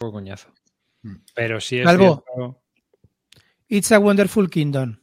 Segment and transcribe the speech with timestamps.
[0.00, 0.48] poco coñazo.
[1.34, 2.24] Pero sí es Calvo.
[2.34, 2.60] cierto-
[3.68, 4.96] It's a Wonderful Kingdom.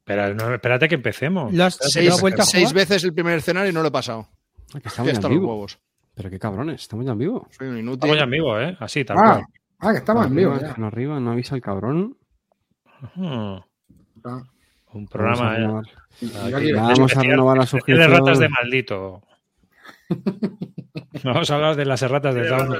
[0.00, 1.52] Espera, no, espérate que empecemos.
[1.52, 2.48] Lo has- Espérate ¿lo que empecemos.
[2.50, 4.28] Seis veces el primer escenario y no lo he pasado.
[4.74, 5.54] Ah, que Ya estamos ya están en los vivo.
[5.54, 5.78] huevos.
[6.14, 7.48] Pero qué cabrones, estamos ya en vivo.
[7.50, 7.94] Soy un inútil.
[8.10, 8.76] Estamos ya en vivo, ¿eh?
[8.78, 9.44] Así, tal Ah, cual.
[9.78, 10.52] ah, que estamos en vivo.
[10.52, 10.86] Arriba, ya.
[10.86, 12.16] arriba, no avisa el cabrón.
[13.16, 13.64] Ah.
[14.94, 15.66] Un Vamos programa, a ¿eh?
[16.74, 18.52] vamos a renovar la especial de ratas de suscripción.
[18.60, 19.22] maldito.
[21.24, 22.78] Vamos a hablar de las erratas de Down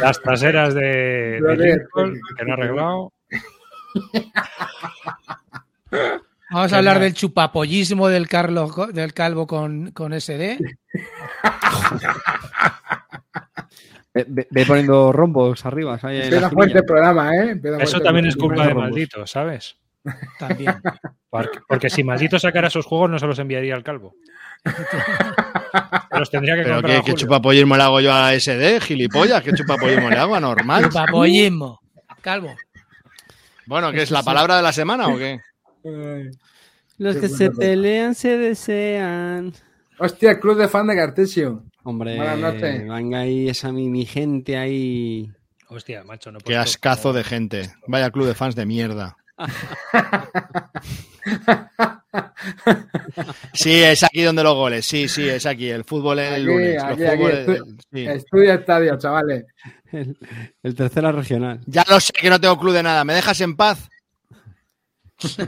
[0.00, 1.56] las traseras de, de.
[1.56, 3.12] Lincoln, que no ha arreglado.
[6.50, 7.02] Vamos ¿Qué a hablar más?
[7.02, 10.58] del chupapollismo del, Carlos, del calvo con, con SD.
[14.14, 15.98] Ve, ve- ve poniendo rombos arriba.
[16.02, 17.58] Empieza fuerte el programa, ¿eh?
[17.62, 18.90] Eso fuerte también es culpa de rombos.
[18.90, 19.76] maldito, ¿sabes?
[20.38, 20.74] También.
[21.30, 24.14] Porque, porque si maldito sacara sus juegos no se los enviaría al calvo.
[26.18, 28.80] Los tendría que ¿Pero comprar qué, a qué chupapollismo le hago yo a SD?
[28.80, 29.42] ¿Gilipollas?
[29.42, 30.38] ¿Qué chupapollismo le hago?
[30.40, 30.84] ¿Normal?
[30.84, 31.80] Chupapollismo.
[32.20, 32.54] Calvo.
[33.66, 35.40] Bueno, ¿qué es la palabra de la semana o qué?
[36.98, 37.58] Los Qué que se bueno.
[37.60, 39.52] pelean se desean.
[39.98, 41.64] Hostia, el club de fan de Cartesio.
[41.84, 45.30] Hombre, venga ahí esa mi, mi gente ahí.
[45.68, 47.72] Hostia, macho, no Qué puedo- ascazo de gente.
[47.88, 49.16] Vaya club de fans de mierda.
[53.52, 54.86] Sí, es aquí donde los goles.
[54.86, 55.68] Sí, sí, es aquí.
[55.70, 56.82] El fútbol es el lunes.
[56.82, 58.06] Aquí, aquí, fútboles- estu- sí.
[58.06, 59.44] Estudia estadio, chavales.
[59.90, 60.16] El,
[60.62, 61.60] el tercera regional.
[61.66, 63.04] Ya lo sé que no tengo club de nada.
[63.04, 63.88] ¿Me dejas en paz?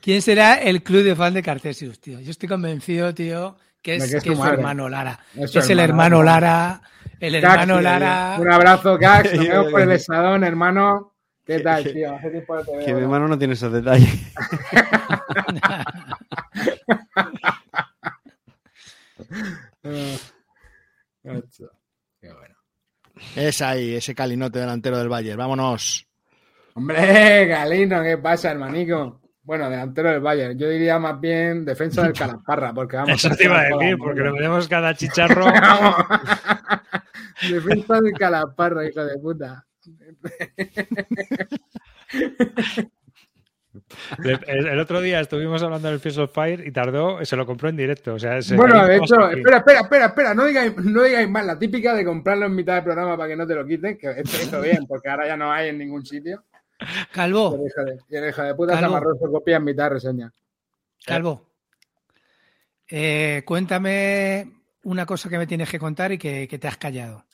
[0.00, 2.20] ¿Quién será el club de fan de Cartesius, tío?
[2.20, 5.18] Yo estoy convencido, tío, que es, que es que tu es su hermano Lara.
[5.34, 6.22] Es el hermano.
[6.22, 6.80] Lara.
[7.20, 8.36] El hermano tío, Lara.
[8.38, 9.34] Un abrazo, Cax.
[9.34, 11.14] Nos vemos por el esadón, hermano.
[11.48, 12.14] ¿Qué tal, tío?
[12.14, 13.06] Hace tiempo no te veo, Que mi ¿no?
[13.06, 14.12] hermano no tiene esos detalles.
[22.20, 22.54] Qué bueno.
[23.36, 25.38] Es ahí, ese calinote delantero del Bayern.
[25.38, 26.06] Vámonos.
[26.74, 29.20] Hombre, Galino, ¿qué pasa, hermanico?
[29.42, 30.58] Bueno, delantero del Bayern.
[30.58, 33.24] Yo diría más bien defensa del Calasparra, porque vamos.
[33.24, 35.46] Eso te iba a decir, porque lo vemos cada chicharro.
[37.50, 39.64] Defensa del Calasparra, hijo de puta.
[44.46, 47.68] El, el otro día estuvimos hablando del Fields of Fire y tardó, se lo compró
[47.68, 48.14] en directo.
[48.14, 49.38] O sea, se- Bueno, de hecho, aquí.
[49.38, 51.46] espera, espera, espera, espera, no digáis, no digáis más.
[51.46, 54.10] La típica de comprarlo en mitad del programa para que no te lo quiten, que
[54.10, 56.44] esto hizo bien, porque ahora ya no hay en ningún sitio.
[56.80, 58.96] Y Calvo, el hijo de, y el hijo de puta se Calvo.
[58.96, 60.32] amarró su copia en mitad de reseña.
[61.04, 61.46] Calvo.
[62.88, 64.50] Eh, cuéntame
[64.84, 67.24] una cosa que me tienes que contar y que, que te has callado.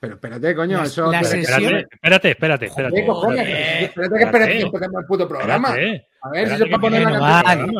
[0.00, 1.10] Pero espérate, coño, La- eso.
[1.10, 2.66] la Espérate, espérate, espérate.
[2.66, 2.94] espérate.
[3.00, 3.40] ¿Qué cojones?
[3.48, 4.60] Espérate que espérate que Espérate.
[4.60, 5.68] empecemos el puto programa.
[5.70, 6.04] Espérate.
[6.20, 7.44] A ver si se va a poner viene, canción.
[7.44, 7.72] vale, de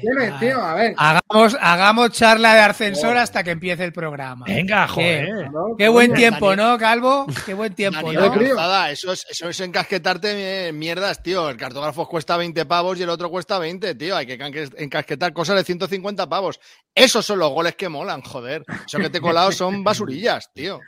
[0.00, 0.60] confesiones, tío.
[0.60, 0.94] A ver.
[0.96, 4.46] Hagamos, hagamos charla de ascensor hasta que empiece el programa.
[4.48, 5.50] Venga, Qué, joder.
[5.52, 5.76] ¿no?
[5.78, 6.56] qué buen tiempo.
[6.56, 7.24] ¿no, Calvo?
[7.46, 8.32] Qué buen tiempo, ¿no?
[8.32, 8.56] creo.
[8.56, 11.48] Calzada, eso, es, eso es encasquetarte eh, mierdas, tío.
[11.48, 14.16] El cartógrafo cuesta 20 pavos y el otro cuesta 20, tío.
[14.16, 14.38] Hay que
[14.78, 16.58] encasquetar cosas de 150 pavos.
[16.96, 18.64] Esos son los goles que molan, joder.
[18.86, 20.80] Eso que te he colado son basurillas, tío.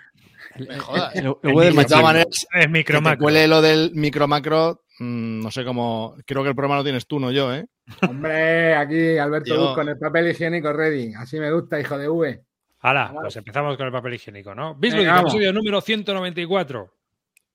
[0.66, 1.14] Me jodas.
[1.14, 2.02] El, el De todas machismo.
[2.02, 3.22] maneras, Es que te micromacro.
[3.22, 6.16] cuele lo del micro-macro, mm, no sé cómo.
[6.26, 7.66] Creo que el problema lo tienes tú, no yo, ¿eh?
[8.08, 9.58] Hombre, aquí Alberto.
[9.58, 11.14] Bus con el papel higiénico ready.
[11.14, 12.42] Así me gusta, hijo de V.
[12.80, 14.74] Hala, pues empezamos con el papel higiénico, ¿no?
[14.74, 15.22] Vamos.
[15.32, 16.92] episodio número 194.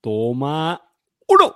[0.01, 0.81] Toma
[1.27, 1.55] uno.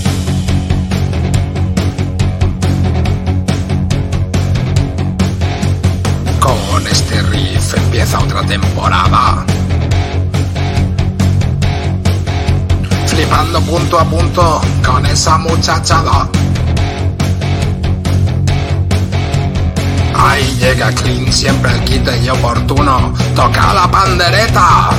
[7.91, 9.45] Empieza otra temporada.
[13.05, 16.29] Flipando punto a punto con esa muchachada.
[20.15, 23.13] Ahí llega Clean, siempre el quite y oportuno.
[23.35, 24.91] Toca la pandereta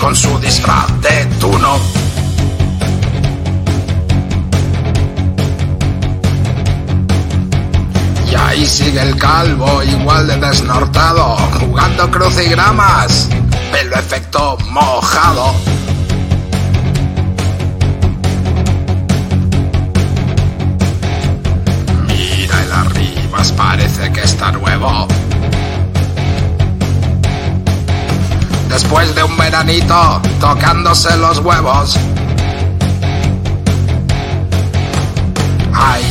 [0.00, 2.07] con su disfraz de tuno.
[8.58, 13.28] Y sigue el calvo, igual de desnortado, jugando crucigramas,
[13.70, 15.54] pelo efecto mojado.
[22.08, 25.06] Mira el arribas, parece que está nuevo.
[28.68, 31.98] después de un veranito tocándose los huevos.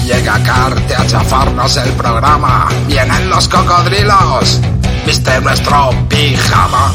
[0.07, 2.67] Llega Carte a chafarnos el programa.
[2.87, 4.61] Vienen los cocodrilos.
[5.05, 6.93] Viste nuestro pijama.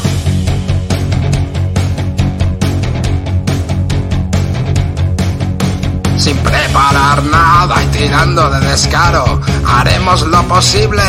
[6.17, 11.03] Sin preparar nada y tirando de descaro, haremos lo posible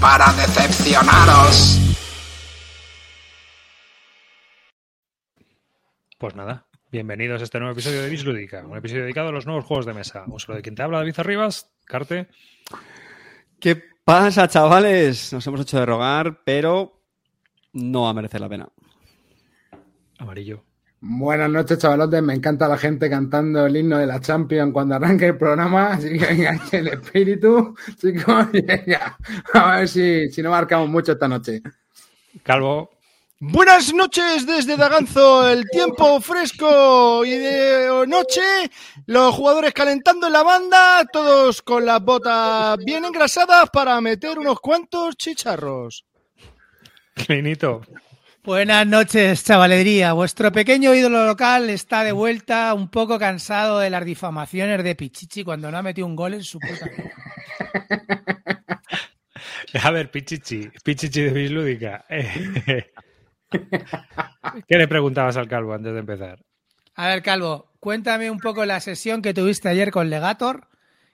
[0.00, 1.78] para decepcionaros.
[6.18, 9.64] Pues nada, bienvenidos a este nuevo episodio de Bislúdica, un episodio dedicado a los nuevos
[9.64, 10.24] juegos de mesa.
[10.26, 12.28] Un saludo de quien te habla, David Arribas, Carte.
[13.58, 15.32] ¿Qué pasa, chavales?
[15.32, 17.00] Nos hemos hecho de rogar, pero
[17.72, 18.68] no va a merecer la pena.
[20.18, 20.64] Amarillo.
[21.00, 22.22] Buenas noches, chavalotes.
[22.22, 25.94] Me encanta la gente cantando el himno de la Champions cuando arranque el programa.
[25.94, 28.52] Así que venga, el espíritu, chicos.
[28.52, 29.16] venga.
[29.54, 31.62] A ver si, si no marcamos mucho esta noche.
[32.42, 32.90] Calvo.
[33.44, 38.40] Buenas noches desde Daganzo, el tiempo fresco y de noche,
[39.06, 44.60] los jugadores calentando en la banda, todos con las botas bien engrasadas para meter unos
[44.60, 46.06] cuantos chicharros.
[47.14, 47.82] Clinito.
[48.44, 50.12] Buenas noches, chavalería.
[50.12, 55.42] Vuestro pequeño ídolo local está de vuelta, un poco cansado de las difamaciones de Pichichi
[55.42, 57.10] cuando no ha metido un gol en su puta vida.
[59.82, 62.04] A ver, Pichichi, Pichichi de Bislúdica.
[64.68, 66.38] ¿Qué le preguntabas al Calvo antes de empezar?
[66.94, 70.68] A ver, Calvo, cuéntame un poco la sesión que tuviste ayer con Legator,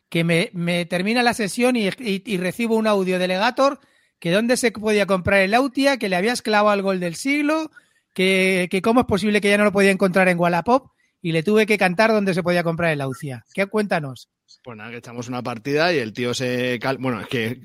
[0.09, 3.79] que me, me termina la sesión y, y- y recibo un audio de Legator
[4.19, 7.71] que dónde se podía comprar el Autia, que le habías clavado al gol del siglo,
[8.15, 10.91] que, que cómo es posible que ya no lo podía encontrar en Wallapop
[11.23, 13.45] y le tuve que cantar dónde se podía comprar el Autia.
[13.55, 14.29] ¿Qué cuéntanos?
[14.65, 16.79] Pues nada, que echamos una partida y el tío se...
[16.81, 17.61] cal- Bueno, es que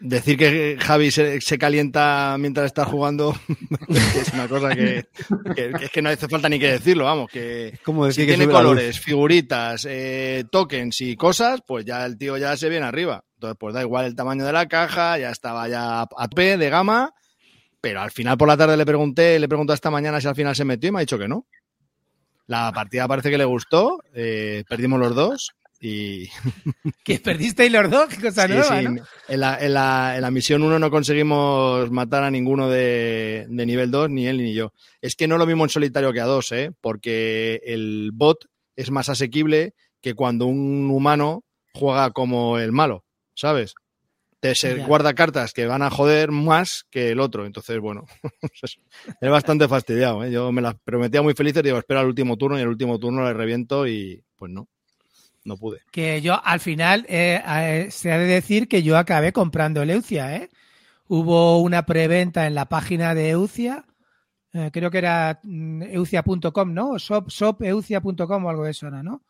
[0.00, 3.34] decir que Javi se, se calienta mientras está jugando
[3.88, 5.06] es una cosa que,
[5.54, 8.26] que- que es que no hace falta ni que decirlo, vamos, que como si que
[8.28, 13.24] tiene colores, figuritas, eh, tokens y cosas, pues ya el tío ya se viene arriba.
[13.34, 16.70] Entonces, pues da igual el tamaño de la caja, ya estaba ya a P de
[16.70, 17.12] gama,
[17.80, 20.54] pero al final por la tarde le pregunté, le pregunté esta mañana si al final
[20.56, 21.46] se metió y me ha dicho que no.
[22.46, 26.28] La partida parece que le gustó, eh, perdimos los dos y,
[27.04, 28.08] ¿Que perdisteis los dos?
[28.08, 28.84] ¿Qué cosa Sí, nueva, sí.
[28.84, 29.02] no?
[29.28, 33.66] En, la, en la- en la misión 1 no conseguimos matar a ninguno de, de
[33.66, 34.72] nivel 2, ni él ni yo.
[35.00, 36.72] Es que no lo mismo en solitario que a dos, ¿eh?
[36.80, 38.44] porque el bot
[38.76, 41.44] es más asequible que cuando un humano
[41.74, 43.04] juega como el malo,
[43.34, 43.74] ¿sabes?
[44.40, 47.44] Te se guarda cartas que van a joder más que el otro.
[47.44, 48.06] Entonces, bueno,
[49.20, 50.24] es bastante fastidiado.
[50.24, 50.30] ¿eh?
[50.30, 53.22] Yo me las prometía muy felices, digo, espera el último turno y el último turno
[53.24, 54.66] le reviento y pues no,
[55.44, 55.80] no pude.
[55.90, 59.90] Que yo al final eh, eh, se ha de decir que yo acabé comprando el
[59.90, 60.50] Eucia, ¿eh?
[61.08, 63.84] Hubo una preventa en la página de Eucia,
[64.52, 66.98] eh, creo que era mm, eucia.com, ¿no?
[66.98, 69.22] Shop, shopeucia.com o algo de eso ¿no?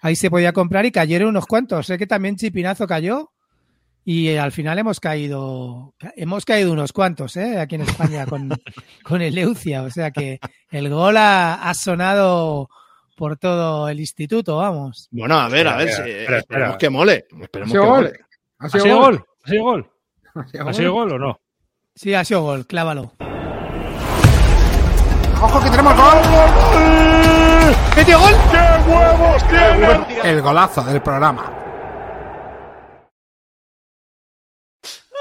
[0.00, 1.86] Ahí se podía comprar y cayeron unos cuantos.
[1.86, 3.32] Sé que también Chipinazo cayó
[4.04, 7.58] y al final hemos caído, hemos caído unos cuantos, ¿eh?
[7.58, 8.50] Aquí en España con,
[9.02, 9.82] con el Eucia.
[9.82, 10.38] O sea que
[10.70, 12.68] el gol ha, ha sonado
[13.18, 15.08] por todo el instituto, vamos.
[15.10, 16.78] Bueno, a ver, a ver, Espera, si- espera, esperemos espera.
[16.78, 17.26] que mole.
[17.38, 17.96] ¿Ha Esperemos sido que gol?
[18.04, 18.12] mole.
[18.60, 19.24] ¿Ha ¿Ha sido gol?
[19.44, 19.90] ¿Ha sido gol?
[20.34, 21.40] ¿Ha sido ¿Ha sido gol o no?
[21.94, 23.12] Sí, ha sido gol, clávalo.
[25.42, 26.18] ¡Ojo que tenemos gol!
[27.96, 28.34] ¡Metió gol!
[30.24, 31.52] El golazo del programa.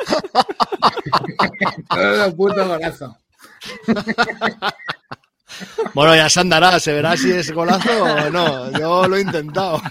[1.90, 3.18] Todo puto golazo.
[5.94, 8.72] Bueno, ya se andará, se verá si es golazo o no.
[8.80, 9.82] Yo lo he intentado.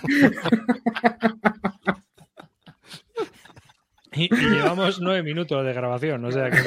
[4.12, 6.58] Y, y llevamos nueve minutos de grabación, o sea que.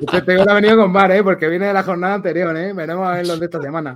[0.00, 1.22] Este te ha venido con bar, ¿eh?
[1.22, 2.72] Porque viene de la jornada anterior, ¿eh?
[2.72, 3.94] Veremos a ver los de esta semana.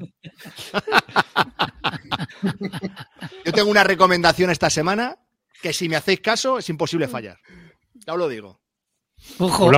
[3.44, 5.16] Yo tengo una recomendación esta semana
[5.60, 7.38] que si me hacéis caso es imposible fallar.
[8.06, 8.60] Ya os lo digo.
[9.38, 9.76] Ojo, ojo,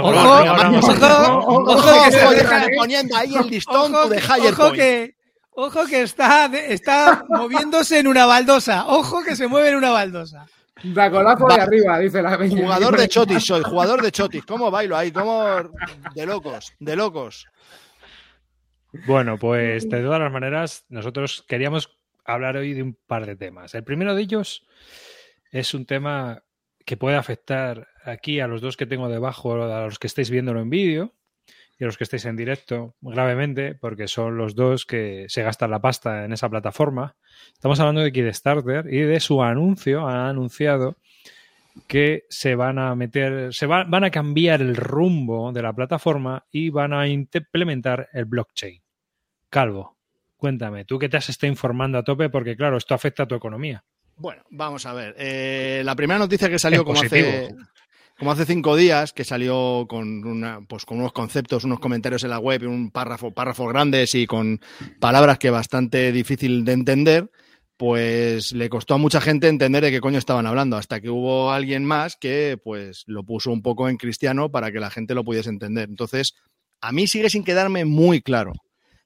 [1.67, 2.31] ojo,
[2.76, 4.75] poniendo ahí el listón ojo, higher ojo point.
[4.76, 5.15] que,
[5.53, 8.87] ojo que está, de- está moviéndose en una baldosa.
[8.87, 10.47] Ojo que se mueve en una baldosa.
[10.83, 11.55] Dracolazo Va.
[11.57, 12.62] de arriba, dice la peña.
[12.62, 14.45] Jugador de chotis soy, jugador de chotis.
[14.45, 15.11] ¿Cómo bailo ahí?
[15.11, 15.43] ¿Cómo?
[16.15, 17.47] De locos, de locos.
[19.07, 23.75] Bueno, pues de todas las maneras, nosotros queríamos hablar hoy de un par de temas.
[23.75, 24.67] El primero de ellos
[25.50, 26.43] es un tema
[26.87, 30.61] que puede afectar aquí a los dos que tengo debajo, a los que estáis viéndolo
[30.61, 31.12] en vídeo
[31.78, 35.71] y a los que estáis en directo gravemente, porque son los dos que se gastan
[35.73, 37.16] la pasta en esa plataforma.
[37.52, 40.07] Estamos hablando de Kickstarter y de su anuncio.
[40.09, 40.97] Ha anunciado
[41.88, 46.47] que se van a meter, se va- van a cambiar el rumbo de la plataforma
[46.50, 48.81] y van a implementar el blockchain.
[49.50, 49.99] Calvo,
[50.37, 53.35] cuéntame, tú que te has estado informando a tope porque claro, esto afecta a tu
[53.35, 53.85] economía.
[54.17, 55.15] Bueno, vamos a ver.
[55.19, 57.49] Eh, la primera noticia que salió como hace,
[58.19, 62.31] como hace cinco días, que salió con, una, pues con unos conceptos, unos comentarios en
[62.31, 64.61] la web, y un párrafo, párrafos grandes y con
[65.01, 67.31] palabras que bastante difícil de entender,
[67.77, 71.53] pues le costó a mucha gente entender de qué coño estaban hablando, hasta que hubo
[71.53, 75.25] alguien más que pues lo puso un poco en cristiano para que la gente lo
[75.25, 75.91] pudiese entender.
[75.91, 76.33] Entonces,
[76.81, 78.53] a mí sigue sin quedarme muy claro.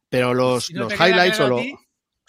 [0.08, 1.74] Pero los, Si no los highlights o claro a lo- ti,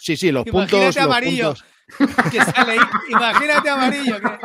[0.02, 0.96] Sí, sí, los Imagínate puntos.
[0.96, 1.54] los amarillo.
[1.54, 1.64] puntos-
[2.32, 2.78] que sale ahí.
[3.10, 4.16] Imagínate amarillo.
[4.20, 4.38] que-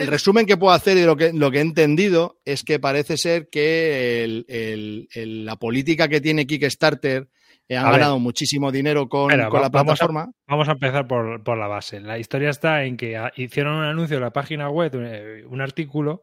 [0.00, 3.16] el resumen que puedo hacer y lo que, lo que he entendido es que parece
[3.16, 7.28] ser que el- el- el- la política que tiene Kickstarter
[7.68, 8.00] eh, han A ver.
[8.00, 10.32] ganado muchísimo dinero con, Espera, con va- la vamos a- plataforma.
[10.46, 12.00] Vamos a empezar por, por la base.
[12.00, 15.62] La historia está en que ah, hicieron un anuncio en la página web, eh, un
[15.62, 16.20] artículo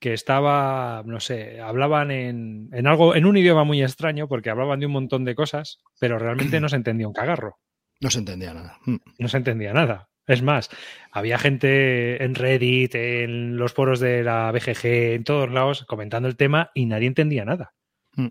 [0.00, 4.80] que estaba, no sé, hablaban en, en algo, en un idioma muy extraño, porque hablaban
[4.80, 7.58] de un montón de cosas, pero realmente no se entendía un cagarro.
[8.00, 8.78] No se entendía nada.
[8.86, 8.96] Mm.
[9.18, 10.08] No se entendía nada.
[10.26, 10.70] Es más,
[11.12, 16.36] había gente en Reddit, en los foros de la BGG, en todos lados, comentando el
[16.36, 17.74] tema y nadie entendía nada.
[18.14, 18.28] Mm.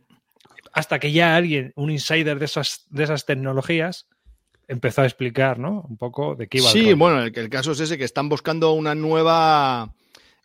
[0.73, 4.07] Hasta que ya alguien, un insider de esas, de esas tecnologías,
[4.67, 5.85] empezó a explicar, ¿no?
[5.88, 8.71] Un poco de qué iba Sí, bueno, el, el caso es ese, que están buscando
[8.71, 9.93] una nueva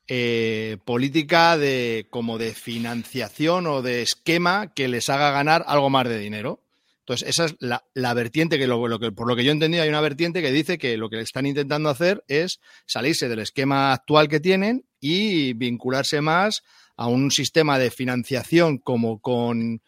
[0.09, 6.09] eh, política de como de financiación o de esquema que les haga ganar algo más
[6.09, 6.61] de dinero.
[7.01, 9.91] Entonces, esa es la, vertiente que, lo que, por lo que yo he entendido, hay
[9.91, 14.29] una vertiente que dice que lo que están intentando hacer es salirse del esquema actual
[14.29, 16.63] que tienen y vincularse más
[16.97, 19.83] a un sistema de financiación como con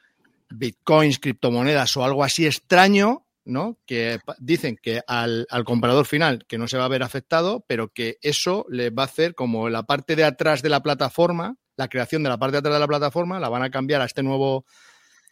[0.50, 3.78] bitcoins, criptomonedas o algo así extraño, ¿no?
[3.86, 7.88] Que dicen que al, al comprador final que no se va a ver afectado, pero
[7.92, 11.88] que eso les va a hacer como la parte de atrás de la plataforma, la
[11.88, 14.22] creación de la parte de atrás de la plataforma, la van a cambiar a este
[14.22, 14.66] nuevo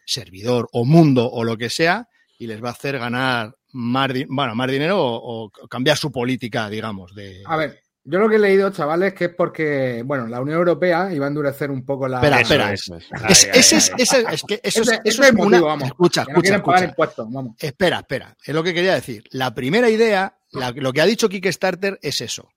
[0.05, 2.07] servidor o mundo o lo que sea
[2.37, 6.69] y les va a hacer ganar más, bueno, más dinero o, o cambiar su política,
[6.69, 7.43] digamos, de...
[7.45, 11.11] A ver, yo lo que he leído, chavales, que es porque, bueno, la Unión Europea
[11.13, 12.17] iba a endurecer un poco la.
[12.17, 12.71] Espera, espera.
[12.73, 12.81] es.
[12.81, 13.05] Eso es.
[13.11, 15.87] Ay, Es- ay, ese es, que eso es, eso una- motivo, vamos.
[15.87, 16.85] Escucha, no escucha, pagar escucha.
[16.85, 17.55] impuestos, vamos.
[17.59, 19.23] Espera, espera, es lo que quería decir.
[19.31, 22.47] La primera idea, la- lo que ha dicho Kickstarter es eso.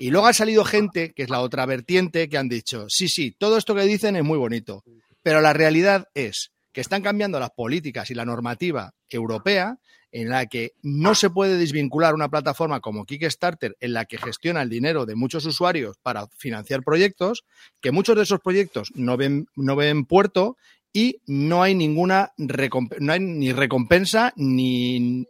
[0.00, 3.34] Y luego ha salido gente, que es la otra vertiente, que han dicho, sí, sí,
[3.38, 4.82] todo esto que dicen es muy bonito,
[5.22, 9.78] pero la realidad es que están cambiando las políticas y la normativa europea
[10.12, 14.62] en la que no se puede desvincular una plataforma como Kickstarter en la que gestiona
[14.62, 17.42] el dinero de muchos usuarios para financiar proyectos,
[17.80, 20.56] que muchos de esos proyectos no ven, no ven puerto
[20.92, 25.26] y no hay ninguna recomp- no hay ni recompensa ni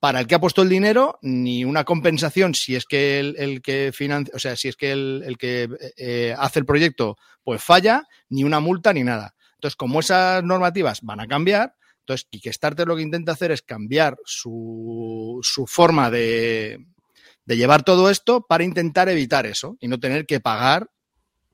[0.00, 3.62] para el que ha puesto el dinero ni una compensación si es que el, el
[3.62, 7.62] que financia, o sea, si es que el, el que eh, hace el proyecto pues
[7.62, 9.34] falla, ni una multa ni nada.
[9.60, 14.16] Entonces, como esas normativas van a cambiar, entonces Kickstarter lo que intenta hacer es cambiar
[14.24, 16.78] su, su forma de,
[17.44, 20.88] de llevar todo esto para intentar evitar eso y no tener que pagar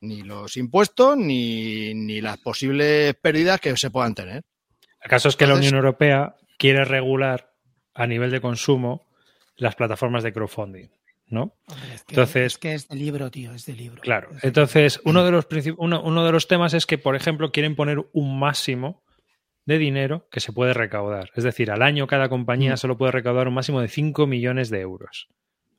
[0.00, 4.44] ni los impuestos ni, ni las posibles pérdidas que se puedan tener.
[5.02, 7.52] El caso es que la Unión Europea quiere regular
[7.92, 9.04] a nivel de consumo
[9.56, 10.90] las plataformas de crowdfunding,
[11.28, 11.54] ¿no?
[11.66, 14.00] Hombre, es que, Entonces- es que es de libro, tío, es de libro.
[14.02, 14.28] Claro.
[14.30, 15.46] De Entonces, uno de los
[15.78, 19.02] uno, uno de los temas es que, por ejemplo, quieren poner un máximo
[19.64, 21.30] de dinero que se puede recaudar.
[21.34, 22.76] Es decir, al año cada compañía Mm.
[22.76, 25.28] solo puede recaudar un máximo de 5 millones de euros.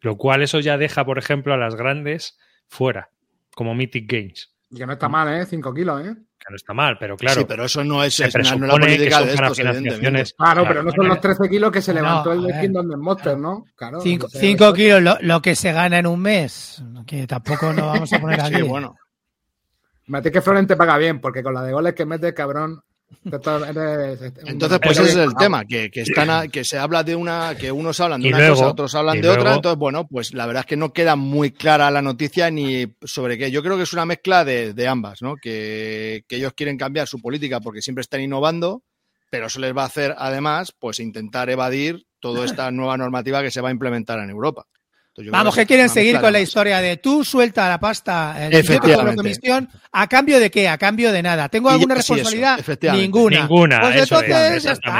[0.02, 2.38] Lo cual eso ya deja, por ejemplo, a las grandes
[2.68, 3.10] fuera,
[3.56, 4.54] como Mythic Games.
[4.70, 5.46] Y que no está mal, ¿eh?
[5.46, 6.14] 5 kilos, ¿eh?
[6.38, 7.40] Que no está mal, pero claro.
[7.42, 9.34] sí, pero eso no es, se es- no es la presupone que política son de
[9.34, 9.80] estos, evidentemente.
[9.96, 10.34] financiaciones.
[10.38, 12.60] Claro, Claro, pero no son los 13 kilos que se No, levantó el de.
[12.62, 13.66] Kingdom de Monster, ¿no?
[13.76, 14.02] Claro.
[14.02, 17.26] Cinco, no sé, cinco eso- kilos, lo, lo que se gana en un mes, que
[17.28, 18.56] tampoco nos vamos a poner aquí.
[18.56, 18.96] Sí, bueno.
[20.08, 22.82] Mate que Florent te paga bien, porque con la de goles que mete, cabrón.
[24.46, 27.56] Entonces, pues ese es el tema, que, que están a- que se habla de una,
[27.56, 30.34] que unos hablan de Y una luego- cosa, otros hablan de otra, entonces, bueno, pues
[30.34, 33.52] la verdad es que no queda muy clara la noticia ni sobre qué.
[33.52, 35.36] Yo creo que es una mezcla de, de ambas, ¿no?
[35.36, 38.84] Que, que ellos quieren cambiar su política porque siempre están innovando,
[39.30, 43.52] pero eso les va a hacer, además, pues intentar evadir toda esta nueva normativa que
[43.52, 44.66] se va a implementar en Europa.
[45.18, 48.60] Entonces, Vamos, que quieren seguir con la historia de tú suelta la pasta, yo te
[48.60, 49.02] Efectivamente.
[49.04, 50.70] cobro comisión, ¿a cambio de qué?
[50.70, 51.50] ¿A cambio de nada?
[51.50, 52.94] ¿Tengo alguna ya, sí, eso, responsabilidad?
[52.96, 53.40] Ninguna.
[53.40, 54.92] Ninguna, Pues eso entonces es, ya está.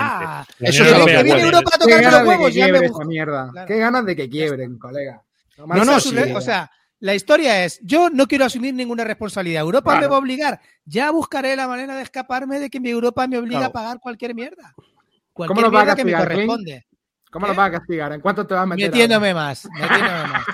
[0.58, 3.06] La Eso es lo que viene Europa a ganas los de que huevos, ya me
[3.06, 3.50] mierda.
[3.52, 3.68] Claro.
[3.68, 5.22] Qué ganas de que quiebren, colega.
[5.58, 6.16] No No, sí.
[6.34, 9.62] O sea, la historia es, yo no quiero asumir ninguna responsabilidad.
[9.62, 10.02] Europa Claro.
[10.02, 10.60] me va a obligar.
[10.84, 13.70] Ya buscaré la manera de escaparme de que mi Europa me obliga Claro.
[13.70, 14.74] a pagar cualquier mierda.
[14.76, 14.88] ¿Cómo
[15.32, 16.88] Cualquier a mierda que me corresponde.
[17.32, 17.52] ¿Cómo ¿Qué?
[17.52, 18.14] lo vas a castigar?
[18.14, 18.90] ¿En cuánto te vas a meter?
[18.90, 20.46] Metiéndome más, metiéndome más.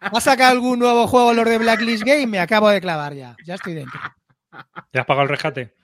[0.00, 2.26] ¿Ha sacado algún nuevo juego los de Blacklist Game?
[2.26, 3.36] Me acabo de clavar ya.
[3.44, 4.00] Ya estoy dentro.
[4.92, 5.74] ¿Ya has pagado el rescate?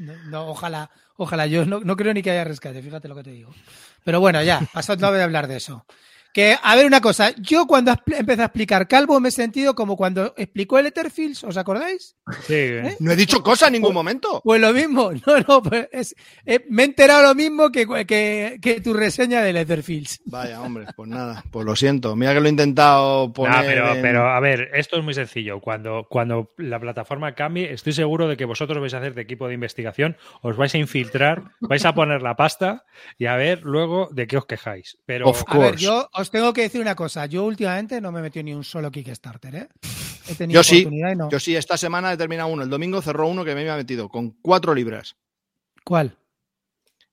[0.00, 1.46] No, no, ojalá, ojalá.
[1.46, 3.54] Yo no, no creo ni que haya rescate, fíjate lo que te digo.
[4.04, 5.86] Pero bueno, ya, pasó no voy a hablar de eso.
[6.32, 7.34] Que, a ver, una cosa.
[7.36, 11.56] Yo cuando empecé a explicar Calvo me he sentido como cuando explicó el Etherfields, ¿os
[11.58, 12.16] acordáis?
[12.46, 12.54] Sí.
[12.54, 12.96] ¿eh?
[13.00, 14.40] No he dicho cosa en ningún momento.
[14.42, 15.10] Pues lo mismo.
[15.26, 16.14] No, no, pues es-
[16.46, 20.20] eh, me he enterado lo mismo que, que, que tu reseña del Etherfields.
[20.24, 22.16] Vaya, hombre, pues nada, pues lo siento.
[22.16, 23.54] Mira que lo he intentado poner.
[23.56, 25.60] No, pero, en- pero a ver, esto es muy sencillo.
[25.60, 29.48] Cuando, cuando la plataforma cambie, estoy seguro de que vosotros vais a hacer de equipo
[29.48, 32.84] de investigación, os vais a infiltrar, vais a poner la pasta
[33.18, 34.98] y a ver luego de qué os quejáis.
[35.04, 35.84] Pero Of A ver, course.
[35.84, 37.26] yo os tengo que decir una cosa.
[37.26, 39.68] Yo últimamente no me he metido ni un solo Kickstarter, ¿eh?
[40.28, 41.28] He tenido Yo sí, oportunidad y no.
[41.30, 42.62] yo sí, esta semana he terminado uno.
[42.62, 45.16] El domingo cerró uno que me había metido con cuatro libras.
[45.84, 46.16] ¿Cuál?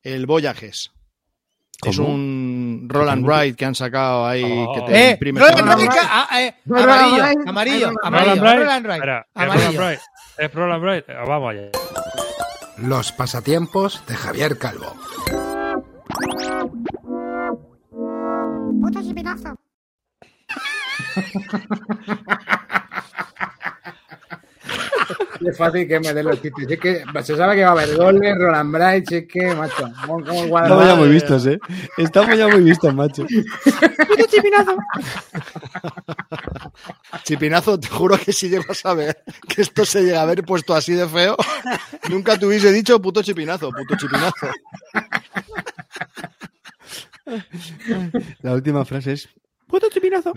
[0.04, 0.92] El Voyages.
[1.84, 4.74] Es un roll and ride que han sacado ahí Oh.
[4.76, 5.18] que te ¡Eh!
[5.22, 9.42] Roland Wright, ah, eh, Roland amarillo, Wright, amarillo, Roland amarillo, Roland Wright, Roland Wright, ¿es
[9.42, 9.64] amarillo.
[9.64, 10.00] Roland Wright?
[10.38, 11.06] ¿Es Roland Wright?
[11.10, 11.72] Ah, Vamos allá.
[12.78, 14.94] Los pasatiempos de Javier Calvo.
[19.10, 19.58] Puto chipinazo.
[25.40, 26.70] Es fácil que me den los chistes.
[26.70, 29.90] Es que se sabe que va a haber goles, Roland Bright, es que, macho.
[30.06, 31.60] como- como el Estamos ya muy vistos, ¿eh?
[31.98, 33.26] Estamos ya muy vistos, macho.
[37.24, 40.74] Chipinazo, te juro que si llego a saber que esto se llega a haber puesto
[40.76, 41.38] así de feo,
[42.10, 44.48] nunca te hubiese dicho puto chipinazo, puto chipinazo.
[48.42, 49.30] La última frase es...
[49.68, 50.34] ¡Puto chipinazo!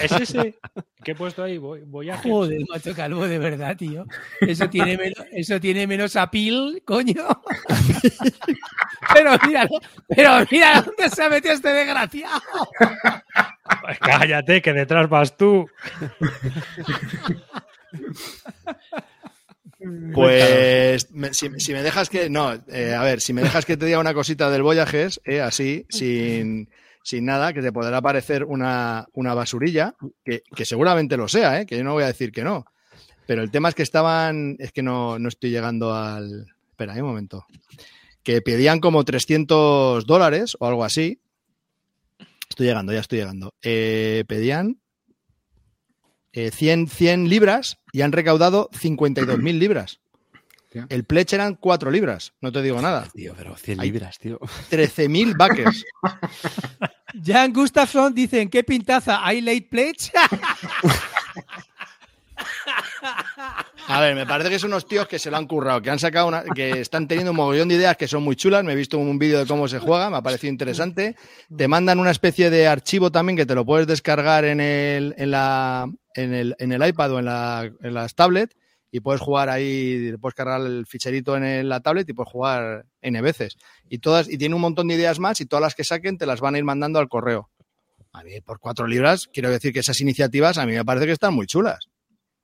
[0.00, 0.58] ¿Es ese?
[1.04, 1.58] ¿Qué he puesto ahí?
[1.58, 4.06] Voy, voy a Joder, macho calvo, de verdad, tío.
[4.40, 7.26] Eso tiene menos, eso tiene menos apil, coño.
[9.14, 9.68] Pero mira,
[10.08, 12.40] pero mira dónde se ha metido este desgraciado.
[14.00, 15.66] Cállate, que detrás vas tú.
[20.14, 22.28] Pues me- si, si me dejas que.
[22.30, 25.40] No, eh, a ver, si me dejas que te diga una cosita del Voyages, eh,
[25.40, 26.68] así, sin,
[27.02, 31.66] sin nada, que te podrá parecer una, una basurilla, que, que seguramente lo sea, eh,
[31.66, 32.64] que yo no voy a decir que no.
[33.26, 34.56] Pero el tema es que estaban.
[34.58, 36.46] Es que no, no estoy llegando al.
[36.70, 37.44] Espera, hay un momento.
[38.22, 41.20] Que pedían como 300 dólares o algo así.
[42.48, 43.54] Estoy llegando, ya estoy llegando.
[43.62, 44.78] Eh, pedían
[46.36, 50.00] eh, 100, 100 libras y han recaudado 52.000 libras.
[50.90, 53.08] El pledge eran 4 libras, no te digo nada.
[53.14, 53.90] Tío, pero 100 Ay.
[53.90, 54.38] libras, tío.
[54.70, 55.82] 13.000 backers.
[57.24, 59.26] Jan Gustafsson dice, ¿en qué pintaza?
[59.26, 60.12] ¿Hay late pledge?
[63.88, 65.98] A ver, me parece que son unos tíos que se lo han currado, que han
[65.98, 68.62] sacado una, que están teniendo un mogollón de ideas que son muy chulas.
[68.64, 71.16] Me he visto un vídeo de cómo se juega, me ha parecido interesante.
[71.56, 75.30] Te mandan una especie de archivo también que te lo puedes descargar en el, en
[75.30, 78.56] la, en el, en el iPad o en, la, en las tablets
[78.90, 83.20] y puedes jugar ahí, puedes cargar el ficherito en la tablet y puedes jugar N
[83.20, 83.56] veces.
[83.88, 86.26] Y todas, y tiene un montón de ideas más y todas las que saquen te
[86.26, 87.50] las van a ir mandando al correo.
[88.12, 91.12] A mí, por cuatro libras, quiero decir que esas iniciativas a mí me parece que
[91.12, 91.90] están muy chulas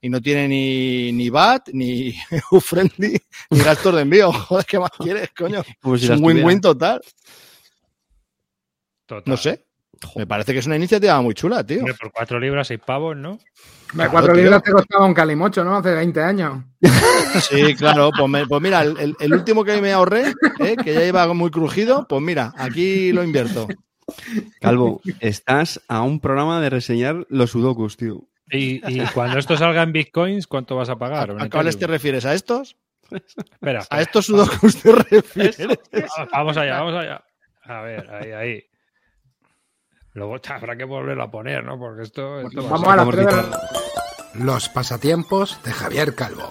[0.02, 2.12] y no tiene ni, ni VAT, ni
[2.60, 3.18] friendly
[3.50, 4.32] ni gastos de envío.
[4.48, 5.62] Joder, ¿qué más quieres, coño?
[5.80, 6.60] Como si es un win-win.
[6.60, 7.00] Total.
[9.26, 9.64] No sé.
[10.16, 11.84] Me parece que es una iniciativa muy chula, tío.
[12.00, 13.38] Por cuatro libras, seis pavos, ¿no?
[13.92, 14.42] Hombre, cuatro tío.
[14.42, 15.76] libras te costaba un calimocho, ¿no?
[15.76, 16.64] Hace 20 años.
[17.40, 18.10] Sí, claro.
[18.16, 20.76] Pues, me- pues mira, el, último que me ahorré, ¿eh?
[20.76, 23.68] que ya iba muy crujido, pues mira, aquí lo invierto.
[24.60, 28.28] Calvo, estás a un programa de reseñar los sudokus, tío.
[28.50, 31.30] Y, y cuando esto salga en bitcoins, ¿cuánto vas a ¿A, pagar?
[31.30, 32.26] ¿O en a cuáles te refieres?
[32.26, 32.76] ¿A estos?
[33.10, 35.56] Espera, ¿A estos sudokus te refieres?
[36.32, 37.24] Vamos allá, vamos allá.
[37.64, 38.64] A ver, ahí, ahí.
[40.14, 41.78] Luego habrá que volverlo a poner, ¿no?
[41.78, 42.40] Porque esto.
[42.40, 44.44] esto va Vamos ser- a las Vamos, tres de la-.
[44.44, 46.50] Los pasatiempos de Javier Calvo.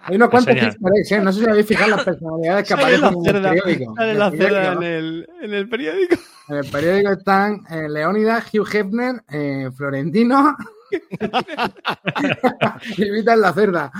[0.00, 1.20] Hay unos cuantos easter ¿eh?
[1.22, 3.94] No sé si habéis fijado las personalidades que aparecen en el periódico.
[4.00, 4.82] En la el cerda periódico.
[4.82, 6.14] en el, en el periódico.
[6.48, 10.56] En el periódico están eh, Leónidas, Hugh Hefner, eh, Florentino
[12.98, 13.92] en la cerda.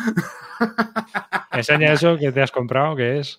[1.53, 3.39] Enseña eso que te has comprado, que es.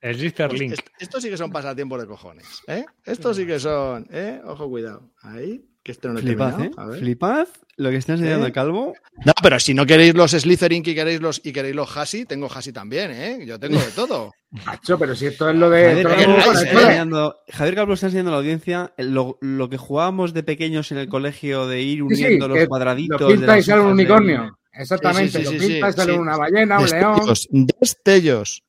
[0.00, 0.72] El Sister Pues Link.
[0.72, 2.62] est- Estos sí que son pasatiempos de cojones.
[2.66, 2.84] ¿eh?
[3.04, 4.06] Estos sí que son.
[4.10, 4.40] ¿eh?
[4.44, 5.10] Ojo, cuidado.
[5.22, 6.70] Ahí, que esto no lo he Flipad, ¿eh?
[6.76, 6.98] A ver.
[7.00, 8.48] Flipad lo que está enseñando ¿Eh?
[8.48, 8.94] el Calvo.
[9.24, 12.48] No, pero si no queréis los Slytherin y queréis los, y queréis los Hasi, tengo
[12.52, 13.44] Hasi también, ¿eh?
[13.46, 14.32] Yo tengo de todo.
[14.66, 15.86] Macho, pero si esto es lo de.
[15.88, 16.62] Javier queráis, Calvo, ¿eh?
[16.70, 20.98] enseñando, Javier Calvo está enseñando a la audiencia lo, lo que jugábamos de pequeños en
[20.98, 23.20] el colegio de ir Sí, sí, uniendo los cuadraditos.
[23.20, 24.58] Lo de pinta y las sale un unicornio.
[24.74, 26.18] Exactamente, Sí, sí, sí, lo sí, pinta y sí, sale sí.
[26.18, 27.14] una ballena, un león.
[27.26, 28.62] Destellos, destellos.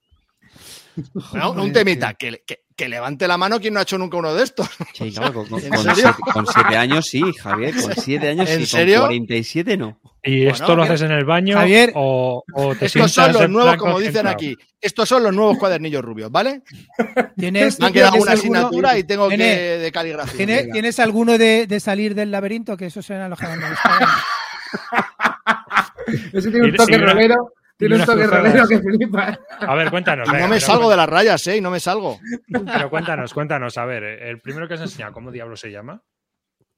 [1.31, 4.33] Bueno, un temita, que, que- que levante la mano quien no ha hecho nunca uno
[4.33, 4.69] de estos.
[4.93, 8.65] Sí, claro, con, con- siete, con siete años sí, Javier, con siete años ¿En sí,
[8.65, 8.99] serio?
[9.01, 9.99] con 47 no.
[10.25, 11.91] ¿Y Bueno, esto lo haces en el baño Javier.
[11.95, 14.35] o, o te Estos son los nuevos, como dicen concentrado?
[14.35, 14.55] aquí.
[14.79, 16.61] Estos son los nuevos cuadernillos rubios, ¿vale?
[17.37, 19.35] ¿Tienes, Me han quedado tienes una alguno- asignatura y tengo que
[19.79, 20.37] de caligrafía.
[20.37, 22.77] ¿Tienes, ¿Tienes alguno de, de salir del laberinto?
[22.77, 22.89] Que
[23.31, 24.09] los que más me gustaban.
[26.33, 27.53] Ese tiene un toque rolero.
[27.77, 29.37] Tiene un toque rolero que flipa.
[29.59, 30.27] A ver, cuéntanos.
[30.27, 31.57] Y venga, no me salgo de las rayas, ¿eh?
[31.57, 32.19] Y no me salgo.
[32.47, 33.77] Pero cuéntanos, cuéntanos.
[33.77, 36.01] A ver, el primero que has enseñado, ¿cómo diablo se llama?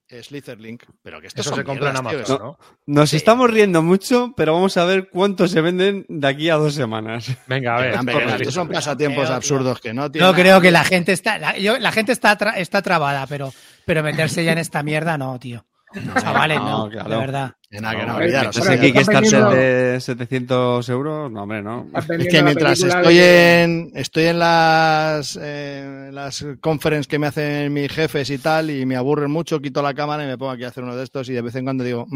[0.08, 0.84] Slitherlink.
[1.02, 2.58] Pero que esto Eso se compra en Amazon, ¿no?
[2.86, 3.16] Nos Sí.
[3.16, 7.36] estamos riendo mucho, pero vamos a ver cuántos se venden de aquí a dos semanas.
[7.48, 7.90] Venga, a ver.
[7.92, 8.50] ¿qué es estos esto?
[8.52, 11.78] son pasatiempos Creo, absurdos que no tienen No creo que la gente está, la, yo-
[11.78, 13.52] la gente está, tra- está trabada, pero,
[13.84, 15.66] pero meterse ya en esta mierda no, tío.
[16.20, 17.08] Chavales, no, no, claro.
[17.10, 17.52] de verdad.
[17.70, 21.42] Que nada, que No, no, que Entonces Ahora, aquí que estar de 700 euros, no,
[21.44, 21.88] hombre, no.
[22.18, 27.72] Es que mientras estoy de- en estoy en las eh, las conferencias que me hacen
[27.72, 30.64] mis jefes y tal y me aburren mucho, quito la cámara y me pongo aquí
[30.64, 32.06] a hacer uno de estos y de vez en cuando digo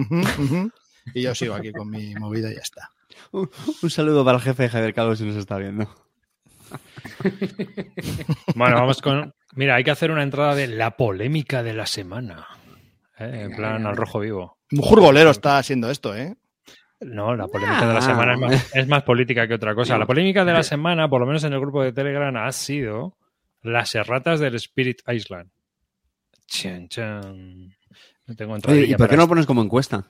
[1.14, 2.90] y yo sigo aquí con mi movida y ya está.
[3.32, 3.48] Un,
[3.82, 5.88] un saludo para el jefe de Javier Calvo si nos está viendo.
[8.54, 9.32] Bueno, vamos con.
[9.54, 12.46] Mira, hay que hacer una entrada de la polémica de la semana.
[13.20, 13.42] ¿Eh?
[13.42, 14.58] En plan, al rojo vivo.
[14.72, 16.36] Un jurgolero está haciendo esto, ¿eh?
[17.00, 18.02] No, la polémica de la Ah.
[18.02, 19.96] semana es más, es más política que otra cosa.
[19.98, 23.16] La polémica de la semana, por lo menos en el grupo de Telegram, ha sido
[23.62, 25.50] las erratas del Spirit Island.
[26.46, 27.74] Chan, chan.
[28.26, 30.06] No tengo Oye, ¿y por qué no lo pones como encuesta?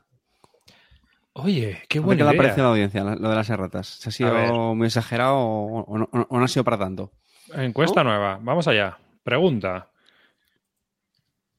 [1.35, 2.37] Oye, qué ¿Qué buena le idea.
[2.43, 3.87] parece a la audiencia lo de las erratas?
[3.87, 7.13] ¿Se ha sido muy exagerado o, o no, o no ha sido para tanto?
[7.55, 8.39] Encuesta nueva.
[8.43, 8.99] Vamos allá.
[9.23, 9.91] Pregunta.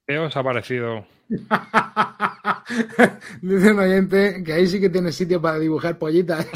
[0.05, 1.05] ¿Qué os ha parecido?
[3.41, 6.47] Dice un oyente que ahí sí que tiene sitio para dibujar pollitas.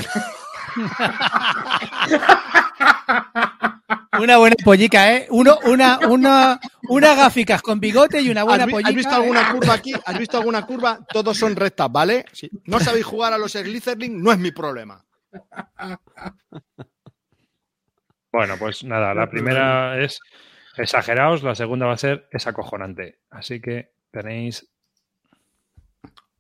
[4.20, 5.28] Una buena pollica, ¿eh?
[5.30, 6.60] Uno, una, una,
[6.90, 8.92] una gaficas con bigote y una ¿Has, buena has pollica.
[8.92, 9.16] visto ¿eh?
[9.16, 9.94] alguna curva aquí?
[10.06, 11.00] ¿Has visto alguna curva?
[11.12, 12.26] Todos son rectas, ¿vale?
[12.32, 15.04] Si no sabéis jugar a los Slytherin, no es mi problema.
[18.32, 20.20] Bueno, pues nada, la primera es
[20.78, 23.20] exageraos, la segunda va a ser es acojonante.
[23.30, 24.68] Así que tenéis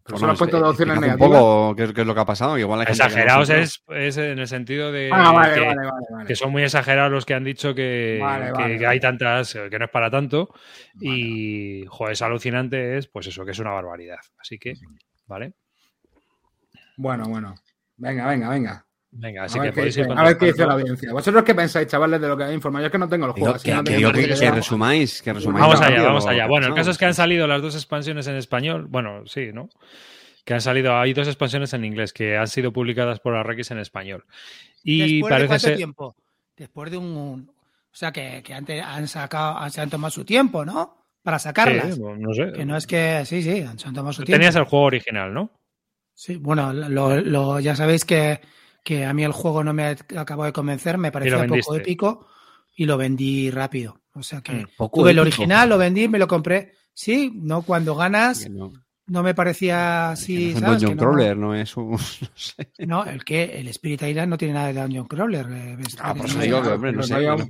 [0.03, 1.41] Pero solo has puesto dos opciones explica un negativas.
[1.41, 2.55] poco qué, qué es lo que ha pasado.
[2.55, 5.31] que Igual hay gente que no exageraos lo es, es en el sentido de Ah,
[5.31, 6.27] vale, que, vale, vale, vale.
[6.27, 8.87] que son muy exagerados los que han dicho que, Vale, que- vale, que vale.
[8.87, 10.53] hay tantas, que no es para tanto.
[10.99, 14.19] Y, joder, es alucinante, es pues eso, que es una barbaridad.
[14.37, 14.73] Así que,
[15.25, 15.53] ¿vale?
[16.97, 17.55] Bueno, bueno.
[17.97, 18.85] Venga, venga, venga.
[19.17, 21.11] Venga, A así ver, que qué podéis dice, ir a ver qué dice la audiencia.
[21.13, 22.83] ¿Vosotros qué pensáis, chavales, de lo que habéis informado?
[22.83, 23.45] Yo es que no tengo el juego.
[23.47, 25.61] Digo, así que, no que tengo resumáis, que resumáis.
[25.61, 26.47] Vamos allá, rápido vamos allá.
[26.47, 28.87] Bueno, el caso es que han salido las dos expansiones en español.
[28.89, 29.69] Bueno, sí, ¿no?
[30.43, 33.79] Que han salido, hay dos expansiones en inglés que han sido publicadas por Arrakis en
[33.79, 34.25] español.
[34.83, 35.77] Y ¿Después de parece cuánto ser.
[35.77, 36.15] tiempo?
[36.57, 37.05] Después de un...
[37.17, 41.05] un- o sea, que, que antes han sacado, se han tomado su tiempo, ¿no?
[41.23, 41.95] Para sacarlas.
[41.95, 42.51] Sí, no sé.
[42.51, 43.23] Que no es que...
[43.25, 44.37] Sí, sí, han- se han tomado su tiempo.
[44.37, 45.49] Tenías el juego original, ¿no?
[46.13, 48.41] Sí, bueno, lo, lo- ya sabéis que,
[48.85, 52.27] que a mí el juego no me acabó de convencer, me parecía poco épico
[52.75, 53.99] y lo vendí rápido.
[54.13, 56.71] O sea que Mm, Poco tuve el original, lo vendí, me lo compré.
[56.93, 58.71] Sí, no cuando ganas no,
[59.07, 60.81] no me parecía que así, no es un ¿sabes?
[60.81, 61.91] Dungeon Que no- Crawler, no es un...
[61.91, 61.97] No
[62.35, 62.69] sé.
[62.85, 65.45] No, el que el Spirit Island no tiene nada de Dungeon Crawler.
[65.51, 66.63] eh, Ah, por eso no, digo no.
[66.63, 67.13] que, hombre, no Pero sé.
[67.15, 67.49] un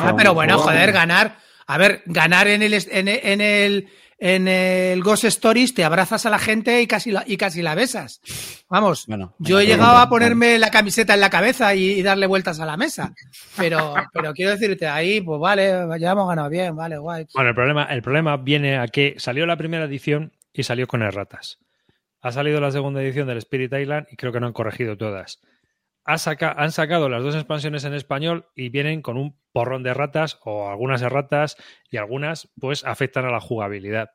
[0.00, 1.38] Ah, no, pero un bueno, joder, ganar.
[1.66, 3.88] A ver, ganar en el en, en el
[4.20, 7.74] en el Ghost Stories te abrazas a la gente y casi la, y casi la
[7.74, 8.20] besas.
[8.68, 12.26] Vamos, Bueno, yo he llegado a ponerme la camiseta en la cabeza y, y darle
[12.26, 13.14] vueltas a la mesa.
[13.56, 17.26] Pero, pero quiero decirte, ahí, pues vale, ya hemos ganado bien, vale, guay.
[17.34, 21.02] Bueno, el problema, el problema viene a que salió la primera edición y salió con
[21.02, 21.58] erratas.
[22.20, 25.40] Ha salido la segunda edición del Spirit Island y creo que no han corregido todas.
[26.04, 29.92] Ha saca- han sacado las dos expansiones en español y vienen con un porrón de
[29.94, 31.56] ratas o algunas erratas
[31.90, 34.10] y algunas pues afectan a la jugabilidad.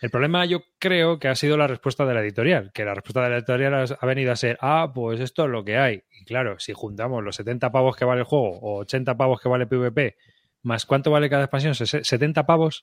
[0.00, 3.22] El problema yo creo que ha sido la respuesta de la editorial, que la respuesta
[3.22, 6.02] de la editorial ha- venido a ser, ah, pues esto es lo que hay.
[6.20, 9.48] Y claro, si juntamos los 70 pavos que vale el juego o 80 pavos que
[9.48, 10.16] vale PvP,
[10.62, 12.82] más cuánto vale cada expansión, ¿Ses- 70 pavos,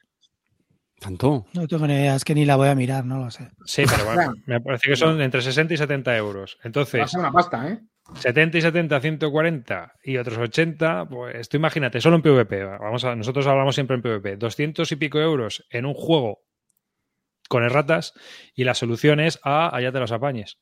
[1.00, 1.46] ¿Tanto?
[1.54, 3.50] No tengo ni idea, es que ni la voy a mirar, no lo sé.
[3.66, 6.56] Sí, pero bueno, me parece que son entre 60 y 70 euros.
[6.58, 7.80] Va a Entonces, ser una pasta, ¿eh?
[8.14, 12.64] 70 y 70, 140 y otros 80, pues tú imagínate, solo en PvP.
[12.64, 14.38] Vamos a, nosotros hablamos siempre en PvP.
[14.38, 16.42] 200 y pico euros en un juego
[17.50, 18.14] con erratas
[18.56, 20.58] y la solución es a allá te los apañes.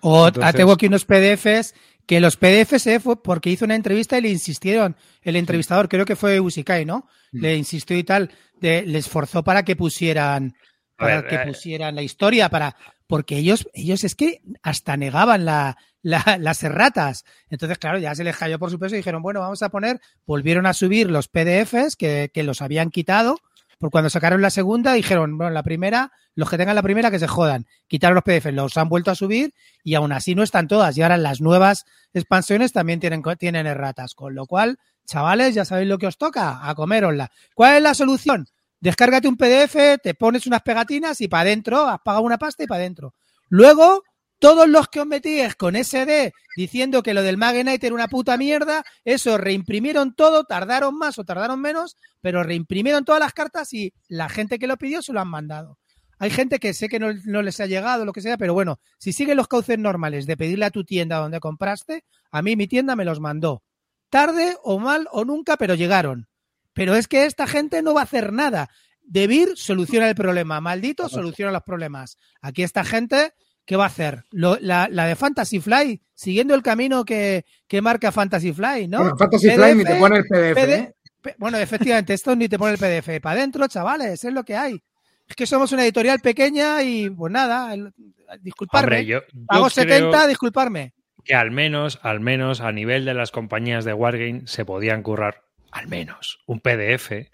[0.00, 1.74] O Entonces- tengo aquí unos PDFs,
[2.06, 6.04] que los PDFs eh, fue porque hizo una entrevista y le insistieron, el entrevistador, creo
[6.04, 7.08] que fue Usikai, ¿no?
[7.32, 7.40] Mm.
[7.40, 8.30] Le insistió y tal,
[8.60, 10.54] de- le esforzó para que pusieran
[10.96, 12.76] para ver, que eh, pusieran la historia, para
[13.06, 17.24] porque ellos, ellos es que hasta negaban la, la- las erratas.
[17.50, 20.00] Entonces, claro, ya se les cayó por su peso y dijeron, bueno, vamos a poner,
[20.26, 23.38] volvieron a subir los PDFs que, que los habían quitado,
[23.78, 27.18] por cuando sacaron la segunda, dijeron, bueno, la primera, los que tengan la primera que
[27.18, 27.66] se jodan.
[27.88, 30.96] Quitaron los PDFs, los han vuelto a subir y aún así no están todas.
[30.96, 34.14] Y ahora las nuevas expansiones también tienen, tienen erratas.
[34.14, 37.30] Con lo cual, chavales, ya sabéis lo que os toca, a comerosla.
[37.54, 38.46] ¿Cuál es la solución?
[38.80, 42.66] Descárgate un PDF, te pones unas pegatinas y para adentro, has pagado una pasta y
[42.66, 43.14] para adentro.
[43.48, 44.04] Luego,
[44.38, 48.36] todos los que os metíais con SD diciendo que lo del Magenite era una puta
[48.36, 53.92] mierda, eso reimprimieron todo, tardaron más o tardaron menos, pero reimprimieron todas las cartas y
[54.08, 55.78] la gente que lo pidió se lo han mandado.
[56.18, 58.78] Hay gente que sé que no, no les ha llegado, lo que sea, pero bueno,
[58.98, 62.66] si siguen los cauces normales de pedirle a tu tienda donde compraste, a mí mi
[62.66, 63.62] tienda me los mandó.
[64.10, 66.28] Tarde o mal o nunca, pero llegaron.
[66.72, 68.68] Pero es que esta gente no va a hacer nada.
[69.02, 70.60] Debir soluciona el problema.
[70.60, 72.16] Maldito soluciona los problemas.
[72.40, 73.32] Aquí esta gente,
[73.64, 74.24] ¿qué va a hacer?
[74.30, 78.98] Lo- la, la de Fantasy Fly, siguiendo el camino que, que marca Fantasy Fly, ¿no?
[78.98, 80.94] Bueno, Fantasy Flight ni te pone el PDF, PD ¿eh?
[81.20, 83.20] Pe- Bueno, efectivamente, esto ni te pone el PDF.
[83.20, 84.82] Para adentro, chavales, es lo que hay.
[85.26, 87.92] Es que somos una editorial pequeña y, pues nada, el-
[88.40, 88.84] disculparme.
[88.98, 90.92] Hombre, yo, yo Pago creo 70, disculparme.
[91.24, 95.42] que al menos, al menos a nivel de las compañías de Wargame se podían currar
[95.70, 97.30] al menos un PDF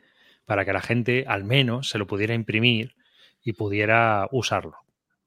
[0.46, 2.94] para que la gente al menos se lo pudiera imprimir
[3.42, 4.76] y pudiera usarlo.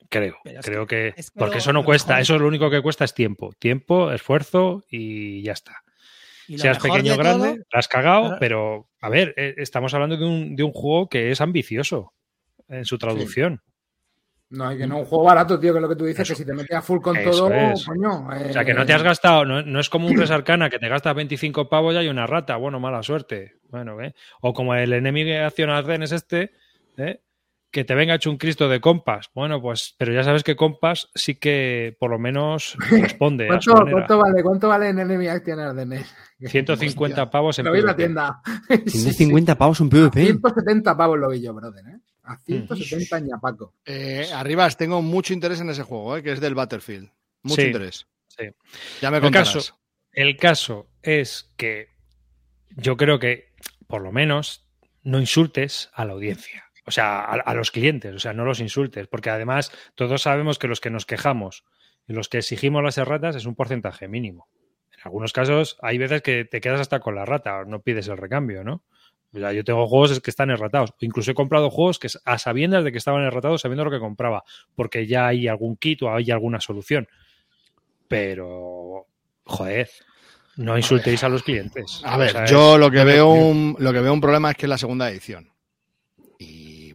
[0.10, 2.70] Creo, Pero es creo que, es que porque eso no cuesta, mejor- eso lo único
[2.70, 5.84] que cuesta es tiempo, tiempo, esfuerzo y ya está.
[6.48, 8.38] Y Seas pequeño o de grande, todo- la has cagado, Claro.
[8.40, 12.14] pero a ver, eh, estamos hablando de un, de un juego que es ambicioso
[12.68, 13.62] en su traducción.
[14.50, 16.34] No, y que no un juego barato, tío, que es lo que tú dices, Eso-
[16.34, 17.84] que si te metes a full con todo, es.
[17.86, 18.28] coño.
[18.28, 20.78] O sea, que no te has gastado, no, no es como un Res Arcana que
[20.78, 22.56] te gastas 25 pavos y hay una rata.
[22.58, 23.54] Bueno, mala suerte.
[23.70, 24.14] Bueno, ¿eh?
[24.42, 25.72] O como el enemigo Acción
[26.04, 26.52] es este,
[26.98, 27.20] ¿eh?
[27.74, 29.32] Que te venga hecho un Cristo de compas.
[29.34, 34.18] Bueno, pues, pero ya sabes que compas sí que por lo menos responde ¿Cuánto, cuánto
[34.20, 36.06] vale, ¿Cuánto vale en Enemy Action Ardennes?
[36.40, 38.42] 150 pavos en Lo vi en la tienda.
[38.86, 39.00] Sí, sí.
[39.00, 40.24] 150 pavos un PvP.
[40.24, 41.98] 170 pavos lo vi yo, brother, ¿eh?
[41.98, 42.32] Mm.
[42.32, 43.74] A 170 ñapaco.
[43.86, 47.10] Eh, Arribas, tengo mucho interés en ese juego, eh, que es del Battlefield.
[47.42, 48.06] Mucho Sí, interés.
[48.28, 48.46] sí.
[49.02, 49.54] Ya me El contarás.
[49.54, 49.80] caso,
[50.14, 51.88] el caso es que
[52.78, 53.52] yo creo que,
[53.88, 54.64] por lo menos,
[55.02, 56.64] no insultes a la audiencia.
[56.86, 60.60] O sea, a, a los clientes, o sea, no los insultes, porque además todos sabemos
[60.60, 61.64] que los que nos quejamos
[62.08, 64.48] y los que exigimos las erratas es un porcentaje mínimo.
[64.92, 68.18] En algunos casos hay veces que te quedas hasta con la rata, no pides el
[68.18, 68.84] recambio, ¿no?
[69.34, 70.94] O sea, yo tengo juegos que están erratados.
[71.00, 74.44] Incluso he comprado juegos que a sabiendas de que estaban erratados, sabiendo lo que compraba,
[74.76, 77.08] porque ya hay algún kit o hay alguna solución.
[78.08, 79.08] Pero,
[79.46, 79.90] joder,
[80.58, 82.02] no insultéis a los clientes.
[82.06, 84.58] A ver, O sea, yo lo que veo un, lo que veo un problema es
[84.58, 85.53] que es la segunda edición.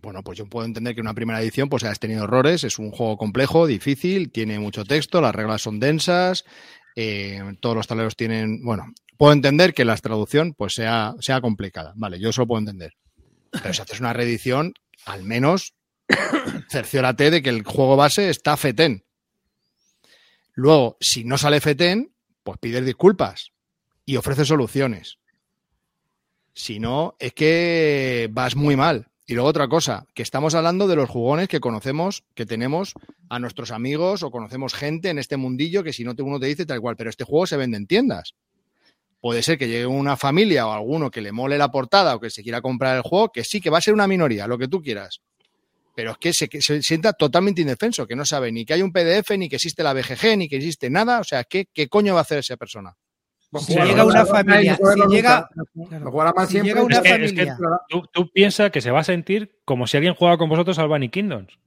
[0.09, 2.90] Bueno, pues yo puedo entender que una primera edición pues hayas tenido errores, es un
[2.90, 6.47] juego complejo, difícil, tiene mucho texto, las reglas son densas,
[6.97, 8.87] eh, todos los tableros tienen, bueno,
[9.18, 12.94] puedo entender que la traducción pues sea, sea complicada, vale, yo eso lo puedo entender.
[13.51, 14.73] Pero si haces una reedición,
[15.05, 15.75] al menos
[16.71, 19.05] cerciórate de que el juego base está FETEN.
[20.55, 23.53] Luego, si no sale FETEN, pues pides disculpas
[24.07, 25.18] y ofreces soluciones.
[26.55, 29.08] Si no, es que vas muy mal.
[29.31, 32.95] Y luego otra cosa, que estamos hablando de los jugones que conocemos, que tenemos
[33.29, 36.47] a nuestros amigos o conocemos gente en este mundillo que si no te- uno te
[36.47, 38.33] dice tal cual, pero este juego se vende en tiendas.
[39.21, 42.31] Puede ser que llegue una familia o alguno que le mole la portada o que
[42.31, 44.67] se quiera comprar el juego, que sí, que va a ser una minoría, lo que
[44.67, 45.21] tú quieras.
[45.95, 48.93] Pero es que se, se sienta totalmente indefenso, que no sabe ni que hay un
[48.93, 51.21] PDF, ni que existe la BGG, ni que existe nada.
[51.21, 52.97] O sea, ¿qué, qué coño va a hacer esa persona?
[53.51, 55.49] Pues Si llega una familia, si llega-
[55.89, 56.35] claro.
[56.37, 56.69] Más Si siempre.
[56.75, 57.59] llega una Es que- es que familia.
[57.89, 60.89] Tú, tú piensas que se va a sentir como si alguien juega con vosotros al
[60.89, 61.59] Bunny Kingdoms.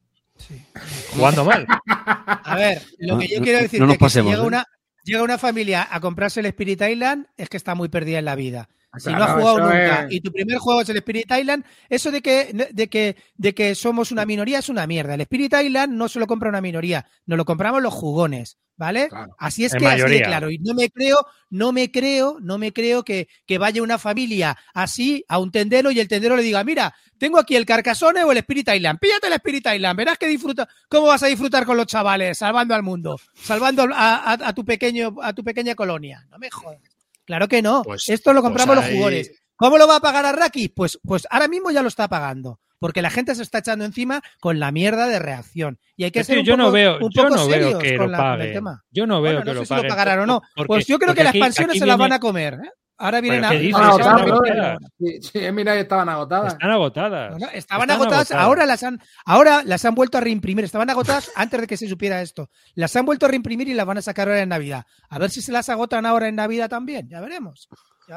[1.15, 1.65] Jugando mal.
[1.87, 4.47] A ver, lo que yo No, quiero no decir es que si llega ¿eh?
[4.47, 4.65] una,
[5.03, 8.35] llega una familia a comprarse el Spirit Island, es que está muy perdida en la
[8.35, 8.69] vida.
[8.97, 11.63] Si no Claro, has jugado nunca es- y tu primer juego es el Spirit Island,
[11.89, 15.13] eso de que, de, que, de que somos una minoría es una mierda.
[15.15, 19.07] El Spirit Island no se lo compra una minoría, nos lo compramos los jugones, ¿vale?
[19.07, 19.33] Claro.
[19.39, 20.49] Así es que así de claro.
[20.51, 24.57] Y no me creo, no me creo, no me creo que, que vaya una familia
[24.73, 28.31] así a un tendero y el tendero le diga, mira, tengo aquí el Carcassonne o
[28.33, 31.77] el Spirit Island, píllate el Spirit Island, verás que disfruta, cómo vas a disfrutar con
[31.77, 36.25] los chavales, salvando al mundo, salvando a, a- a tu pequeño, a tu pequeña colonia.
[36.29, 36.81] No me jodas.
[37.25, 37.83] Claro que no.
[37.83, 39.31] Pues- Esto lo pues compramos los jugones.
[39.55, 40.69] ¿Cómo lo va a pagar Arraki?
[40.69, 42.59] Pues, pues ahora mismo ya lo está pagando.
[42.79, 45.77] Porque la gente se está echando encima con la mierda de reacción.
[45.95, 47.53] Y hay que Es ser un yo poco, no veo, un yo poco no veo
[47.69, 48.53] serios que con lo la- con el paguen.
[48.53, 48.83] tema.
[48.89, 50.41] Yo no veo Bueno, que no lo sé si lo pagarán o no.
[50.55, 52.55] porque- pues yo creo que las aquí- aquí se las van a comer.
[52.55, 52.69] ¿eh?
[53.01, 54.77] Ahora vienen agotadas.
[54.99, 56.53] Sí, sí, mira, estaban agotadas.
[56.53, 57.33] Están agotadas.
[57.53, 58.31] Estaban Están agotadas, agotadas.
[58.45, 60.63] ahora las han, ahora las han vuelto a reimprimir.
[60.65, 62.49] Estaban agotadas antes de que se supiera esto.
[62.75, 64.85] Las han vuelto a reimprimir y las van a sacar ahora en Navidad.
[65.09, 67.07] A ver si se las agotan ahora en Navidad también.
[67.09, 67.67] Ya veremos.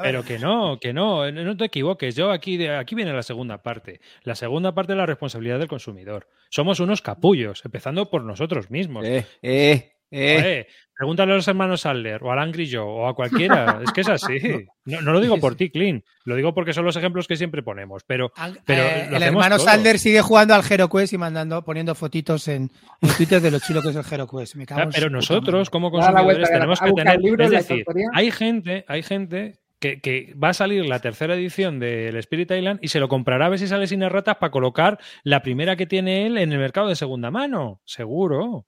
[0.01, 2.15] Pero que no, que no, no te equivoques.
[2.15, 4.01] Yo aquí, de- aquí viene la segunda parte.
[4.23, 6.27] La segunda parte es la responsabilidad del consumidor.
[6.49, 9.05] Somos unos capullos, empezando por nosotros mismos.
[9.05, 10.67] Eh, eh, eh.
[10.97, 13.81] Pregúntale a los hermanos Sadler o al Angry Joe o a cualquiera.
[13.83, 14.39] es que es así.
[14.87, 16.03] No, no lo digo por ti, Clean.
[16.25, 18.03] Lo digo porque son los ejemplos que siempre ponemos.
[18.05, 18.31] Pero,
[18.65, 19.57] pero eh, el hermano.
[19.57, 22.69] Salder sigue jugando al HeroQuest y mandando, poniendo fotitos en,
[23.01, 24.53] en Twitter de lo chulo que es el HeroQuest.
[24.53, 27.41] Me cago Ah, pero nosotros, como consumidores, tenemos a que tener.
[27.41, 32.15] Es decir, hay gente, hay gente que, que va a salir la tercera edición del
[32.17, 35.41] Spirit Island y se lo comprará a ver si sale sin erratas para colocar la
[35.41, 37.81] primera que tiene él en el mercado de segunda mano.
[37.85, 38.67] Seguro.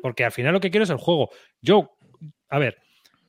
[0.00, 1.30] Porque al final lo que quiero es el juego.
[1.60, 1.96] Yo,
[2.48, 2.78] a ver,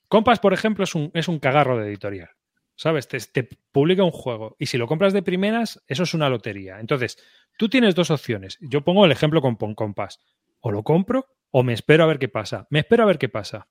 [0.08, 2.30] Compass, por ejemplo, es un, es un cagarro de editorial.
[2.76, 3.08] ¿Sabes?
[3.08, 6.80] Te, te publica un juego y si lo compras de primeras, eso es una lotería.
[6.80, 7.18] Entonces,
[7.58, 8.58] tú tienes dos opciones.
[8.60, 10.20] Yo pongo el ejemplo con Pon Compass.
[10.62, 12.66] O lo compro o me espero a ver qué pasa.
[12.70, 13.68] Me espero a ver qué pasa.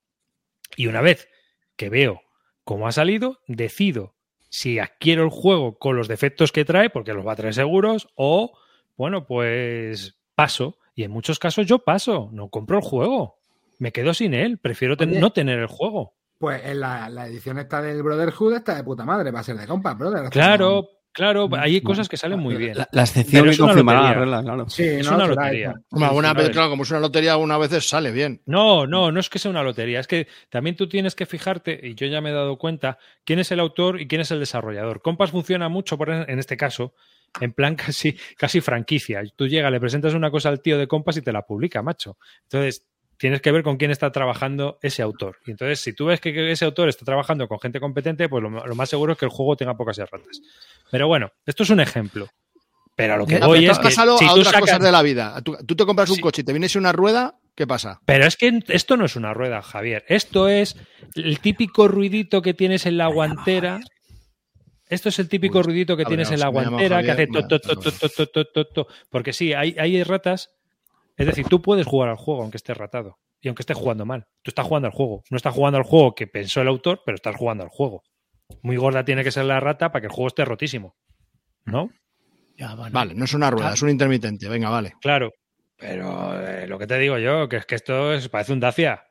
[0.76, 1.28] Y una vez
[1.76, 2.22] que veo
[2.62, 4.14] cómo ha salido, decido
[4.50, 8.08] si adquiero el juego con los defectos que trae, porque los va a traer seguros,
[8.16, 8.58] o,
[8.96, 10.78] bueno, pues paso.
[10.94, 13.38] Y en muchos casos yo paso, no compro el juego.
[13.78, 15.20] Me quedo sin él, prefiero ten- Oye.
[15.20, 16.14] no tener el juego.
[16.38, 19.56] Pues en la, la edición esta del Brotherhood está de puta madre, va a ser
[19.56, 20.30] de compas, brother.
[20.30, 22.76] Claro, claro, hay cosas que salen muy bien.
[22.78, 24.24] La, la excepción que es una confirmará la lotería.
[24.24, 24.68] regla, claro.
[24.70, 25.68] Sí, Es no, una lotería.
[25.68, 26.48] vez, ¿sabes?
[26.50, 28.40] claro, como es una lotería, algunas veces sale bien.
[28.46, 31.78] No, no, no es que sea una lotería, es que también tú tienes que fijarte,
[31.82, 34.40] y yo ya me he dado cuenta, quién es el autor y quién es el
[34.40, 35.02] desarrollador.
[35.02, 36.94] Compass funciona mucho, en este caso,
[37.40, 39.22] en plan casi, casi franquicia.
[39.36, 42.16] Tú llegas, le presentas una cosa al tío de Compass y te la publica, macho.
[42.44, 45.36] Entonces, tienes que ver con quién está trabajando ese autor.
[45.46, 48.48] Y entonces, si tú ves que ese autor está trabajando con gente competente, pues lo,
[48.66, 50.40] lo más seguro es que el juego tenga pocas erratas.
[50.90, 52.28] Pero bueno, esto es un ejemplo.
[52.96, 54.80] Pero a lo que Ah, Ah, voy es que si a tú otras sacas- cosas
[54.80, 55.40] de la vida.
[55.42, 56.22] Tú, tú te compras un Sí.
[56.22, 58.00] coche y te vienes una rueda, ¿qué pasa?
[58.04, 60.04] Pero es que esto no es una rueda, Javier.
[60.08, 60.76] Esto es
[61.14, 63.80] el típico ruidito que tienes en la guantera.
[64.90, 67.60] Esto es el típico Uy, ruidito que tienes en la guantera que hace to, to,
[67.60, 68.86] to, to, to, to, to, to, to.
[69.08, 70.50] Porque sí, hay, hay ratas.
[71.16, 74.26] Es decir, tú puedes jugar al juego aunque estés ratado y aunque estés jugando mal.
[74.42, 75.22] Tú estás jugando al juego.
[75.30, 78.02] No estás jugando al juego que pensó el autor, pero estás jugando al juego.
[78.62, 80.96] Muy gorda tiene que ser la rata para que el juego esté rotísimo.
[81.64, 81.90] ¿No?
[82.58, 82.92] Ya, bueno.
[82.92, 83.74] Vale, no es una rueda, Ah.
[83.74, 84.48] es un intermitente.
[84.48, 84.94] Venga, vale.
[85.00, 85.30] Claro.
[85.76, 89.04] Pero eh, lo que te digo yo, que es que esto es, parece un Dacia.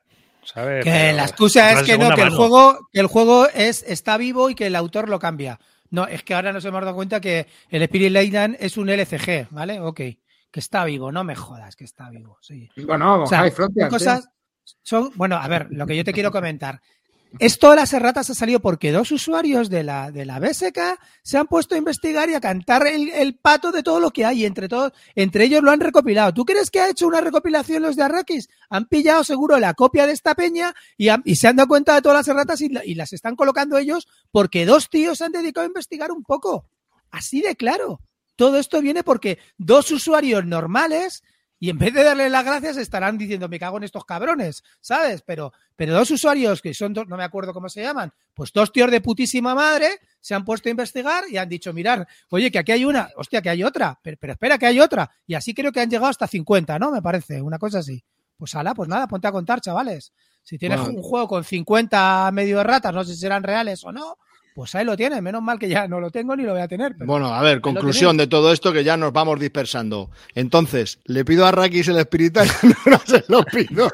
[0.44, 0.84] ¿Sabes?
[0.84, 2.38] Que Pero la excusa es que no, que el mano.
[2.38, 5.60] juego, que el juego es, está vivo y que el autor lo cambia.
[5.92, 9.48] No, es que ahora nos hemos dado cuenta que el Spirit Island es un LCG,
[9.52, 9.80] ¿vale?
[9.80, 9.98] Ok.
[10.52, 12.38] Que está vivo, no me jodas que está vivo.
[12.42, 12.70] Sí.
[12.86, 13.90] Bueno, O sea, Frontier.
[13.90, 14.28] cosas,
[14.82, 16.82] son, bueno, a ver, lo que yo te quiero comentar.
[17.38, 20.80] Esto de las erratas ha salido porque dos usuarios de la, de la BSK
[21.22, 24.26] se han puesto a investigar y a cantar el, el pato de todo lo que
[24.26, 24.46] hay.
[24.46, 26.34] Entre todos, entre ellos lo han recopilado.
[26.34, 28.50] ¿Tú crees que ha hecho una recopilación los de Arrakis?
[28.72, 31.94] Han pillado seguro la copia de esta peña y, han- y se han dado cuenta
[31.94, 35.66] de todas las erratas y las están colocando ellos porque dos tíos se han dedicado
[35.66, 36.66] a investigar un poco.
[37.12, 38.02] Así de claro.
[38.36, 41.24] Todo esto viene porque dos usuarios normales
[41.60, 45.22] y en vez de darle las gracias estarán diciendo me cago en estos cabrones, ¿sabes?
[45.22, 48.72] Pero, pero dos usuarios que son dos, no me acuerdo cómo se llaman, pues dos
[48.72, 52.60] tíos de putísima madre se han puesto a investigar y han dicho, mirar, oye, que
[52.60, 55.10] aquí hay una, hostia, que hay otra, pero, pero espera, que hay otra.
[55.28, 56.92] Y así creo que han llegado hasta 50, ¿no?
[56.92, 58.04] Me parece, una cosa así.
[58.38, 60.14] Pues ala, pues nada, ponte a contar, chavales.
[60.44, 60.96] Si tienes Bueno.
[60.96, 64.18] un juego con 50 medio de ratas, no sé si serán reales o no,
[64.60, 65.22] pues ahí lo tienes.
[65.22, 66.92] Menos mal que ya no lo tengo ni lo voy a tener.
[66.98, 70.10] pero- Bueno, a ver, conclusión de todo esto que ya nos vamos dispersando.
[70.36, 72.48] Entonces, ¿le pido a Rakis el espiritual?
[72.86, 73.88] no se lo pido.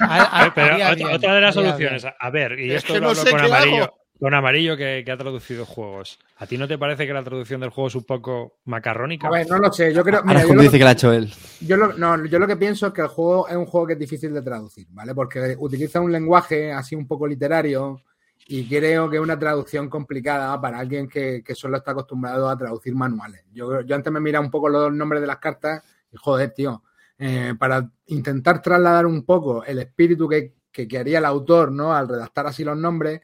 [0.00, 2.98] A- a- Pero otra, bien, otra de las soluciones, a ver, y Es esto que
[2.98, 3.98] lo no hablo sé con qué amarillo, hago.
[4.18, 6.18] con amarillo que, que ha traducido juegos.
[6.38, 9.28] ¿A ti no te parece que la traducción del juego es un poco macarrónica?
[9.28, 9.94] A ver, no lo sé.
[9.94, 10.24] Yo creo.
[10.24, 11.32] Mira, yo lo, dice que lo ha hecho él.
[11.60, 13.92] yo lo- no, yo lo que pienso es que el juego es un juego que
[13.92, 15.14] es difícil de traducir, ¿vale?
[15.14, 18.00] Porque utiliza un lenguaje así un poco literario
[18.50, 22.56] y creo que es una traducción complicada para alguien que, que solo está acostumbrado a
[22.56, 23.44] traducir manuales.
[23.52, 26.82] Yo, yo antes me mira un poco los nombres de las cartas y joder, tío,
[27.18, 31.94] eh, para intentar trasladar un poco el espíritu que, que, que haría el autor, ¿no?
[31.94, 33.20] Al redactar así los nombres,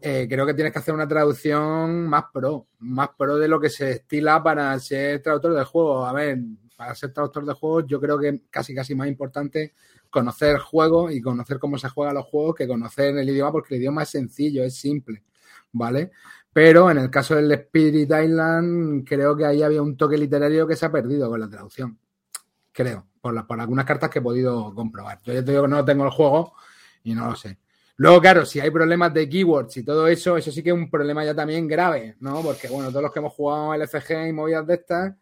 [0.00, 3.70] eh, creo que tienes que hacer una traducción más pro, más pro de lo que
[3.70, 6.04] se estila para ser traductor del juego.
[6.04, 6.38] A ver,
[6.76, 9.74] para ser traductor de juegos, yo creo que casi casi más importante
[10.10, 13.80] conocer juegos y conocer cómo se juegan los juegos que conocer el idioma, porque el
[13.80, 15.22] idioma es sencillo, es simple,
[15.72, 16.10] ¿vale?
[16.52, 20.76] Pero en el caso del Spirit Island, creo que ahí había un toque literario que
[20.76, 21.98] se ha perdido con la traducción.
[22.72, 25.20] Creo, por, la- por algunas cartas que he podido comprobar.
[25.24, 26.54] Yo ya te digo que no tengo el juego
[27.04, 27.58] y no lo sé.
[27.96, 30.90] Luego, claro, si hay problemas de keywords y todo eso, eso sí que es un
[30.90, 32.42] problema ya también grave, ¿no?
[32.42, 35.14] Porque, bueno, todos los que hemos jugado LFG y movidas de estas,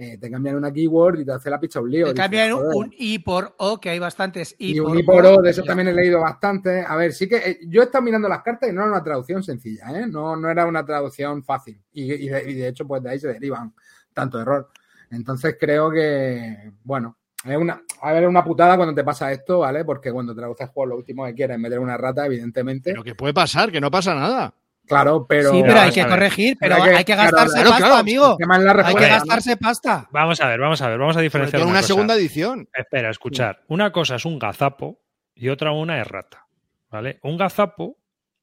[0.00, 2.06] eh, te cambian una keyword y te hace la picha un lío.
[2.06, 5.26] Te cambian un, I por O, que hay bastantes I Y por un I por
[5.26, 6.84] O, de eso también he leído bastante.
[6.86, 9.02] A ver, sí que eh, yo he estado mirando las cartas y no era una
[9.02, 10.06] traducción sencilla, ¿eh?
[10.06, 11.82] No, no era una traducción fácil.
[11.92, 13.74] Y, y de, y de hecho, pues de ahí se derivan
[14.14, 14.68] tanto error.
[15.10, 19.60] Entonces creo que, bueno, es una, a ver, es una putada cuando te pasa esto,
[19.60, 19.84] ¿vale?
[19.84, 22.90] Porque cuando traduces juegos lo último que quieres es meter una rata, evidentemente.
[22.92, 24.54] Pero que puede pasar, que no pasa nada.
[24.88, 25.50] Claro, pero.
[25.52, 28.00] sí, pero hay que corregir, pero hay que- hay que claro, gastarse claro, pasta, claro.
[28.00, 28.36] amigo.
[28.38, 30.08] Es Hay que gastarse pasta.
[30.10, 31.86] Vamos a ver, vamos a ver, vamos a diferenciar una una cosa.
[31.86, 32.68] segunda edición.
[32.72, 33.62] Espera, escuchar.
[33.68, 35.00] Una cosa es un gazapo
[35.34, 36.46] y otra una errata.
[36.90, 37.18] ¿Vale?
[37.22, 37.98] Un gazapo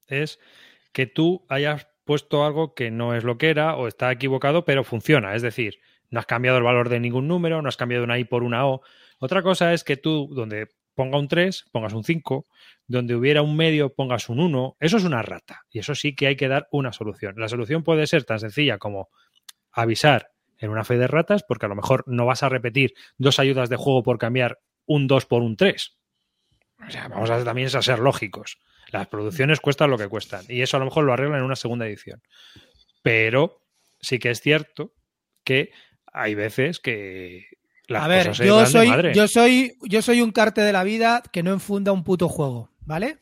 [0.08, 0.40] es
[0.94, 4.84] que tú hayas puesto algo que no es lo que era o está equivocado, pero
[4.84, 5.34] funciona.
[5.36, 5.80] Es decir,
[6.12, 8.68] no has cambiado el valor de ningún número, no has cambiado una I por una
[8.68, 8.82] O.
[9.18, 12.48] Otra cosa es que tú, donde ponga un 3, pongas un 5,
[12.88, 14.78] donde hubiera un medio, pongas un 1.
[14.80, 15.66] Eso es una rata.
[15.70, 17.36] Y eso sí que hay que dar una solución.
[17.38, 19.10] La solución puede ser tan sencilla como
[19.72, 23.40] avisar en una fe de ratas, porque a lo mejor no vas a repetir dos
[23.40, 25.98] ayudas de juego por cambiar un 2 por un 3.
[26.88, 28.60] O sea, vamos a también a ser lógicos.
[28.92, 30.46] Las producciones cuestan lo que cuestan.
[30.48, 32.22] Y eso a lo mejor lo arreglan en una segunda edición.
[33.02, 33.62] Pero
[34.00, 34.94] sí que es cierto
[35.44, 35.72] que
[36.12, 37.48] hay veces que
[37.88, 41.44] las A ver, yo soy, yo soy, yo soy un carte de la vida que
[41.44, 43.20] no enfunda un puto juego, ¿vale?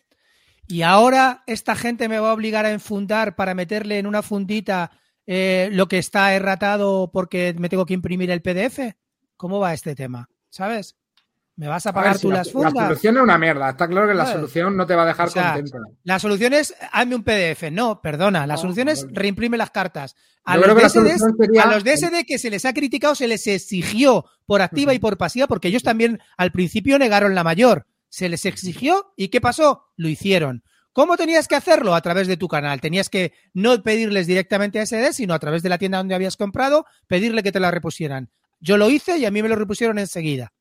[0.67, 4.91] Y ahora esta gente me va a obligar a enfundar para meterle en una fundita
[5.25, 8.95] eh, lo que está erratado porque me tengo que imprimir el PDF.
[9.37, 10.29] ¿Cómo va este tema?
[10.49, 10.95] ¿Sabes?
[11.55, 12.73] ¿Me vas a A ver, pagar si tú la, las la fundas?
[12.87, 13.69] solución es una mierda.
[13.69, 14.39] Está claro que la Claro.
[14.39, 15.77] solución no te va a dejar O sea, contento.
[16.03, 17.69] La solución es hazme un PDF.
[17.71, 18.47] No, perdona.
[18.47, 20.15] La No, solución es reimprime las cartas.
[20.45, 23.45] A los, la DSDs, sería- a los DSD que se les ha criticado se les
[23.47, 27.85] exigió por activa y por pasiva porque ellos también al principio negaron la mayor.
[28.09, 29.85] Se les exigió y ¿qué pasó?
[29.95, 30.63] Lo hicieron.
[30.91, 31.95] ¿Cómo tenías que hacerlo?
[31.95, 32.81] A través de tu canal.
[32.81, 36.35] Tenías que no pedirles directamente a SD, sino a través de la tienda donde habías
[36.37, 38.29] comprado, pedirle que te la repusieran.
[38.59, 40.51] Yo lo hice y a mí me lo repusieron enseguida.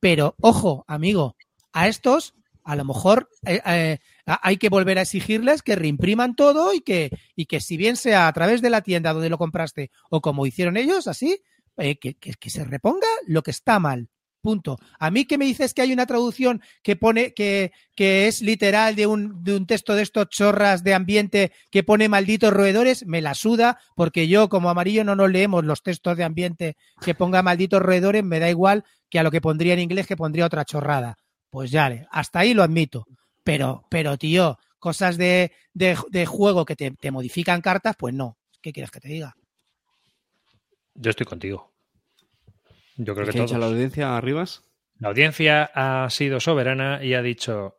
[0.00, 1.36] Pero, ojo, amigo,
[1.72, 6.72] a estos a lo mejor eh, eh, hay que volver a exigirles que reimpriman todo
[6.74, 9.90] y que, y que si bien sea a través de la tienda donde lo compraste
[10.10, 11.40] o como hicieron ellos, así,
[11.78, 14.08] eh, que, que- que se reponga lo que está mal.
[14.42, 14.78] Punto.
[14.98, 18.94] A mí que me dices que hay una traducción que pone que, que es literal
[18.96, 23.20] de un, de un texto de estos chorras de ambiente que pone malditos roedores, me
[23.20, 27.42] la suda, porque yo como amarillo no nos leemos los textos de ambiente que ponga
[27.42, 30.64] malditos roedores, me da igual que a lo que pondría en inglés que pondría otra
[30.64, 31.16] chorrada.
[31.50, 33.06] Pues ya, le- hasta ahí lo admito.
[33.44, 38.36] Pero, pero tío, cosas de, de, de juego que te, te modifican cartas, pues no.
[38.62, 39.34] ¿Qué quieres que te diga?
[40.94, 41.72] Yo estoy contigo.
[42.96, 43.52] Yo creo ¿Qué que todos.
[43.52, 44.62] la audiencia, Arribas?
[44.98, 47.76] La audiencia ha sido soberana y ha dicho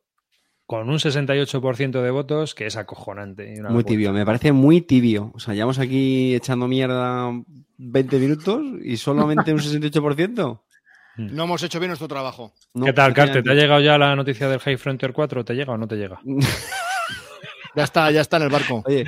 [0.65, 3.53] con un 68% de votos que es acojonante.
[3.59, 5.31] una Muy tibio, me parece muy tibio.
[5.35, 7.29] O sea, llevamos aquí echando mierda
[7.77, 10.61] 20 minutos y solamente un 68%.
[11.27, 12.51] No hemos hecho bien nuestro trabajo.
[12.73, 13.41] No, ¿Qué tal, Carte?
[13.43, 15.43] ¿Te ha llegado ya la noticia del High Frontier 4?
[15.45, 16.19] ¿Te llega o no te llega?
[17.73, 18.83] Ya está, ya está en el barco.
[18.85, 19.05] Oye,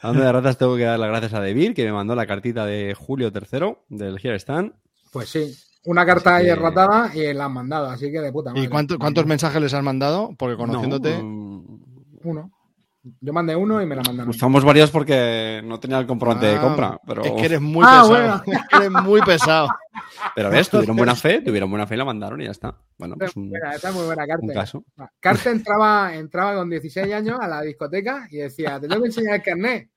[0.00, 2.64] hablando de ratas, tengo que dar las gracias a Debir, que me mandó la cartita
[2.64, 4.72] de Julio III del Here Stand.
[5.12, 5.54] Pues sí.
[5.84, 8.62] Una carta ahí que- erratada y la han mandado, así que de puta madre.
[8.64, 10.34] ¿Y cuánto- cuántos mensajes les has mandado?
[10.38, 11.18] Porque conociéndote.
[11.18, 11.80] No, mm,
[12.24, 12.50] Uno.
[13.20, 14.30] Yo mandé uno y me la mandaron.
[14.30, 16.98] Usamos varios porque no tenía el comprobante de Ah, compra.
[17.06, 18.08] Pero, Es que eres muy Ah, pesado.
[18.08, 18.42] bueno.
[18.46, 19.68] Es que eres muy pesado.
[20.34, 22.74] pero ves, tuvieron buena fe, tuvieron buena fe y la mandaron y ya está.
[22.96, 24.54] Bueno, pues un, buena, esta es muy buena un carta.
[24.54, 24.84] caso.
[25.20, 29.34] Carte entraba, entraba con 16 años a la discoteca y decía, te tengo que enseñar
[29.34, 29.90] el carnet.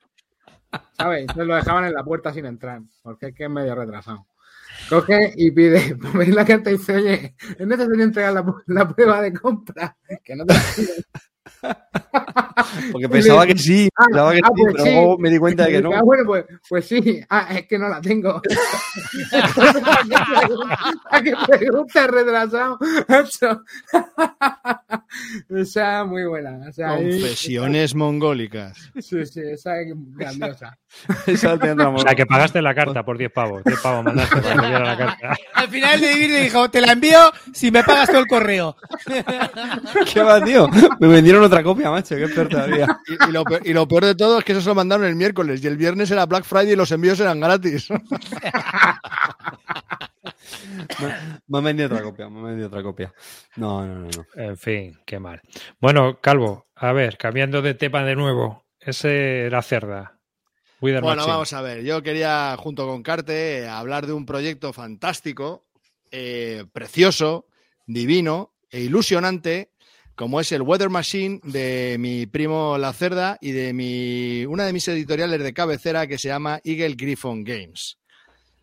[0.98, 1.22] ¿Sabes?
[1.22, 4.26] Entonces lo dejaban en la puerta sin entrar, porque es que es medio retrasado.
[4.90, 9.22] Coge y pide, pone la carta y dice, oye, es necesario entregar la, la prueba
[9.22, 9.96] de compra.
[10.22, 10.60] Que no te la.
[12.92, 14.92] Porque pensaba que sí, Ah, pensaba que ah, sí, pues pero sí.
[14.92, 15.92] luego me di cuenta de que no.
[15.94, 17.20] Ah, bueno, pues, pues sí.
[17.30, 18.40] Ah, es que no la tengo.
[21.10, 22.78] ¿A qué pregunta retrasado?
[25.48, 26.68] Esa es muy buena.
[26.68, 28.76] O sea, ahí- Confesiones mongólicas.
[29.00, 30.78] Sí, sí, esa es grandiosa.
[31.26, 33.62] Esa O sea, que pagaste la carta por 10 pavos.
[33.64, 35.36] 10 pavos mandaste para que la carta.
[35.54, 37.18] Al final de David le dijo, te la envío
[37.52, 38.76] si me pagas todo el correo.
[40.12, 40.68] ¿Qué va, tío?
[41.00, 42.86] Me vendieron otra copia, macho, es peor todavía.
[43.08, 45.06] Y, y lo peor, y lo peor de todo es que eso se lo mandaron
[45.06, 47.88] el miércoles y el viernes era Black Friday y los envíos eran gratis.
[51.46, 53.12] Me han vendido otra copia, me han vendido otra copia.
[53.56, 54.08] No, no, no.
[54.08, 54.42] no.
[54.42, 55.40] En fin, qué mal.
[55.80, 58.64] Bueno, Calvo, a ver, cambiando de tema de nuevo.
[58.80, 60.18] Ese era Cerda.
[60.80, 61.32] Wither Bueno, Machine.
[61.32, 61.82] vamos a ver.
[61.82, 65.66] Yo quería, junto con Carte, hablar de un proyecto fantástico,
[66.10, 67.46] eh, precioso,
[67.86, 69.72] divino e ilusionante
[70.18, 74.72] como es el Weather Machine de mi primo La Cerda y de mi, una de
[74.72, 77.98] mis editoriales de cabecera que se llama Eagle Griffon Games.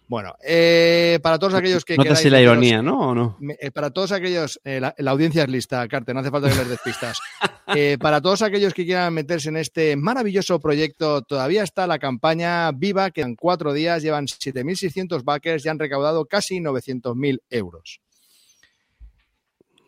[0.06, 3.00] Bueno, eh, para todos aquellos que si la ironía, ¿no?
[3.00, 3.38] ¿O no?
[3.58, 6.56] eh, para todos aquellos, eh, la, la audiencia es lista, Carte, no hace falta que
[6.56, 7.18] les despistas.
[8.00, 13.10] Para todos aquellos que quieran meterse en este maravilloso proyecto, todavía está la campaña viva,
[13.10, 18.02] que en cuatro días llevan 7.600 backers y han recaudado casi 900.000 euros.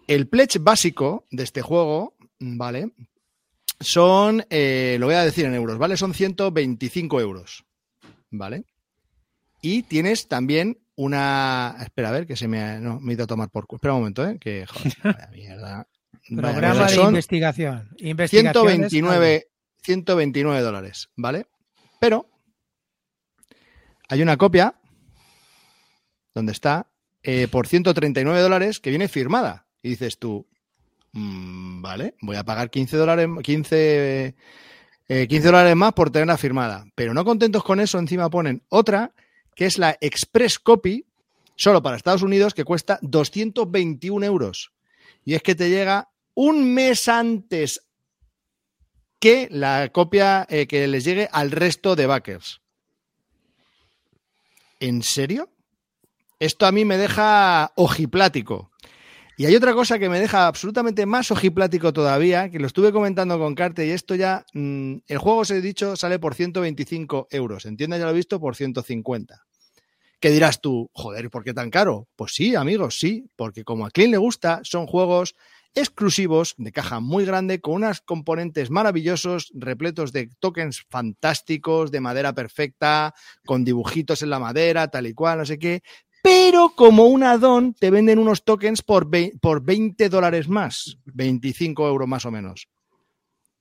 [0.07, 2.91] El pledge básico de este juego, ¿vale?
[3.79, 5.97] Son, eh, lo voy a decir en euros, ¿vale?
[5.97, 7.65] Son 125 euros,
[8.31, 8.63] ¿vale?
[9.61, 11.75] Y tienes también una.
[11.81, 13.65] Espera, a ver, que se me ha, no, me he ido a tomar por.
[13.71, 14.37] Espera un momento, ¿eh?
[14.39, 15.87] Que, joder, vaya mierda.
[16.29, 17.01] Vaya Programa mierda.
[17.01, 17.89] de investigación.
[17.97, 19.47] Investigaciones, 129,
[19.83, 21.45] 129 dólares, ¿vale?
[21.99, 22.29] Pero
[24.09, 24.75] hay una copia
[26.33, 26.87] donde está
[27.23, 29.66] eh, por 139 dólares que viene firmada.
[29.87, 30.45] Y dices tú,
[31.13, 34.35] mm, vale, voy a pagar 15 dólares, 15,
[35.07, 36.85] eh, 15 dólares más por tenerla firmada.
[36.93, 39.13] Pero no contentos con eso, encima ponen otra
[39.55, 41.05] que es la Express Copy,
[41.55, 44.73] solo para Estados Unidos, que cuesta 221 euros.
[45.23, 47.81] Y es que te llega un mes antes
[49.19, 52.61] que la copia eh, que les llegue al resto de backers.
[54.81, 55.49] ¿En serio?
[56.39, 58.69] Esto a mí me deja ojiplático.
[59.39, 63.37] Y hay otra cosa que me deja absolutamente más ojiplático todavía, que lo estuve comentando
[63.37, 67.67] con Carte y esto ya, mm, el juego, os he dicho, sale por 125 euros.
[67.67, 69.43] Entienda, ya lo he visto, por 150.
[70.19, 70.89] ¿Qué dirás tú?
[70.91, 72.07] Joder, ¿por qué tan caro?
[72.15, 75.35] Pues sí, amigos, sí, porque como a Clint le gusta, son juegos
[75.75, 82.33] exclusivos de caja muy grande con unos componentes maravillosos, repletos de tokens fantásticos, de madera
[82.33, 83.13] perfecta,
[83.45, 85.83] con dibujitos en la madera, tal y cual, no sé qué.
[86.23, 89.07] Pero como un addon te venden unos tokens por,
[89.41, 92.67] por 20 dólares más, 25 euros más o menos.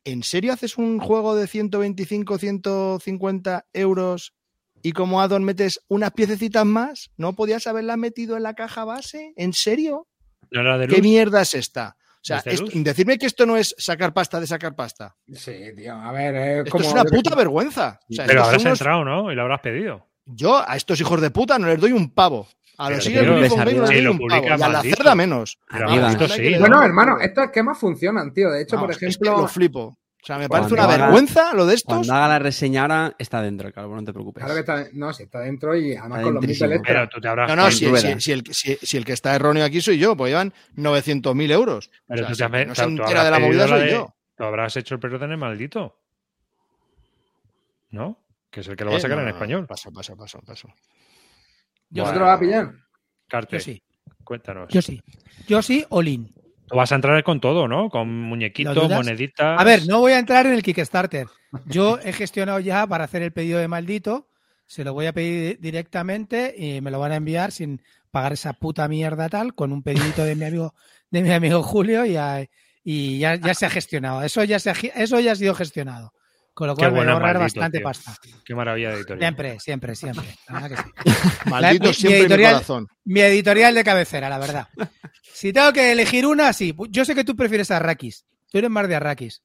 [0.05, 4.35] ¿En serio haces un juego de 125, 150 euros
[4.83, 7.11] y como addon metes unas piececitas más?
[7.17, 9.33] ¿No podías haberla metido en la caja base?
[9.37, 10.07] ¿En serio?
[10.51, 11.97] ¿No era de ¿Qué mierda es esta?
[11.99, 15.15] O sea, decirme que esto no es sacar pasta de sacar pasta.
[15.33, 15.95] Sí, tío.
[15.95, 16.85] A ver, es Esto como.
[16.85, 18.01] es una puta vergüenza.
[18.11, 19.31] O sea, Pero habrás unos- entrado, ¿no?
[19.31, 20.09] Y lo habrás pedido.
[20.27, 22.49] Yo a estos hijos de puta no les doy un pavo.
[22.79, 23.23] A los arriba.
[23.23, 24.45] Game no les doy un pavo.
[24.45, 25.59] Y a la cerda menos.
[25.71, 28.51] Bueno, hermano, estas esquemas funcionan, tío.
[28.51, 29.43] De hecho, por Vamos, es que ejemplo.
[29.43, 29.81] lo flipo.
[30.23, 31.95] O sea, me Cuando parece una haga- vergüenza lo de estos.
[31.95, 34.43] Cuando haga la reseña ahora, está dentro calvo, no te preocupes.
[34.43, 37.21] Claro que está, no, si está dentro y además Está con los mil Pero tú
[37.21, 38.01] te habrás No, no, si, rueda.
[38.15, 41.53] si- si el, si- si el que está erróneo aquí soy yo, pues llevan 900.000
[41.53, 41.91] euros.
[42.09, 43.77] Pero O sea, tú si te no tú- se entera habrás de la movida la
[43.77, 44.15] soy de- yo.
[44.37, 45.97] Tú habrás hecho el perro el maldito.
[47.91, 48.19] ¿No?
[48.51, 49.67] Que es el que lo Eh, va a sacar no, en español.
[49.67, 50.69] Paso, paso, paso, paso.
[51.91, 52.73] Yo, ¿No sí, te lo va a pillar?
[53.29, 53.83] Carte, yo sí,
[54.25, 54.69] cuéntanos.
[54.73, 55.03] yo sí.
[55.47, 56.33] Yo sí, Olin.
[56.69, 57.89] Tú vas a entrar con todo, ¿no?
[57.91, 59.61] Con muñequitos, moneditas.
[59.61, 61.29] A ver, no voy a entrar en el Kickstarter.
[61.67, 64.29] Yo he gestionado ya para hacer el pedido de maldito.
[64.67, 67.81] Se lo voy a pedir directamente y me lo van a enviar sin
[68.11, 70.75] pagar esa puta mierda tal, con un pedidito de mi amigo,
[71.11, 72.45] de mi amigo Julio y, a-
[72.83, 74.23] y ya, ya se ha gestionado.
[74.25, 76.13] Eso ya se ha, eso ya ha sido gestionado.
[76.57, 77.85] Con lo cual me voy a ahorrar maldito, bastante tío.
[77.85, 78.17] pasta.
[78.43, 79.21] Qué maravilla de editorial.
[79.21, 80.25] Siempre, siempre, siempre.
[80.49, 81.21] La verdad que sí.
[81.51, 82.89] Maldito mi siempre mi editorial- corazón.
[83.05, 84.69] Mi editorial de cabecera, la verdad.
[85.23, 86.75] Si tengo que elegir una, sí.
[86.89, 88.25] Yo sé que tú prefieres a Arrakis.
[88.51, 89.43] Tú eres más de Arrakis.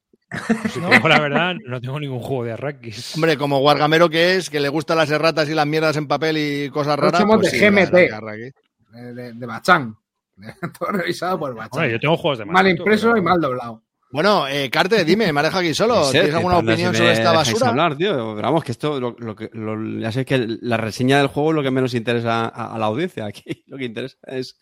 [0.72, 3.14] Si digo la verdad, no tengo ningún juego de Arrakis.
[3.16, 6.38] Hombre, como guargamero que es, que le gustan las erratas y las mierdas en papel
[6.38, 7.20] y cosas Nosotros raras.
[7.20, 8.12] somos pues de sí, GMT.
[8.14, 8.50] Arraki.
[8.90, 9.94] De, de, de Bachán.
[10.78, 11.70] Todo revisado por Bachán.
[11.72, 13.82] Bueno, yo tengo juegos de mal impreso pero- y mal doblado.
[14.12, 15.94] Bueno, eh, Carte, dime, me has dejado aquí solo.
[15.96, 17.68] No sé, ¿Tienes alguna cuando opinión sobre esta basura?
[17.70, 18.12] hablar, tío.
[18.36, 21.50] Pero vamos, que esto, lo, lo que- lo- ya sé que la reseña del juego
[21.50, 23.24] es lo que menos interesa a, a la audiencia.
[23.24, 24.58] Aquí lo que interesa es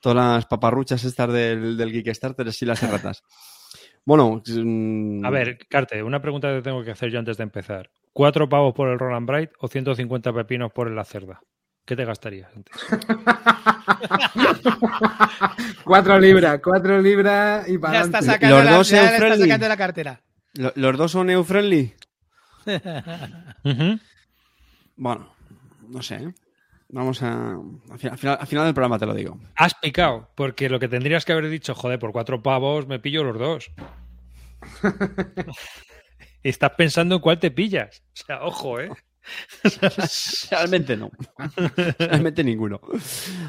[0.00, 3.22] todas las paparruchas estas del, del Kickstarter y las erratas.
[4.04, 7.90] Bueno, mm, A ver, Carte, una pregunta que tengo que hacer yo antes de empezar.
[8.12, 11.40] ¿Cuatro pavos por el Roland Bright o 150 pepinos por el La Cerda?
[11.84, 12.74] ¿Qué te gastarías antes?
[15.84, 19.42] Cuatro libras, cuatro libras y para Ya está sacando, Los la, dos ya está friendly.
[19.42, 20.20] sacando la cartera.
[20.54, 21.94] ¿lo- ¿los dos son EU-friendly?
[24.96, 25.34] Bueno,
[25.88, 26.16] no sé.
[26.16, 26.34] ¿eh?
[26.88, 27.52] Vamos a.
[27.90, 29.38] Al final, al final- al final del programa te lo digo.
[29.56, 33.24] Has picado, porque lo que tendrías que haber dicho, joder, por cuatro pavos me pillo
[33.24, 33.70] los dos.
[36.42, 38.02] Estás pensando en cuál te pillas.
[38.14, 38.90] O sea, ojo, ¿eh?
[40.50, 41.10] Realmente no.
[41.98, 42.80] Realmente ninguno.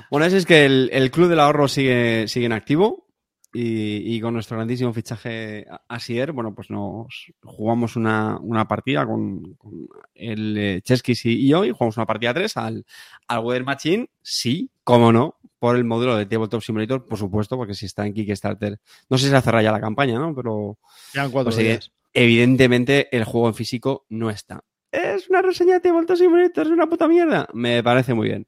[0.09, 3.07] Bueno, ese es que el, el Club del Ahorro sigue, sigue en activo.
[3.53, 7.07] y, y con nuestro grandísimo fichaje Asier, bueno, pues nos
[7.43, 12.33] jugamos una, una partida con, con el eh, Cheskis y, yo y jugamos una partida
[12.33, 12.85] 3 al,
[13.27, 17.75] al Weather Machine, sí, cómo no, por el módulo de Tabletop Simulator, por supuesto, porque
[17.75, 20.33] si está en Kickstarter, no sé si se cerrado ya la campaña, ¿no?
[20.35, 20.77] Pero
[21.13, 21.91] Quedan cuatro Pues, días.
[22.13, 24.63] evidentemente el juego en físico no está.
[24.93, 27.47] Es una reseña de Tabletop Simulator, es una puta mierda.
[27.53, 28.47] Me parece muy bien.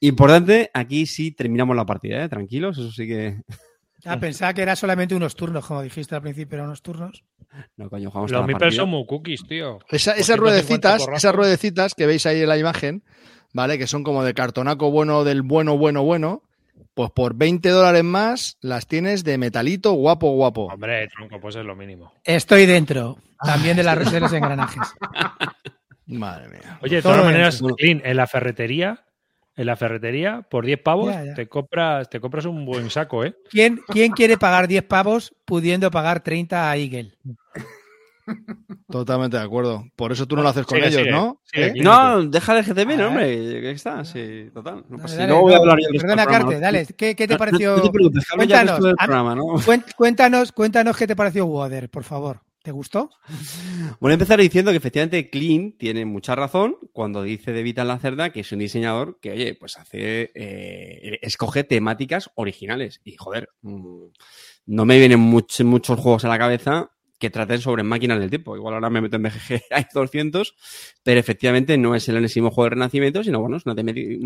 [0.00, 2.28] Importante, aquí sí terminamos la partida, ¿eh?
[2.28, 3.36] Tranquilos, eso sí que...
[4.04, 7.22] Ah, pensaba que era solamente unos turnos, como dijiste al principio, eran unos turnos.
[7.76, 9.78] No, coño, jugamos Los meeples son muy cookies, tío.
[9.88, 13.04] Esa- esas 150 ruedecitas, esas ruedecitas que veis ahí en la imagen,
[13.52, 13.78] ¿vale?
[13.78, 16.42] Que son como de cartonaco bueno del bueno, bueno, bueno.
[16.94, 20.66] Pues por 20 dólares más las tienes de metalito guapo, guapo.
[20.66, 22.12] Hombre, tronco, pues es lo mínimo.
[22.24, 24.82] Estoy dentro, también de, las de los engranajes.
[26.06, 26.78] Madre mía.
[26.82, 27.62] Oye, de todas maneras.
[27.78, 29.04] Clint, en la ferretería,
[29.56, 31.34] en la ferretería, por 10 pavos, Ya, ya.
[31.34, 33.36] Te, compras, te compras un buen saco, ¿eh?
[33.50, 37.12] ¿Quién, ¿Quién quiere pagar 10 pavos pudiendo pagar 30 a Eagle?
[38.90, 39.84] Totalmente de acuerdo.
[39.96, 41.40] Por eso tú no lo haces con Sigue, ellos, sigue, ¿no?
[41.44, 41.72] sigue, ¿Eh?
[41.82, 43.26] No, deja el GTV, A ¿no, hombre.
[43.60, 44.04] ¿Qué está?
[44.04, 44.84] Sí, total.
[44.88, 46.60] No pasa- dale, luego voy a no, hablar yo del perdona, programa, Carte, ¿no?
[46.60, 46.86] dale.
[46.96, 47.76] ¿Qué, qué te No- no- pareció?
[47.76, 47.90] No, te
[48.20, 49.44] ya Cuéntanos, programa, ¿no?
[49.96, 52.40] Cuéntanos, cuéntanos qué te pareció Water, por favor.
[52.64, 53.10] ¿Te gustó?
[54.00, 58.40] A empezar diciendo que efectivamente Clint tiene mucha razón cuando dice de Vital Lacerda que
[58.40, 63.02] es un diseñador que, oye, pues hace, eh, escoge temáticas originales.
[63.04, 64.04] Y joder, mm,
[64.66, 68.56] no me vienen much- muchos juegos a la cabeza que traten sobre máquinas del tiempo.
[68.56, 70.54] Igual ahora me meto en BGG, hay 200,
[71.02, 73.74] pero efectivamente no es el enésimo juego de Renacimiento, sino bueno, es una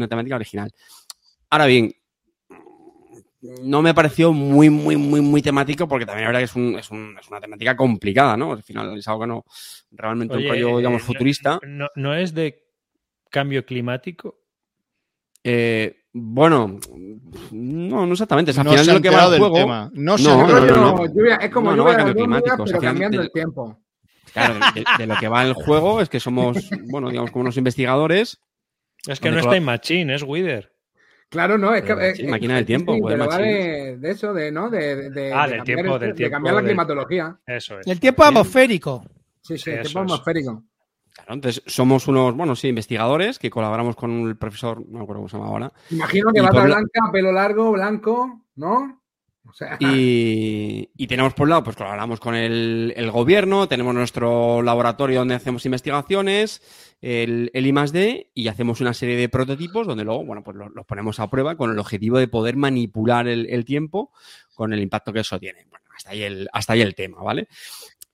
[0.09, 0.71] temática original.
[1.51, 1.93] Ahora bien,
[3.41, 6.77] no me pareció muy, muy, muy, muy temático porque también la verdad que es, un-
[6.79, 8.53] es, un- es una temática complicada, ¿no?
[8.53, 9.45] Al final es algo que no,
[9.93, 11.61] realmente Oye, un rollo, digamos, eh, futurista.
[11.67, 12.65] No, no es de
[13.31, 14.41] cambio climático.
[15.45, 16.79] Eh, bueno,
[17.53, 18.53] no, no exactamente.
[18.53, 19.55] Sea, al No final se lo que va del juego.
[19.55, 19.91] tema.
[19.95, 20.73] No se No, no, es
[21.51, 23.81] como No, no, lluvia cambio climático, o sea, pero cambiando el tiempo.
[24.33, 27.57] Claro, de, de lo que va el juego es que somos, bueno, digamos, como unos
[27.57, 28.41] investigadores.
[29.07, 30.73] Es que no es toda- Time Machine, es Wither.
[31.29, 31.93] Claro, no, es que.
[31.93, 34.71] Eh, sí, eh, máquina del tiempo, sí, pero va de, de eso, de, ¿no?
[34.71, 37.39] De, de, Ah, de del cambiar tiempo, el- del de tiempo cambiar la climatología.
[37.47, 37.87] Eso es.
[37.87, 39.05] El tiempo atmosférico.
[39.43, 40.13] Sí, sí, el eso tiempo es.
[40.13, 40.65] atmosférico.
[41.15, 45.21] Claro, entonces somos unos, bueno, sí, investigadores que colaboramos con el profesor, no me acuerdo
[45.21, 49.03] cómo se llama ahora, Imagino que bata blanca, pelo largo, blanco, ¿no?
[49.49, 53.95] O sea, Y, y tenemos por un lado, pues colaboramos con el, el gobierno, tenemos
[53.95, 56.63] nuestro laboratorio donde hacemos investigaciones,
[57.01, 60.85] el, el I+D, y hacemos una serie de prototipos donde luego, bueno, pues los, los
[60.87, 64.13] ponemos a prueba con el objetivo de poder manipular el, el tiempo
[64.55, 65.67] con el impacto que eso tiene.
[65.71, 67.49] Bueno, hasta ahí el, hasta ahí el tema, ¿vale?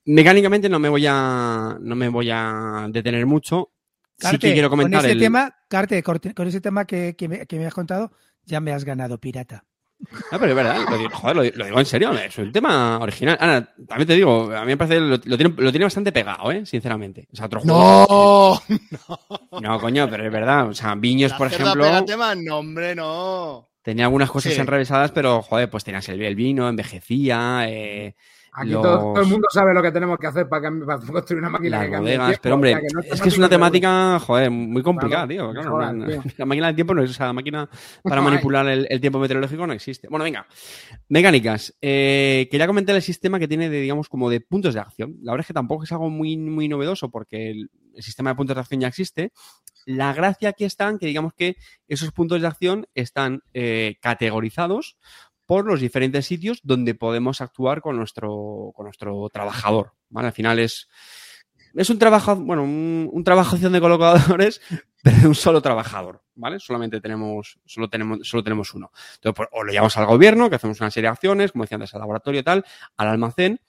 [0.06, 3.70] Mecánicamente no me voy a, no me voy a detener mucho.
[4.18, 7.28] sí Carte, que quiero comentar con ese el- tema, Carte, con ese tema que, que
[7.28, 8.12] me, que me has contado,
[8.44, 9.64] ya me has ganado, pirata.
[10.30, 12.98] Ah, pero es verdad, lo digo, joder, lo, lo digo en serio, es un tema
[12.98, 13.38] original.
[13.40, 16.50] Ahora, también te digo, a mí me parece, lo, lo tiene, lo tiene bastante pegado,
[16.52, 16.66] ¿eh?
[16.66, 17.26] Sinceramente.
[17.32, 18.60] O sea, otro juego.
[19.52, 20.68] No, No, coño, pero es verdad.
[20.68, 23.70] O sea, Viños, La por ejemplo, tema, no, hombre, no.
[23.82, 24.60] tenía algunas cosas Sí.
[24.60, 28.14] enrevesadas, pero, joder, pues tenías el, el vino, envejecía, eh,
[28.54, 31.50] aquí los- todo, todo el mundo sabe lo que tenemos que hacer para, construir una
[31.50, 32.26] máquina las que cambie el bodegas.
[32.28, 35.52] tiempo, Pero, hombre, no es que es una temática joder, muy complicada, Claro, tío.
[35.52, 36.22] Claro, joder, no- tío.
[36.38, 37.68] la máquina del tiempo no es, o sea, la máquina
[38.02, 40.08] para manipular el, el tiempo meteorológico no existe.
[40.08, 40.46] Bueno, venga.
[41.08, 41.74] Mecánicas.
[41.80, 45.16] Eh, quería comentar el sistema que tiene de, digamos, como de puntos de acción.
[45.22, 48.36] La verdad es que tampoco es algo muy, muy novedoso porque el, el sistema de
[48.36, 49.32] puntos de acción ya existe.
[49.86, 51.56] La gracia aquí está en que, digamos que
[51.88, 54.96] esos puntos de acción están eh, categorizados
[55.46, 59.92] por los diferentes sitios donde podemos actuar con nuestro, con nuestro trabajador.
[60.08, 60.28] ¿vale?
[60.28, 60.88] Al final es,
[61.74, 64.60] es un trabajo, bueno, un, trabajación de colocadores,
[65.02, 66.60] pero de un solo trabajador, ¿vale?
[66.60, 68.90] Solamente tenemos, solo tenemos, solo tenemos uno.
[69.16, 71.76] Entonces, pues, o lo llevamos al gobierno, que hacemos una serie de acciones, como decía
[71.76, 72.64] antes, al laboratorio y tal,
[72.96, 73.60] al almacén.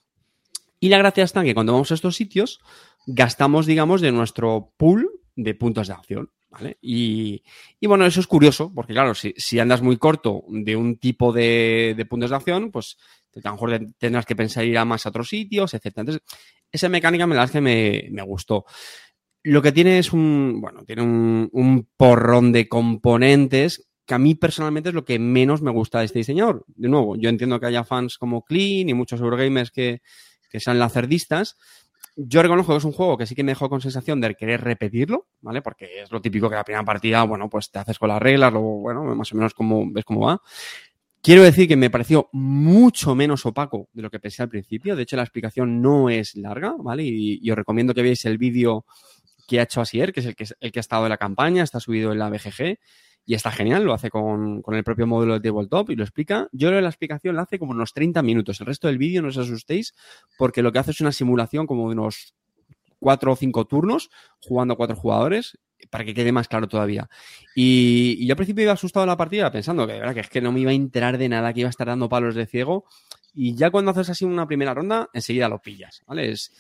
[0.80, 2.59] Y la gracia está que cuando vamos a estos sitios,
[3.07, 6.31] gastamos, digamos, de nuestro pool de puntos de acción.
[6.49, 6.77] ¿Vale?
[6.81, 7.43] Y,
[7.81, 11.33] y bueno, eso es curioso, porque claro, si, si andas muy corto de un tipo
[11.33, 12.95] de, de puntos de acción, pues
[13.43, 16.03] a lo mejor te- tendrás que pensar ir a más a otros sitios, etcétera.
[16.03, 16.23] Entonces,
[16.71, 18.63] esa mecánica me la es que me, me gustó.
[19.43, 24.36] Lo que tiene es un, bueno, tiene un, un porrón de componentes que a mí
[24.36, 26.63] personalmente es lo que menos me gusta de este diseñador.
[26.67, 30.01] De nuevo, yo entiendo que haya fans como Clean y muchos Eurogamers que,
[30.49, 31.57] que sean lacerdistas.
[32.18, 34.61] Yo reconozco que es un juego que sí que me dejó con sensación de querer
[34.61, 35.61] repetirlo, ¿vale?
[35.61, 38.53] Porque es lo típico que la primera partida, bueno, pues te haces con las reglas,
[38.53, 40.41] luego, bueno, más o menos como, ves cómo va.
[41.22, 44.95] Quiero decir que me pareció mucho menos opaco de lo que pensé al principio.
[44.95, 47.03] De hecho, la explicación no es larga, ¿vale?
[47.03, 48.86] Y, y os recomiendo que veáis el vídeo
[49.47, 51.63] que ha hecho Asier, que es el que, el que ha estado en la campaña,
[51.63, 52.78] está subido en la BGG.
[53.26, 56.47] Y está genial, lo hace con, con el propio módulo de tabletop y lo explica.
[56.51, 58.59] Yo creo que la explicación la hace como unos 30 minutos.
[58.59, 59.95] El resto del vídeo no os asustéis
[60.38, 62.36] porque lo que hace es una simulación como de unos
[62.99, 64.09] cuatro o cinco turnos
[64.39, 65.57] jugando a cuatro jugadores
[65.89, 67.09] para que quede más claro todavía.
[67.55, 70.30] Y, yo al principio iba asustado en la partida pensando que, de verdad, que es
[70.30, 72.45] que no me iba a enterar de nada, que iba a estar dando palos de
[72.45, 72.86] ciego.
[73.34, 76.32] Y ya cuando haces así una primera ronda, enseguida lo pillas, ¿vale?
[76.32, 76.51] Es,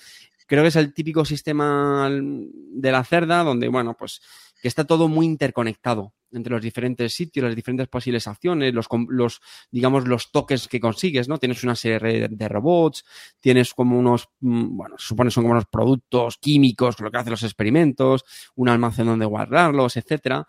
[0.45, 4.21] creo que es el típico sistema de la cerda donde, bueno, pues
[4.61, 9.41] que está todo muy interconectado entre los diferentes sitios, las diferentes posibles acciones, los, los
[9.71, 11.37] digamos, los toques que consigues, ¿no?
[11.37, 13.05] Tienes una serie de, robots,
[13.39, 17.43] tienes como unos, mm, bueno, supone son como unos productos químicos lo que hacen los
[17.43, 18.25] experimentos,
[18.55, 20.45] un almacén donde guardarlos, etcétera.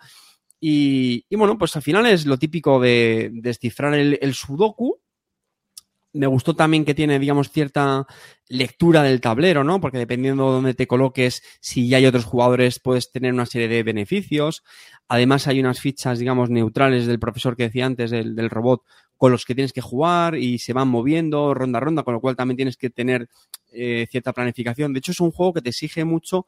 [0.60, 5.00] Y, y bueno, pues al final es lo típico de descifrar el, el sudoku.
[6.16, 8.06] Me gustó también que tiene, digamos, cierta
[8.48, 9.80] lectura del tablero, ¿no?
[9.80, 13.68] Porque dependiendo de dónde te coloques, si ya hay otros jugadores, puedes tener una serie
[13.68, 14.62] de beneficios.
[15.08, 18.82] Además, hay unas fichas, digamos, neutrales del profesor que decía antes, del, robot,
[19.16, 22.20] con los que tienes que jugar y se van moviendo ronda a ronda, con lo
[22.20, 23.28] cual también tienes que tener
[23.72, 24.92] eh, cierta planificación.
[24.92, 26.46] De hecho, es un juego que te exige mucho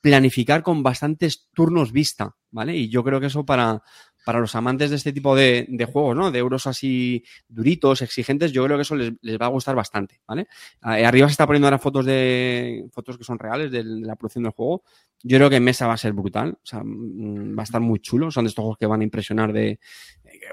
[0.00, 2.76] planificar con bastantes turnos vista, ¿vale?
[2.76, 3.82] Y yo creo que eso para,
[4.24, 6.30] para los amantes de este tipo de, de juegos, ¿no?
[6.30, 10.20] De euros así duritos, exigentes, yo creo que eso les, les va a gustar bastante,
[10.26, 10.46] ¿vale?
[10.84, 14.16] Eh, arriba se está poniendo ahora fotos de fotos que son reales de, de la
[14.16, 14.82] producción del juego.
[15.22, 17.80] Yo creo que en mesa va a ser brutal, o sea, mm, va a estar
[17.80, 18.30] muy chulo.
[18.30, 19.78] Son de estos juegos que van a impresionar de eh,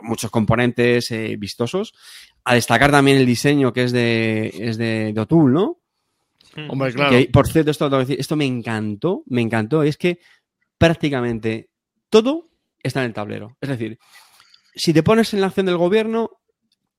[0.02, 1.94] muchos componentes eh, vistosos.
[2.44, 5.80] A destacar también el diseño que es de, es de, de O'Toole, ¿no?
[6.70, 7.12] Hombre, claro.
[7.12, 9.84] Que, por cierto, esto, esto me encantó, me encantó.
[9.84, 10.20] Es que
[10.78, 11.70] prácticamente
[12.10, 12.47] todo
[12.84, 13.58] está en el tablero.
[13.62, 14.00] Es decir,
[14.76, 16.32] si te pones en la acción del gobierno,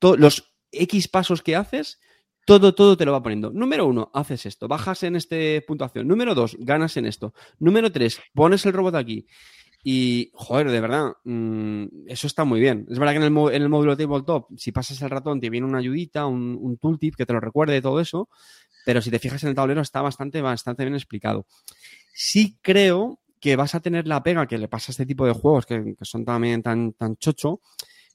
[0.00, 1.98] los X pasos que haces,
[2.44, 3.50] todo, todo te lo va poniendo.
[3.50, 6.08] Número uno, haces esto, bajas en este puntuación.
[6.08, 7.34] Número dos, ganas en esto.
[7.58, 9.26] Número tres, pones el robot aquí.
[9.84, 12.86] Y, joder, de verdad, mm, eso está muy bien.
[12.90, 15.66] Es verdad que en el, en el módulo tabletop, si pasas el ratón, te viene
[15.66, 18.28] una ayudita, un, tooltip que te lo recuerde de todo eso.
[18.84, 21.46] Pero si te fijas en el tablero, está bastante, bastante bien explicado.
[22.12, 25.32] Sí creo que vas a tener la pega que le pasa a este tipo de
[25.32, 27.60] juegos que, son también tan, tan chocho,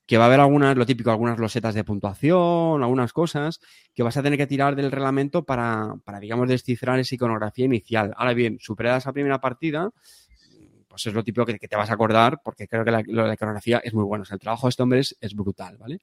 [0.05, 3.59] que va a haber algunas, lo típico, algunas losetas de puntuación, algunas cosas,
[3.93, 8.13] que vas a tener que tirar del reglamento para, para digamos, descifrar esa iconografía inicial.
[8.17, 9.89] Ahora bien, superada esa primera partida,
[10.87, 13.79] pues es lo típico que, que te vas a acordar, porque creo que la, iconografía
[13.79, 14.25] es muy bueno.
[14.29, 15.99] O el trabajo de este hombre es brutal, ¿vale?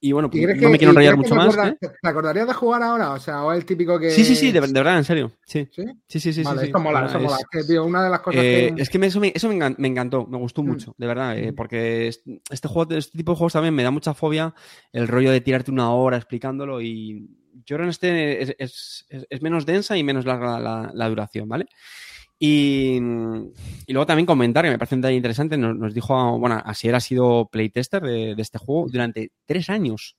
[0.00, 1.46] Y bueno, ¿Y crees no que- me quiero enrollar mucho más.
[1.54, 1.76] acorda- ¿eh?
[1.80, 3.12] ¿Te acordarías de jugar ahora?
[3.12, 4.10] O sea, o el típico que.
[4.10, 5.32] Sí, sí, sí, de, de verdad, en serio.
[5.46, 5.84] Sí, ¿Sí?
[6.06, 6.32] sí, sí.
[6.34, 6.84] sí, vale, sí, esto sí.
[6.84, 7.36] mola, Ah, eso es- mola.
[7.38, 8.82] Es que, tío, una de las cosas Eh, que.
[8.82, 9.54] Es que me- eso, me, eso me,
[9.88, 10.66] encantó, me gustó Mm.
[10.66, 11.54] mucho, de verdad, eh, Mm.
[11.54, 14.54] porque es- este juego, este tipo de juegos también me da mucha fobia
[14.92, 17.28] el rollo de tirarte una hora explicándolo y
[17.64, 21.48] yo creo que en este es, es- menos densa y menos larga la, la duración,
[21.48, 21.66] ¿vale?
[22.38, 26.94] Y, luego también comentar, que me parece un detalle interesante, nos, nos dijo, bueno, Asier
[26.94, 30.16] ha sido playtester de, este juego durante tres años.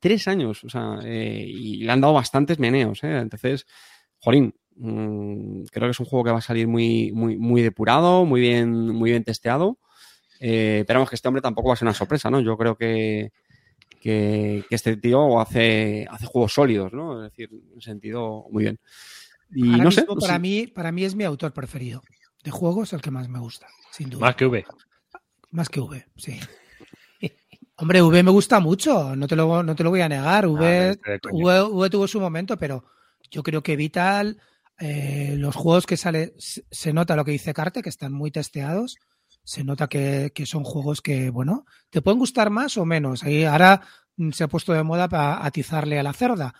[0.00, 3.18] Tres años, o sea, eh, y le han dado bastantes meneos, ¿eh?
[3.18, 3.66] Entonces,
[4.20, 8.24] Jolín, mm, creo que es un juego que va a salir muy, muy, muy depurado,
[8.24, 9.78] muy bien, muy bien testeado.
[10.40, 12.40] Eh, esperamos que este hombre tampoco va a ser una sorpresa, ¿no?
[12.40, 13.32] Yo creo que,
[14.00, 17.24] que, que este tío hace, hace juegos sólidos, ¿no?
[17.24, 18.78] Es decir, en sentido muy bien.
[19.50, 20.00] Y Ahora no sé.
[20.02, 20.38] mismo, no para, sé.
[20.40, 22.02] mí, para mí es mi autor preferido.
[22.44, 24.26] De juegos, el que más me gusta, sin duda.
[24.26, 24.64] Más que V.
[25.50, 26.38] Más que V, sí.
[27.76, 30.44] Hombre, V me gusta mucho, no te lo, no te lo voy a negar.
[30.44, 31.44] Ah, V, coña.
[31.44, 32.84] V, V tuvo su momento, pero
[33.30, 34.40] yo creo que Vital,
[34.78, 38.30] eh, los juegos que sale, se se nota lo que dice Carte, que están muy
[38.30, 38.96] testeados.
[39.44, 43.22] Se nota que, que son juegos que, bueno, te pueden gustar más o menos.
[43.24, 43.80] Ahí ahora
[44.16, 46.54] mm, se ha puesto de moda para atizarle a la cerda,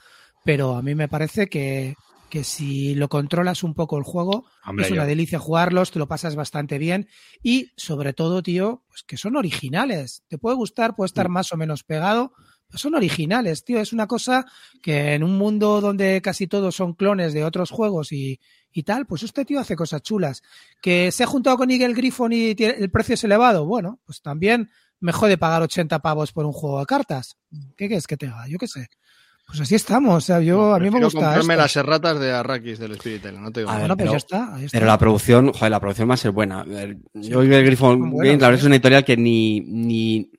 [0.45, 1.95] pero a mí me parece que,
[2.31, 5.99] que si lo controlas un poco el juego, Hombre, es una yo- delicia jugarlos, te
[5.99, 7.09] lo pasas bastante bien
[7.43, 10.23] y sobre todo, tío, pues que son originales.
[10.29, 12.33] Te puede gustar, puede estar más o menos pegado,
[12.69, 13.81] pero son originales, tío.
[13.81, 14.45] Es una cosa
[14.83, 18.41] que en un mundo donde casi todos son clones de otros juegos y,
[18.73, 20.43] y tal, pues este tío hace cosas chulas.
[20.83, 24.21] Que se ha juntado con Eagle Griffon y tiene- el precio es elevado, bueno, pues
[24.21, 24.71] también
[25.01, 27.37] me jode pagar 80 pavos por un juego de cartas.
[27.77, 28.49] ¿Qué quieres que te haga?
[28.49, 28.89] Yo qué sé.
[29.49, 30.15] Pues así estamos.
[30.15, 31.21] O sea, yo, a mí me gusta.
[31.21, 31.63] comprarme esto.
[31.63, 34.17] las erratas de Arrakis del Spirit Island, no te digo A ver, pues pero- ya
[34.19, 34.55] está.
[34.55, 34.77] ahí está.
[34.77, 36.65] Pero la producción, joder, la producción va a ser buena.
[36.65, 37.31] Sí.
[37.31, 38.61] Yo y el Griffon Son buenas, Games, la verdad ¿eh?
[38.61, 40.31] es una editorial que ni, ni,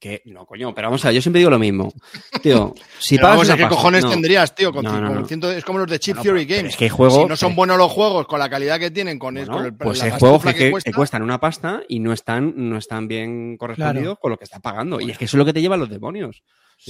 [0.00, 1.92] que, no, coño, pero vamos a ver, yo siempre digo lo mismo.
[2.42, 4.10] Tío, si Pero pagas vamos, una ¿qué pasta- cojones no.
[4.10, 4.72] tendrías, tío?
[4.72, 5.26] Con, No, no, con no.
[5.26, 6.70] ciento- es como los de Chip Theory Games.
[6.70, 9.18] es que hay juegos si no son buenos los juegos con la calidad que tienen,
[9.18, 12.00] con, Bueno, con el pues hay juegos que, que- cuesta, que cuestan una pasta y
[12.00, 14.16] no están, no están bien correspondidos Claro.
[14.20, 15.02] con lo que está pagando.
[15.02, 16.42] Y es que eso es lo que te lleva a los demonios.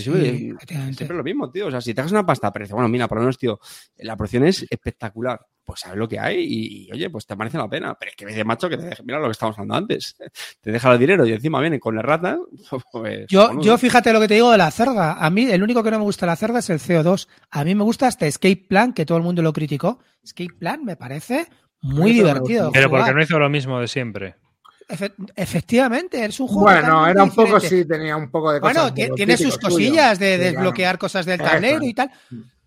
[0.03, 0.97] Siempre, Sí, efectivamente.
[0.97, 1.67] siempre lo mismo, tío.
[1.69, 3.61] O sea, si te hagas una pasta, pero dices, bueno, mira, por lo menos, tío,
[3.99, 5.41] la producción es espectacular.
[5.63, 7.95] Pues sabes lo que hay y, y, oye, pues te merece la pena.
[7.99, 10.15] Pero es que de macho que te deje, mira lo que estábamos hablando antes.
[10.61, 12.39] Te deja el dinero y encima vienen con las ratas.
[12.93, 15.15] Pues, Yo, yo fíjate lo que te digo de la cerda.
[15.15, 17.29] A mí, el único que no me gusta la cerda es el CO2.
[17.51, 20.01] A mí me gusta hasta Escape Plan, que todo el mundo lo criticó.
[20.23, 21.47] Escape Plan me parece
[21.81, 22.71] muy me divertido.
[22.73, 24.37] Pero porque no hizo lo mismo de siempre.
[24.89, 26.63] Efe- efectivamente, es un juego.
[26.63, 28.93] Bueno, era un poco, sí, tenía un poco de cosas.
[28.93, 29.69] Bueno, tiene sus suyo.
[29.69, 31.51] cosillas de desbloquear cosas del Eso.
[31.51, 32.11] tablero y tal.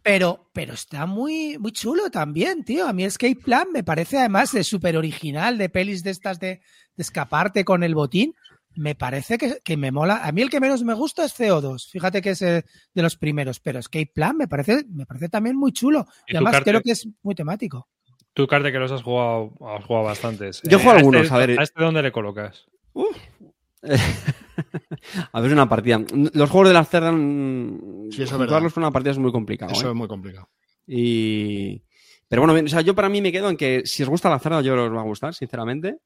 [0.01, 2.87] Pero, pero está muy, muy chulo también, tío.
[2.87, 6.47] A mí Escape Plan me parece además de súper original, de pelis de estas de,
[6.95, 8.33] de escaparte con el botín.
[8.75, 10.21] Me parece que, que me mola.
[10.23, 11.89] A mí el que menos me gusta es CO2.
[11.91, 12.63] Fíjate que es eh,
[12.93, 16.05] de los primeros, pero Escape Plan me parece, me parece también muy chulo.
[16.27, 17.89] ¿Y además creo que es muy temático.
[18.37, 20.61] Tú, Carte, que los has jugado, has jugado bastantes.
[20.63, 21.59] Yo juego ¿a algunos, este- a ver.
[21.59, 22.67] ¿A este dónde le colocas?
[25.33, 25.99] a ver, una partida.
[26.33, 29.71] Los juegos de las cerdas, mm, Sí, jugarlos con una partida es muy complicado.
[29.73, 29.89] Eso ¿eh?
[29.89, 30.49] es muy complicado.
[30.85, 31.81] Y...
[32.27, 34.29] Pero bueno, bien, o sea, yo para mí me quedo en que si os gusta
[34.29, 35.97] la cerda, yo os va a gustar, sinceramente.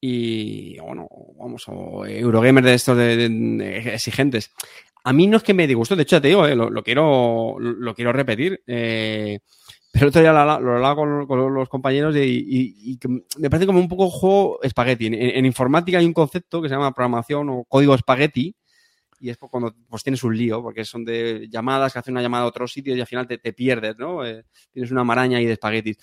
[0.00, 1.06] Y bueno,
[1.38, 4.54] vamos, o Eurogamer de estos de, de- de exigentes.
[5.04, 6.82] A mí no es que me disgustó, de hecho, ya te digo, eh, lo, lo
[6.82, 8.62] quiero, lo quiero repetir.
[8.66, 9.40] eh,
[9.90, 12.98] pero el otro día lo, lo hablaba con, con los compañeros y, y- y
[13.38, 15.06] me parece como un poco juego espagueti.
[15.06, 18.54] En, en informática hay un concepto que se llama programación o código espagueti.
[19.20, 22.44] Y es cuando pues tienes un lío, porque son de llamadas, que hacen una llamada
[22.44, 24.24] a otro sitio y al final te, te pierdes, ¿no?
[24.24, 25.96] Eh, tienes una maraña ahí de espaguetis.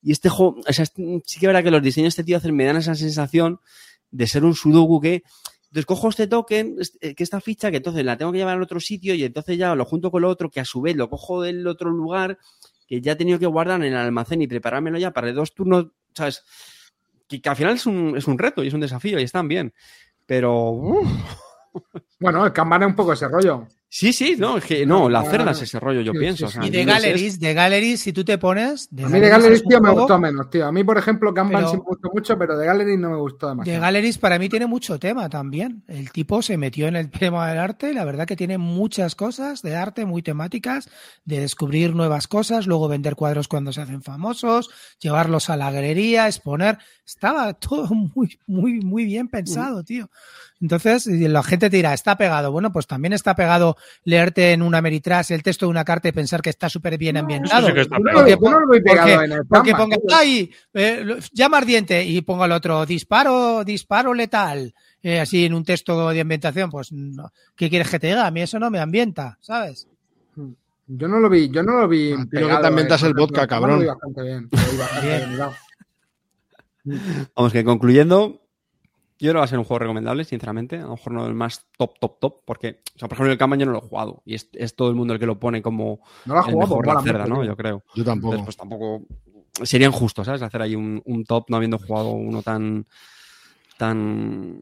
[0.00, 2.56] Y este juego, o sea, sí que verdad que los diseños de este tío hacen,
[2.56, 3.60] me dan esa sensación
[4.10, 5.22] de ser un sudoku que
[5.64, 8.62] entonces cojo este token, este- que esta ficha, que entonces la tengo que llevar al
[8.62, 11.10] otro sitio y entonces ya lo junto con lo otro, que a su vez lo
[11.10, 12.38] cojo del otro lugar,
[12.86, 15.88] que ya he tenido que guardar en el almacén y preparármelo ya para dos turnos,
[16.14, 16.44] ¿sabes?
[17.28, 19.48] Que, que al final es un, es un reto y es un desafío y están
[19.48, 19.72] bien.
[20.26, 21.02] Pero,
[22.20, 23.66] Bueno, el Kanban es un poco ese rollo.
[23.94, 26.38] Sí, sí, no, es que no, la cerda es ese rollo, yo sí, pienso.
[26.38, 26.68] sí, o sea, sí.
[26.68, 28.88] Y de Galleries, de Galleries, si tú te pones.
[29.04, 30.66] A mí de Galleries tío, me juego- gustó menos, tío.
[30.66, 33.46] A mí, por ejemplo, Kanban sí me gustó mucho, pero de Galleries no me gustó
[33.48, 33.82] De demasiado.
[33.82, 35.84] Galleries para mí tiene mucho tema también.
[35.88, 39.60] El tipo se metió en el tema del arte la verdad que tiene muchas cosas
[39.60, 40.88] de arte muy temáticas,
[41.26, 44.70] de descubrir nuevas cosas, luego vender cuadros cuando se hacen famosos,
[45.00, 46.78] llevarlos a la galería, exponer.
[47.06, 50.08] Estaba todo muy, muy, muy bien pensado, tío.
[50.62, 52.52] Entonces, la gente te dirá, está pegado.
[52.52, 56.12] Bueno, pues también está pegado leerte en una Meritrash el texto de una carta y
[56.12, 57.66] pensar que está súper bien ambientado.
[57.66, 58.28] eso sí que está Yo no, pegado.
[58.28, 62.44] yo no lo pegado porque- en el Porque ponga ahí, eh, llama ardiente y ponga
[62.46, 67.32] el otro, disparo, disparo letal, eh, así en un texto de ambientación, pues, no.
[67.56, 68.24] ¿qué quieres que te diga?
[68.26, 69.88] A mí eso no me ambienta, ¿sabes?
[70.86, 72.12] Yo no lo vi, yo no lo vi.
[72.12, 73.76] Ah, que te ambientas en- el vodka, cabrón.
[73.76, 74.48] Lo vi bastante bien.
[74.52, 75.18] lo vi bastante Bien.
[75.18, 75.54] bien mirado.
[77.34, 78.41] Vamos, que concluyendo,
[79.26, 80.78] yo creo que va a ser un juego recomendable, sinceramente.
[80.78, 83.38] A lo mejor no el más top, top, top, porque, o sea, por ejemplo, el
[83.38, 85.38] Kanban yo no lo he jugado y es, es todo el mundo el que lo
[85.38, 87.44] pone como No lo ha el jugado, mejor la cerda, ¿no?
[87.44, 87.84] Yo creo.
[87.94, 88.34] Yo tampoco.
[88.34, 89.06] Entonces, pues tampoco
[89.62, 90.42] sería injusto, ¿sabes?
[90.42, 92.86] Hacer ahí un, un top no habiendo jugado uno tan
[93.78, 94.60] tan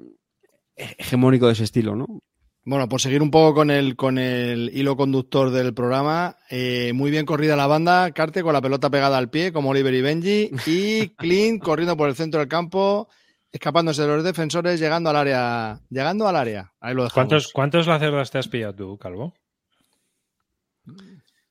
[0.76, 2.22] hegemónico de ese estilo, ¿no?
[2.64, 7.10] Bueno, por seguir un poco con el, con el hilo conductor del programa, eh, muy
[7.10, 10.50] bien corrida la banda, Carte con la pelota pegada al pie, como Oliver y Benji,
[10.66, 13.08] y Clint corriendo por el centro del campo,
[13.52, 15.80] escapándose de los defensores, llegando al área.
[15.90, 16.72] Llegando al área.
[16.80, 17.14] Ahí lo dejamos.
[17.14, 19.34] ¿Cuántos, ¿Cuántos lacerdas te has pillado tú, Calvo?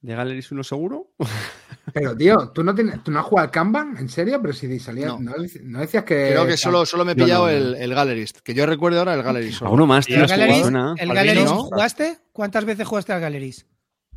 [0.02, 1.12] ¿De Galleries uno seguro?
[1.94, 3.98] Pero, tío, ¿tú no, tienes, ¿tú no has jugado al Kanban?
[3.98, 4.40] ¿En serio?
[4.42, 5.20] Pero si salía, No.
[5.20, 5.32] no.
[5.64, 6.30] no decías que.
[6.32, 7.58] Creo que solo, solo me he pillado no, no.
[7.58, 8.40] El, el Gallerist.
[8.40, 9.62] Que yo recuerdo ahora el Gallerist.
[9.64, 10.22] A uno más, tío.
[10.22, 11.64] el suena- ¿el vino.
[11.64, 12.20] jugaste?
[12.32, 13.66] ¿Cuántas veces jugaste al Galleries?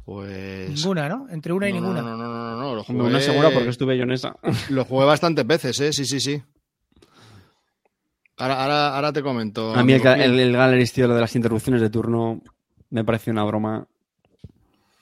[0.04, 0.68] Pues.
[0.70, 1.28] Ninguna, ¿no?
[1.30, 2.02] Entre una y ninguna.
[2.02, 4.36] No, no, no, no, no, Lo jugué, una segura porque estuve yo en esa.
[4.68, 5.92] lo jugué bastantes veces, ¿eh?
[5.92, 6.42] Sí, sí, sí.
[8.38, 9.74] Ahora, ahora, ahora te comento.
[9.74, 10.38] A mí el, el, Clint.
[10.40, 12.40] el Galleries, tío, lo de las interrupciones de turno
[12.90, 13.86] me parece una broma.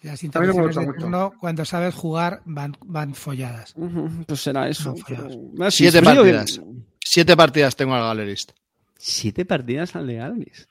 [0.02, 0.98] Las interrupciones de mucho.
[1.00, 3.74] turno, cuando sabes jugar, van, van folladas.
[3.76, 4.94] Ujú, Pues será eso.
[5.06, 5.28] Pero-
[5.60, 6.60] Ah, sí, Siete pues que- partidas.
[7.04, 8.52] Siete partidas tengo al Gallerist.
[8.96, 10.68] Siete partidas al de Galleries.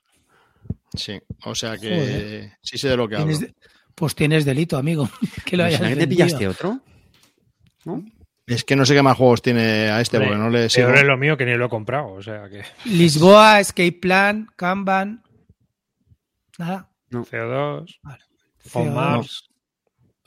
[0.96, 2.52] Sí, o sea que Joder.
[2.62, 3.28] sí sé de lo que hablo.
[3.28, 3.54] Tienes de-
[3.94, 5.08] pues tienes delito, amigo.
[5.46, 6.80] que lo ¿No hayas que te pillaste otro?
[7.86, 8.04] ¿No?
[8.50, 10.68] Es que no sé qué más juegos tiene a este, porque no le.
[10.70, 14.48] Peor es lo mío que ni lo he comprado, o sea que Lisboa, Escape Plan,
[14.56, 15.24] Kanban.
[16.58, 16.90] Nada.
[17.12, 18.24] CO2, Vale.
[18.74, 19.50] On CO2, Mars.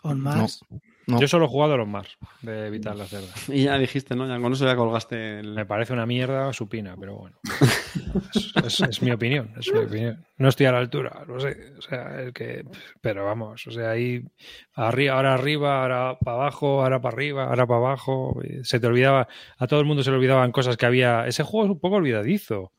[0.02, 0.60] On Mars.
[0.70, 0.80] No.
[1.06, 3.26] Yo solo he jugado a los Mars de evitar la cerda.
[3.48, 4.26] Y ya dijiste, ¿no?
[4.28, 5.52] Ya con eso ya colgaste el...
[5.54, 7.36] Me parece una mierda supina, pero bueno.
[8.34, 10.24] Es, es- es mi opinión, es mi opinión.
[10.38, 11.72] No estoy a la altura, lo sé.
[11.78, 12.64] O sea, el que.
[13.00, 14.22] Pero vamos, o sea, ahí
[14.74, 18.40] arriba, ahora arriba, ahora para abajo, ahora para arriba, ahora para abajo.
[18.62, 19.28] Se te olvidaba,
[19.58, 21.26] a todo el mundo se le olvidaban cosas que había.
[21.26, 22.72] Ese juego es un poco olvidadizo.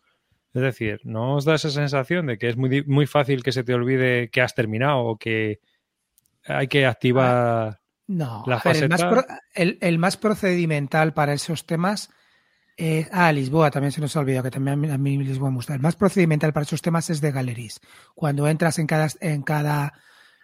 [0.53, 3.63] Es decir, ¿no os da esa sensación de que es muy, muy fácil que se
[3.63, 5.59] te olvide que has terminado o que
[6.45, 7.79] hay que activar...
[8.07, 9.25] No, La a ver, el, más pro-
[9.55, 12.09] el- el más procedimental para esos temas
[12.75, 13.07] es.
[13.11, 15.73] Ah, Lisboa, también se nos ha olvidado que también a mí, Lisboa me gusta.
[15.75, 17.79] El más procedimental para esos temas es de Galleries.
[18.15, 19.07] Cuando entras en cada.
[19.21, 19.93] En cada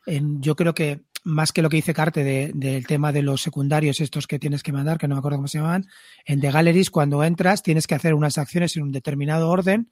[0.05, 3.41] en, yo creo que más que lo que dice Carte de- del tema de los
[3.41, 5.85] secundarios, estos que tienes que mandar, que no me acuerdo cómo se llaman,
[6.25, 9.91] en The Galleries, cuando entras, tienes que hacer unas acciones en un determinado orden.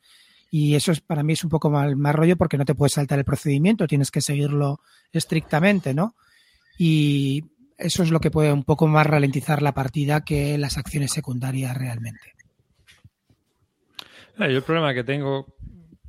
[0.49, 2.93] Y eso es para mí es un poco mal, más rollo porque no te puedes
[2.93, 4.79] saltar el procedimiento, tienes que seguirlo
[5.11, 6.15] estrictamente, ¿no?
[6.77, 7.43] Y
[7.77, 11.75] eso es lo que puede un poco más ralentizar la partida que las acciones secundarias
[11.77, 12.33] realmente.
[14.39, 15.57] Eh, Yo el problema que tengo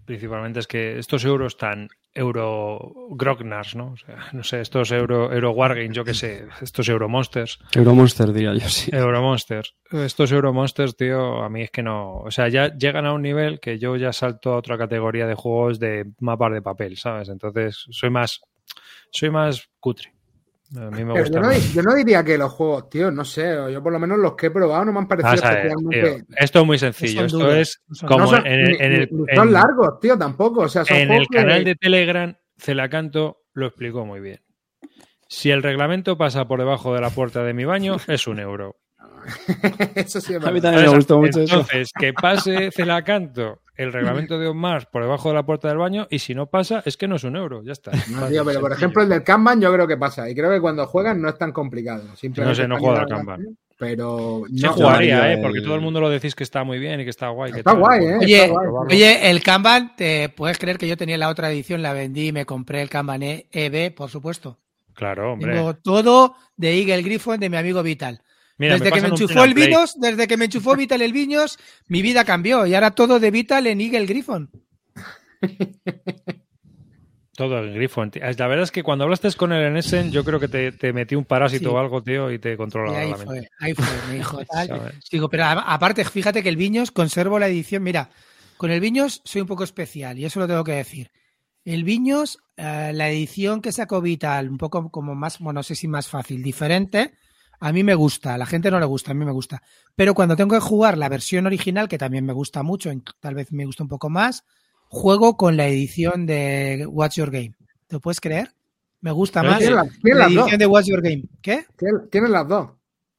[0.05, 3.93] principalmente es que estos euros tan euro grognars, ¿no?
[3.93, 8.33] O sea, no sé, estos euro, euro wargames, yo qué sé, estos euro monsters, Euromonster,
[8.33, 8.91] diría yo, sí.
[8.93, 13.07] euro monsters, estos euro monsters, tío, a mí es que no, o sea, ya llegan
[13.07, 16.63] a un nivel que yo ya salto a otra categoría de juegos de mapas de
[16.63, 17.29] papel, ¿sabes?
[17.29, 18.41] Entonces, soy más,
[19.11, 20.18] soy más cutre.
[20.77, 21.73] A mí me Pero gusta yo, no, más.
[21.73, 24.47] yo no diría que los juegos, tío, no sé, yo por lo menos los que
[24.47, 26.25] he probado no me han parecido Vamos a ver, especialmente...
[26.37, 27.25] esto es muy sencillo.
[27.25, 30.61] Esto duros, es como no son, en el, en el- son en- largos, tío, tampoco.
[30.61, 34.41] O sea, son en el que- canal de Telegram, Celacanto lo explicó muy bien.
[35.29, 38.77] Si el reglamento pasa por debajo de la puerta de mi baño, es un euro.
[39.95, 41.55] Eso sí es A mí también me gustó mucho eso.
[41.61, 46.07] Entonces, que pase Celacanto el reglamento de Omar por debajo de la puerta del baño
[46.11, 47.63] y si no pasa, es que no es un euro.
[47.63, 47.93] Ya está.
[47.93, 50.29] No, Fácil, tío, pero por ejemplo el del Kanban yo creo que pasa.
[50.29, 52.03] Y creo que cuando juegan no es tan complicado.
[52.17, 53.59] Simplemente No sé, no al llevando- Kanban.
[53.79, 55.35] Pero Se no, jugaría, ¿eh?
[55.35, 57.53] el- Porque todo el mundo lo decís que está muy bien y que está guay.
[57.53, 57.79] que Está tal.
[57.81, 58.17] guay, ¿eh?
[58.21, 58.87] Oye, Está guay.
[58.97, 62.33] oye, el Kanban, ¿te puedes creer que yo tenía la otra edición, la vendí y
[62.33, 64.59] me compré el Kanban EB, por supuesto?
[64.95, 65.53] Claro, hombre.
[65.55, 68.21] Tengo todo de Eagle Griffon de mi amigo Vital.
[68.59, 69.55] Mira, desde que me enchufó el.
[69.55, 73.31] Vinos, desde que me enchufó Vital el Viños, mi vida cambió y ahora todo de
[73.31, 74.51] Vital en Eagle Griffon.
[77.37, 78.09] Todo el grifo.
[78.11, 78.23] tío.
[78.37, 80.93] La verdad es que cuando hablaste con el en Essen, yo creo que te, te
[80.93, 81.75] metí un parásito Sí.
[81.77, 83.25] o algo, tío, y te Y controla ahí la mente.
[83.27, 84.93] fue, ahí fue, me dijo tal.
[85.31, 87.85] Pero aparte, fíjate que el Viños conservo la edición.
[87.85, 88.11] Mira,
[88.57, 91.13] con el Viños soy un poco especial y eso lo tengo que decir.
[91.65, 95.77] El Viños, eh, la edición que sacó Vital, un poco como más, bueno, no sé
[95.77, 97.13] si más fácil, diferente,
[97.61, 98.35] a mí me gusta.
[98.35, 99.63] A la gente no le gusta, a mí me gusta.
[99.97, 102.91] Pero cuando tengo que jugar la versión original, que también me gusta mucho,
[103.21, 104.45] tal vez me gusta un poco más,
[104.89, 107.55] juego con la edición de What's Your Game.
[107.87, 108.53] ¿Te puedes creer?
[109.01, 109.85] Me gusta Pero más Tiene la
[110.25, 110.43] las dos.
[110.45, 111.23] edición de What's Your Game.
[111.43, 111.65] ¿Qué?
[111.77, 112.71] Tiene- Tiene las dos.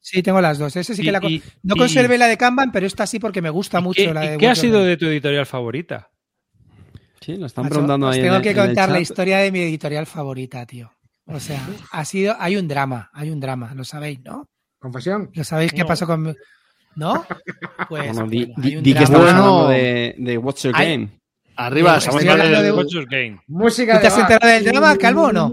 [0.02, 0.74] Sí, tengo las dos.
[0.76, 3.18] Ese sí que Y- la y- no y- conservé la de Kanban, pero esta sí
[3.18, 4.88] porque me gusta ¿Y mucho qué, la de qué ha sido Game.
[4.88, 6.10] de tu editorial favorita?
[7.20, 8.22] Sí, lo están Macho, preguntando os ahí.
[8.22, 10.90] tengo en el- que en el contar la historia de mi editorial favorita, tío.
[11.32, 14.46] O sea, ha sido, hay un drama, hay un drama, lo sabéis, ¿no?
[14.78, 15.30] Confesión.
[15.34, 15.86] ¿Lo sabéis qué No.
[15.86, 16.34] pasó con
[16.96, 17.24] ¿No?
[17.88, 19.04] Pues Bueno, di, bueno, di- hay un di que drama.
[19.04, 19.38] estamos Bueno.
[19.44, 21.08] hablando de, de What's Your Hay- Game.
[21.56, 23.40] Arriba, Estoy estamos hablando hablando de- de- What's your game?
[23.46, 24.22] Música ¿Tú de te has bar.
[24.32, 25.52] enterado del drama, Calvo, o no?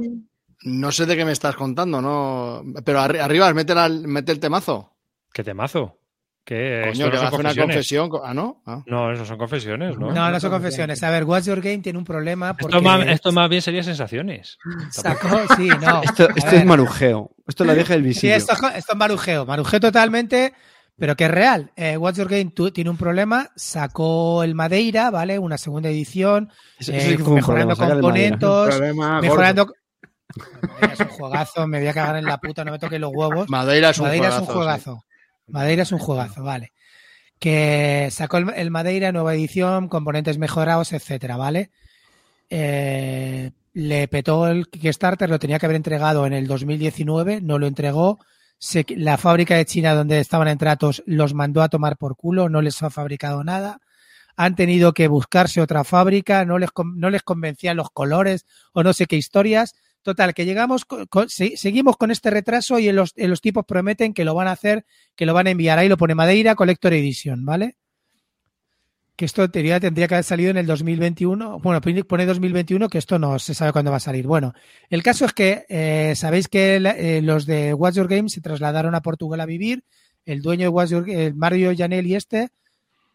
[0.63, 2.63] No sé de qué me estás contando, ¿no?
[2.85, 4.95] Pero arri- arriba, mete, la- mete el temazo.
[5.33, 5.96] ¿Qué temazo?
[6.47, 6.79] ¿Qué?
[6.85, 7.75] Coño, Esto que no va a son hacer una confesiones.
[7.75, 8.09] confesión.
[8.09, 8.61] co- Ah, ¿no?
[8.65, 8.81] Ah.
[8.85, 10.11] No, eso son confesiones, ¿no?
[10.13, 11.03] No, no son confesiones.
[11.03, 13.83] A ver, What's Your Game tiene un problema porque Esto, más, esto más bien sería
[13.83, 14.57] sensaciones.
[14.89, 16.01] sacó, sí, no.
[16.03, 17.31] Esto, esto es marujeo.
[17.45, 18.33] Esto lo deja el Sí, visillo.
[18.35, 20.53] esto, es- esto es marujeo, marujeo totalmente,
[20.97, 21.69] pero que es real.
[21.75, 25.37] Eh, What's Your Game tiene un problema, sacó el Madeira, ¿vale?
[25.39, 29.21] Una segunda edición, Eso- eh, eso sí un mejorando problema, componentes, Problema gordo.
[29.21, 29.73] mejorando...
[30.61, 33.11] Madeira es un juegazo, me voy a cagar en la puta, no me toques los
[33.13, 33.49] huevos.
[33.49, 34.43] Madeira es un Madeira juegazo.
[34.43, 35.03] es un juegazo.
[35.47, 36.73] Madeira es un juegazo, vale.
[37.39, 41.71] Que sacó el, el Madeira, nueva edición, componentes mejorados, etcétera, ¿vale?
[42.49, 47.67] Eh, le petó el Kickstarter, lo tenía que haber entregado en el 2019, no lo
[47.67, 48.19] entregó.
[48.57, 52.49] Se- la fábrica de China donde estaban en tratos los mandó a tomar por culo,
[52.49, 53.79] no les ha fabricado nada.
[54.35, 58.93] Han tenido que buscarse otra fábrica, no les, no les convencían los colores o no
[58.93, 59.75] sé qué historias.
[60.07, 64.23] Total, que llegamos, co- co- se- seguimos con este retraso y los, tipos prometen que
[64.23, 64.85] lo van a hacer,
[65.17, 65.77] que lo van a enviar.
[65.79, 67.75] Ahí lo pone Madeira Collector Edition, ¿vale?
[69.17, 71.59] Que esto en teoría tendría que haber salido en el 2021.
[71.59, 74.25] Bueno, pone 2021 que esto no se sabe cuándo va a salir.
[74.25, 74.53] Bueno,
[74.89, 78.39] el caso es que eh, sabéis que la- eh, los de What's Your Game se
[78.39, 79.83] trasladaron a Portugal a vivir.
[80.23, 82.47] El dueño de What's Your Game, Mario Janelli este,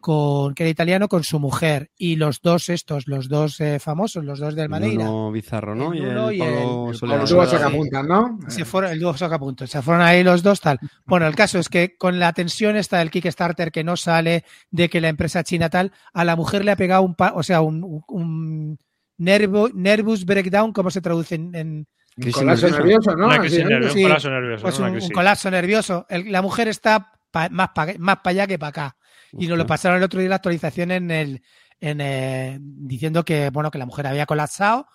[0.03, 1.89] con, que era italiano, con su mujer.
[1.97, 5.09] Y los dos estos, los dos eh, famosos, los dos del Madeira.
[5.31, 5.93] Bizarro, ¿no?
[5.93, 6.53] El y el y el-.
[6.53, 7.47] Pablo Tuvo Soledad.
[7.47, 8.37] sacapuntas, ¿no?
[8.49, 9.69] Se fueron, el dúo sacapuntos.
[9.71, 10.77] Se fueron ahí los dos, tal.
[11.05, 14.89] Bueno, el caso es que con la tensión esta del Kickstarter que no sale, de
[14.89, 17.61] que la empresa china tal, a la mujer le ha pegado un, pa- o sea,
[17.61, 18.77] un, un-
[19.17, 21.77] nervo- nervous breakdown, ¿cómo se traduce en, en-
[22.17, 23.25] Un Crisis colapso nervioso, ¿no?
[23.27, 24.61] Un colapso nervioso.
[24.63, 25.11] pues un, un crisis.
[25.11, 26.05] colapso nervioso?
[26.09, 28.95] El- la mujer está pa- más para más pa allá que para acá.
[29.37, 31.41] Y nos lo pasaron el otro día la actualización en el,
[31.79, 34.87] en, eh, diciendo que, bueno, que la mujer había colapsado,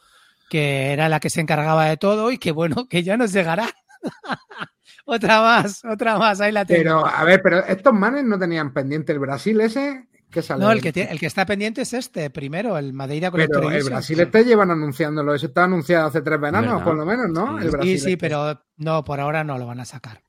[0.51, 3.69] que era la que se encargaba de todo y que, bueno, que ya nos llegará.
[5.05, 6.81] otra más, otra más, ahí la tengo.
[6.81, 10.07] Pero, a ver, pero estos manes no tenían pendiente el Brasil ese.
[10.31, 10.63] que sale?
[10.65, 13.73] no, el que, tiene- el que está pendiente es este, primero, el Madeira Pero Collector
[13.75, 13.85] el.
[13.85, 15.35] Brasil este llevan anunciándolo.
[15.35, 16.85] Eso está anunciado hace tres veranos, ¿Verdad?
[16.85, 17.59] por lo menos, ¿no?
[17.59, 18.19] Sí, El Brasil Sí, sí, este.
[18.19, 20.23] pero no, por ahora no lo van a sacar.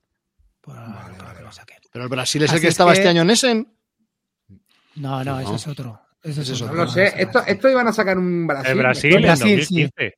[0.60, 1.78] Por ahora no creo que lo saquen.
[1.92, 3.72] Pero el Brasil es el Así que es estaba que- este año en Essen.
[4.96, 6.00] No, no, ese es otro.
[6.22, 6.74] Ese es Ese es otro.
[6.76, 7.12] No lo sé.
[7.16, 8.72] Esto, esto iban a sacar un Brasil.
[8.72, 9.82] El Brasil En en Brasil, sí.
[9.82, 10.14] 2015.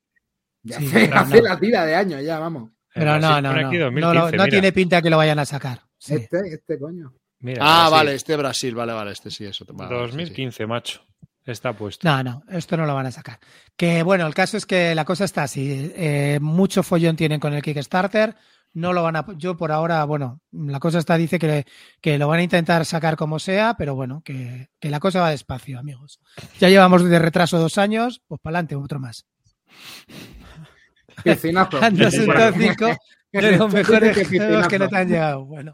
[0.65, 2.71] Ya Sí, hace, la tira de años ya, vamos.
[2.93, 3.53] Pero no, no, no.
[3.53, 4.45] No, 2015, no, no mira.
[4.47, 5.81] tiene pinta que lo vayan a sacar.
[5.97, 6.15] Sí.
[6.15, 7.13] Este, este coño.
[7.39, 7.91] Mira, Ah, Brasil.
[7.91, 9.75] vale, este Brasil, vale, vale, este sí es otro.
[9.75, 10.17] vale, vale, sí, sí.
[10.19, 11.01] 2015, macho.
[11.45, 12.07] Está puesto.
[12.07, 13.37] No, no, esto no lo van a sacar.
[13.75, 15.91] Que bueno, el caso es que la cosa está así.
[15.95, 18.33] eh, mucho follón tienen con el Kickstarter.
[18.73, 19.25] No lo van a.
[19.37, 21.65] Yo por ahora, bueno, la cosa está, dice que,
[22.01, 25.29] que lo van a intentar sacar como sea, pero bueno, que, que la cosa va
[25.29, 26.19] despacio, amigos.
[26.59, 29.25] Ya llevamos de retraso dos años, pues para adelante, otro más.
[31.23, 31.79] Piscinazo.
[32.57, 32.97] Cinco
[33.31, 35.45] de los mejores juegos que no te han llegado.
[35.45, 35.73] Bueno,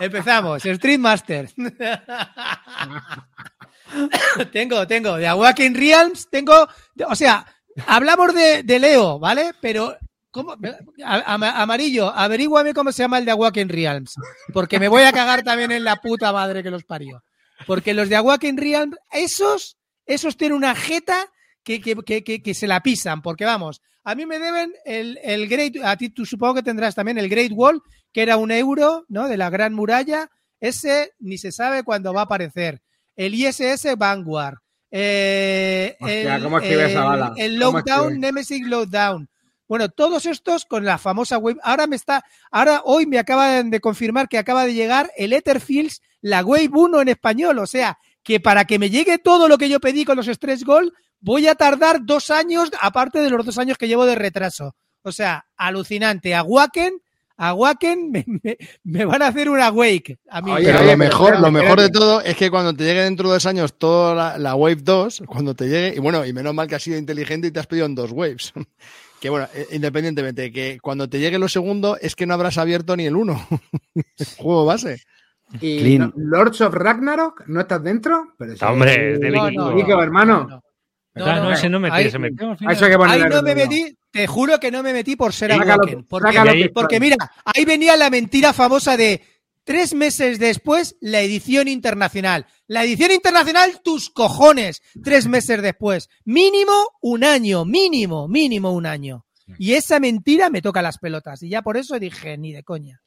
[0.00, 0.64] empezamos.
[0.64, 1.48] Street Master.
[4.52, 5.16] tengo, tengo.
[5.16, 6.68] De Awakening Realms, tengo.
[7.08, 7.46] O sea,
[7.86, 9.52] hablamos de, de Leo, ¿vale?
[9.60, 9.96] Pero.
[10.30, 10.56] ¿Cómo?
[11.04, 14.14] Amarillo, averíguame cómo se llama el de Awakening Realms.
[14.52, 17.22] Porque me voy a cagar también en la puta madre que los parió.
[17.66, 19.76] Porque los de Awakening Realms, esos,
[20.06, 21.26] esos tienen una jeta
[21.62, 23.22] que, que, que, que, se la pisan.
[23.22, 26.94] Porque vamos, a mí me deben el, el Great, a ti tú supongo que tendrás
[26.94, 29.28] también el Great Wall, que era un euro, ¿no?
[29.28, 30.30] De la Gran Muralla.
[30.58, 32.82] Ese ni se sabe cuándo va a aparecer.
[33.16, 34.56] El ISS Vanguard.
[34.90, 37.32] Eh, Hostia, el, ¿cómo escribe esa el- bala?
[37.36, 38.20] el ¿Cómo Lockdown?
[38.20, 39.28] Nemesis Lockdown.
[39.70, 41.60] Bueno, todos estos con la famosa wave.
[41.62, 46.02] Ahora me está, ahora hoy me acaban de confirmar que acaba de llegar el Etherfields,
[46.22, 47.56] la Wave 1 en español.
[47.60, 50.64] O sea, que para que me llegue todo lo que yo pedí con los Stretch
[50.64, 50.90] Gold,
[51.20, 54.74] voy a tardar dos años, aparte de los dos años que llevo de retraso.
[55.02, 56.34] O sea, alucinante.
[56.34, 57.00] A Wacken,
[57.36, 60.18] a Wacken me, me- me van a hacer una Wake.
[60.30, 60.50] A mí.
[60.50, 63.28] Oye, Pero oye, lo mejor, lo mejor de todo es que cuando te llegue dentro
[63.28, 66.54] de dos años toda la, la Wave 2, cuando te llegue, y bueno, y menos
[66.54, 68.52] mal que has sido inteligente y te has pedido en dos waves.
[69.20, 72.96] Que bueno, eh, independientemente, que cuando te llegue lo segundo es que no habrás abierto
[72.96, 73.46] ni el uno.
[74.38, 75.02] Juego base.
[75.60, 75.98] Y Clean.
[76.00, 78.34] no- Lords of Ragnarok, ¿no estás dentro?
[78.38, 79.70] Pero ese- Hombre, es de No, vikingo.
[79.70, 80.46] no, Vikingo, hermano.
[81.14, 83.96] no, no, no, ese no metí, ahí- se metió eso que Ahí no me metí,
[84.12, 86.04] te juro que no me metí por ser Sácalo, Awaken.
[86.08, 89.20] Porque, porque mira, ahí venía la mentira famosa de
[89.70, 92.44] tres meses después la edición internacional.
[92.66, 96.08] La edición internacional, tus cojones, tres meses después.
[96.24, 99.26] Mínimo un año, mínimo, mínimo un año.
[99.58, 101.44] Y esa mentira me toca las pelotas.
[101.44, 103.00] Y ya por eso dije, ni de coña.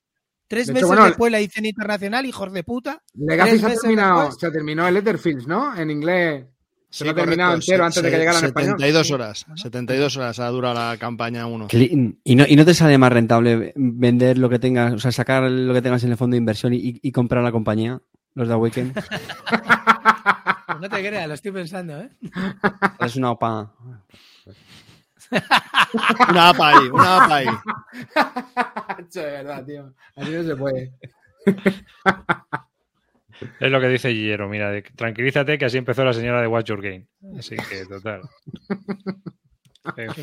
[0.48, 3.04] Tres De hecho, meses bueno, después la edición internacional, hijos de puta.
[3.14, 4.40] Legacy se ha terminado, después.
[4.40, 5.76] se terminó el Etherfields, ¿no?
[5.76, 6.46] En inglés.
[6.94, 8.76] Se Sí, lo ha terminado entero Se- antes de que llegara en español.
[8.78, 9.46] 72 horas.
[9.56, 11.68] 72 horas ha durado la campaña 1.
[11.68, 12.20] Clean.
[12.24, 15.50] ¿Y no, ¿Y no te sale más rentable vender lo que tengas, o sea, sacar
[15.50, 18.00] lo que tengas en el fondo de inversión y, y comprar la compañía,
[18.36, 18.94] los de Awaken?
[20.80, 22.10] No te creas, lo estoy pensando, ¿eh?
[23.00, 23.72] es una OPA.
[26.30, 27.46] Una APA ahí, una APA ahí.
[28.98, 29.94] Macho, de verdad, tío.
[30.18, 30.92] Así no se puede.
[33.60, 36.68] Es lo que dice Guillermo, mira, de- tranquilízate que así empezó la señora de Watch
[36.68, 37.08] Your Game.
[37.38, 38.22] Así que, total.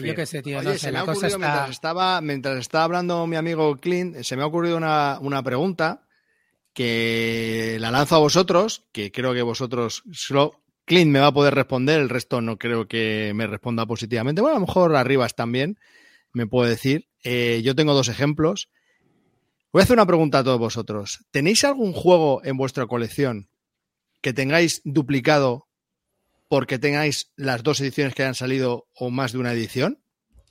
[0.02, 0.58] Yo qué sé, tío.
[0.58, 1.38] Oye, no se me la ha cosa ocurrido está.
[1.48, 6.06] mientras estaba, mientras estaba hablando mi amigo Clint, se me ha ocurrido una, una pregunta
[6.72, 11.54] que la lanzo a vosotros, que creo que vosotros solo Clint me va a poder
[11.54, 14.40] responder, el resto no creo que me responda positivamente.
[14.40, 15.78] Bueno, a lo mejor Arribas también
[16.32, 17.08] me puede decir.
[17.22, 18.70] Eh, yo tengo dos ejemplos.
[19.73, 21.25] Voy a hacer una pregunta a todos vosotros.
[21.31, 23.49] ¿Tenéis algún juego en vuestra colección
[24.21, 25.68] que tengáis duplicado
[26.49, 30.03] porque tengáis las dos ediciones que hayan salido o más de una edición?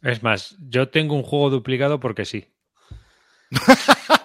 [0.02, 2.48] Es más, yo tengo un juego duplicado porque sí.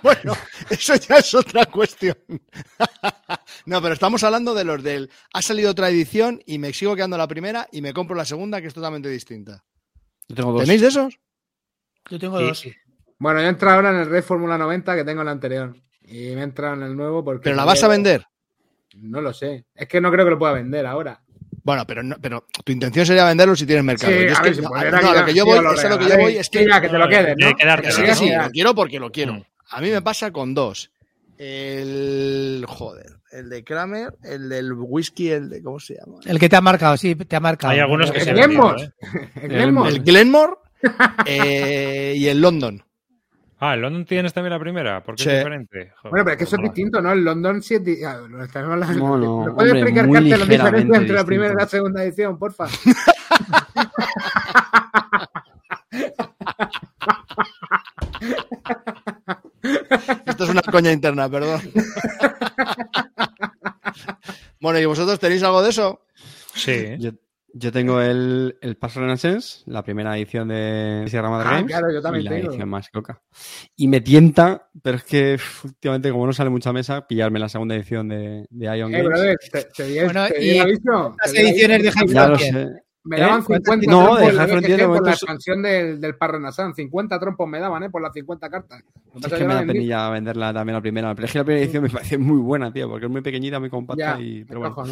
[0.03, 0.35] Bueno,
[0.69, 2.17] eso ya es otra cuestión.
[3.67, 5.11] no, pero estamos hablando de los del.
[5.33, 8.61] Ha salido otra edición y me sigo quedando la primera y me compro la segunda,
[8.61, 9.65] que es totalmente distinta.
[10.29, 10.61] Yo tengo dos.
[10.61, 11.19] ¿Tenéis de esos?
[12.11, 12.67] Yo tengo Y- dos.
[13.25, 15.74] Bueno, yo he entrado ahora en el Red Fórmula 90 que tengo en la anterior.
[16.03, 17.44] Y me he entrado en el nuevo porque.
[17.44, 18.27] ¿Pero la vas a vender?
[18.99, 19.65] No lo sé.
[19.74, 21.23] Es que no creo que lo pueda vender ahora.
[21.62, 24.12] Bueno, pero, no- pero tu intención sería venderlo si tienes mercado.
[24.12, 24.69] Sí, Yo es a que- si no,
[25.15, 26.66] lo que yo voy, lo eso lo que yo voy es que.
[26.66, 27.57] Que te lo quedes, ¿no?
[27.57, 29.32] que darte Que sí, lo quiero porque lo quiero.
[29.32, 29.43] Mm.
[29.70, 30.90] A mí me pasa con dos.
[31.39, 32.65] El.
[32.69, 33.07] Joder.
[33.32, 35.62] El de Kramer, el del whisky, el de.
[35.62, 36.19] ¿Cómo se llama?
[36.27, 37.73] El que te ha marcado, sí, te ha marcado.
[37.73, 38.93] Hay algunos que El se han Glenmore.
[39.03, 39.31] vendido, ¿eh?
[39.43, 39.90] El Glenmore.
[39.90, 40.53] El Glenmore
[41.27, 42.85] eh, y el London.
[43.66, 45.03] Ah, ¿en London tienes también la primera?
[45.03, 45.31] Porque Sí.
[45.31, 45.93] es diferente.
[45.97, 47.12] Joder, Bueno, pero es que eso es distinto, ¿no?
[47.12, 47.99] El London 7.
[48.07, 51.57] ah, lo estamos hablando- No, no, ¿Me puedes explicar, la diferencia entre la primera y
[51.57, 51.69] la distinto.
[51.70, 52.66] segunda edición, porfa?
[60.27, 61.61] Esto es una coña interna, perdón.
[64.61, 66.01] bueno, ¿y vosotros tenéis algo de eso?
[66.55, 66.97] Sí.
[66.99, 67.11] Yo,
[67.56, 71.66] yo tengo el, el Pass Renaissance, la primera edición de Sierra Madre Ah, Games.
[71.68, 72.48] claro, yo también y la tengo.
[72.51, 73.22] edición más loca.
[73.76, 77.74] Y me tienta, pero es que últimamente, como no sale mucha mesa, pillarme la segunda
[77.76, 79.05] edición de, de Ion Eh, Games.
[79.09, 82.68] brother, te, te di, Bueno, te y las ediciones de aviso.
[83.06, 83.44] Me daban ¿Eh?
[83.60, 86.74] 50 No, trompos de la Half Frontier de por la expansión del, del Parrenasan.
[86.74, 87.90] 50 trompos me daban, ¿eh?
[87.90, 88.82] Por las 50 cartas.
[89.22, 91.14] Es que me da penilla venderla también la primera.
[91.14, 93.60] Pero es que la primera edición me parece muy buena, tío, porque es muy pequeñita,
[93.60, 94.16] muy compacta.
[94.18, 94.85] Ya, y, pero bueno.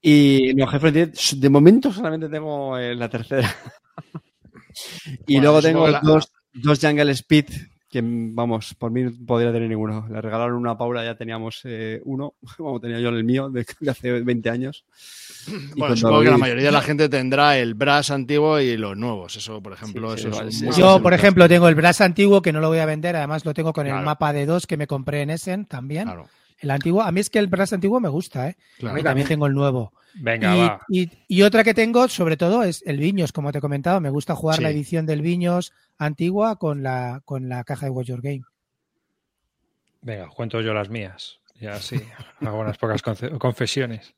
[0.00, 3.48] Y no, Jefe Frontier, de momento solamente tengo eh, la tercera.
[5.26, 7.46] y Bueno, luego tengo la- dos, dos Jungle Speed,
[7.88, 10.06] que vamos, por mí no podría tener ninguno.
[10.10, 13.66] Le regalaron una a Paula, ya teníamos eh, uno, como tenía yo el mío, de,
[13.80, 14.84] de hace 20 años.
[15.48, 18.96] Y Bueno, supongo que la mayoría de la gente tendrá el Brass antiguo y los
[18.96, 19.36] nuevos.
[19.36, 20.80] Eso, por ejemplo, Sí, sí, eso vale, es sí, sí.
[20.80, 23.54] Yo, por ejemplo, tengo el Brass antiguo que no lo voy a vender, además lo
[23.54, 26.04] tengo con el mapa de dos que me compré en Essen también.
[26.04, 28.56] Claro, El antiguo, a mí es que el Brass antiguo me gusta, ¿eh?
[28.78, 28.98] claro.
[28.98, 29.92] Y también tengo el nuevo.
[30.14, 30.80] Venga, y, va.
[30.88, 34.00] y- y otra que tengo, sobre todo, es el Viños, como te he comentado.
[34.00, 34.62] Me gusta jugar Sí.
[34.62, 38.42] la edición del Viños antigua con la, con la caja de Watch Your Game.
[40.00, 41.40] Venga, cuento yo las mías.
[41.60, 42.00] Ya sí,
[42.40, 44.14] hago unas pocas confesiones.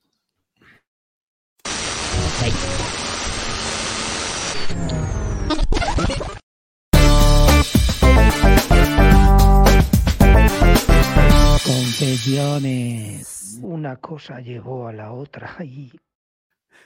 [11.89, 13.59] Confesiones.
[13.63, 15.57] Una cosa llegó a la otra.
[15.65, 15.91] y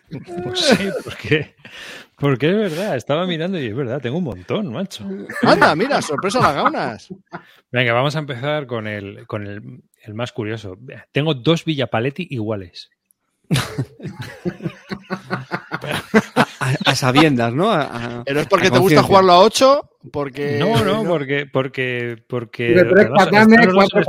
[0.44, 1.56] Pues sí, porque,
[2.16, 5.04] porque es verdad, estaba mirando y es verdad, tengo un montón, macho.
[5.42, 7.08] Anda, mira, sorpresa las gaunas.
[7.72, 10.78] Venga, vamos a empezar con el, con el, el más curioso.
[11.10, 12.88] Tengo dos Villapaletti iguales.
[16.62, 17.70] A, a sabiendas, ¿no?
[17.70, 17.82] A-
[18.20, 20.58] a- Pero es porque te gusta jugarlo a 8, porque...
[20.58, 24.00] No, no, porque, porque, porque Y de tres además patanes, cuatro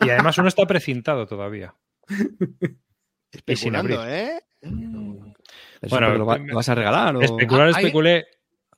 [0.00, 1.74] y uno está precintado todavía.
[2.08, 2.14] Y
[3.56, 4.16] sin Especulando, abrir.
[4.16, 4.40] ¿eh?
[4.62, 7.20] Eso Bueno, porque lo, va- me- lo vas a regalar o...
[7.20, 8.26] Especular, Ah, hay- especulé.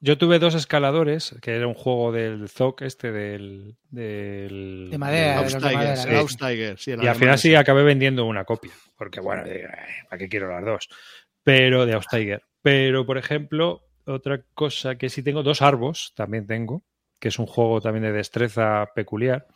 [0.00, 3.74] Yo tuve dos escaladores, que era un juego del ZOC, este del.
[3.90, 6.09] del De madera, del- madera, sí.
[6.76, 10.28] Sí, Y al final sí acabé vendiendo una copia, porque bueno, digo, "Ay, ¿para qué
[10.28, 10.88] quiero las dos?
[11.49, 12.43] Pero de Aussteiger.
[12.61, 16.83] Pero, por ejemplo, otra cosa que sí tengo, dos Arbos también tengo,
[17.19, 19.47] que es un juego también de destreza peculiar.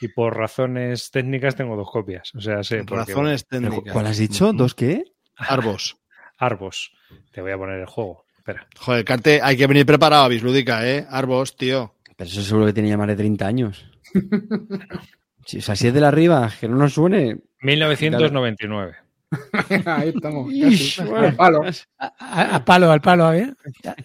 [0.00, 2.34] Y por razones técnicas tengo dos copias.
[2.34, 2.82] O sea, sé.
[2.82, 3.92] porque, Razones técnicas.
[3.92, 4.52] ¿Cuál has dicho?
[4.52, 5.04] ¿Dos qué?
[5.36, 5.96] Arbos.
[6.36, 6.90] Arbos.
[7.30, 8.24] Te voy a poner el juego.
[8.36, 8.66] Espera.
[8.76, 11.06] Joder, Carte, hay que venir preparado a Bislúdica, ¿eh?
[11.08, 11.94] Arbos, tío.
[12.16, 13.88] Pero eso seguro que tenía más de 30 años.
[15.46, 17.36] Si, o sea, si es de la arriba, que no nos suene.
[17.60, 18.96] 1999.
[19.86, 20.48] Ahí estamos.
[20.52, 21.00] casi.
[21.02, 21.62] Al palo.
[21.98, 23.52] A, a- a palo, al palo, ¿eh?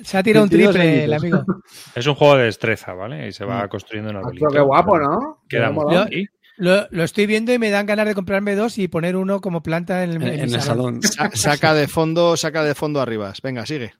[0.04, 1.44] Se ha tirado un 22 triple el amigo.
[1.96, 3.28] Es un juego de destreza, ¿vale?
[3.28, 4.48] Y se va construyendo en arbolito.
[4.50, 5.44] Pero qué guapo, ¿no?
[5.48, 5.74] Queda
[6.04, 6.28] aquí.
[6.58, 9.64] Lo, lo estoy viendo y me dan ganas de comprarme dos y poner uno como
[9.64, 11.02] planta en el, En, en mi en el salón.
[11.02, 11.32] salón.
[11.32, 13.34] Sa- saca de fondo, saca de fondo arriba.
[13.42, 13.94] Venga, sigue.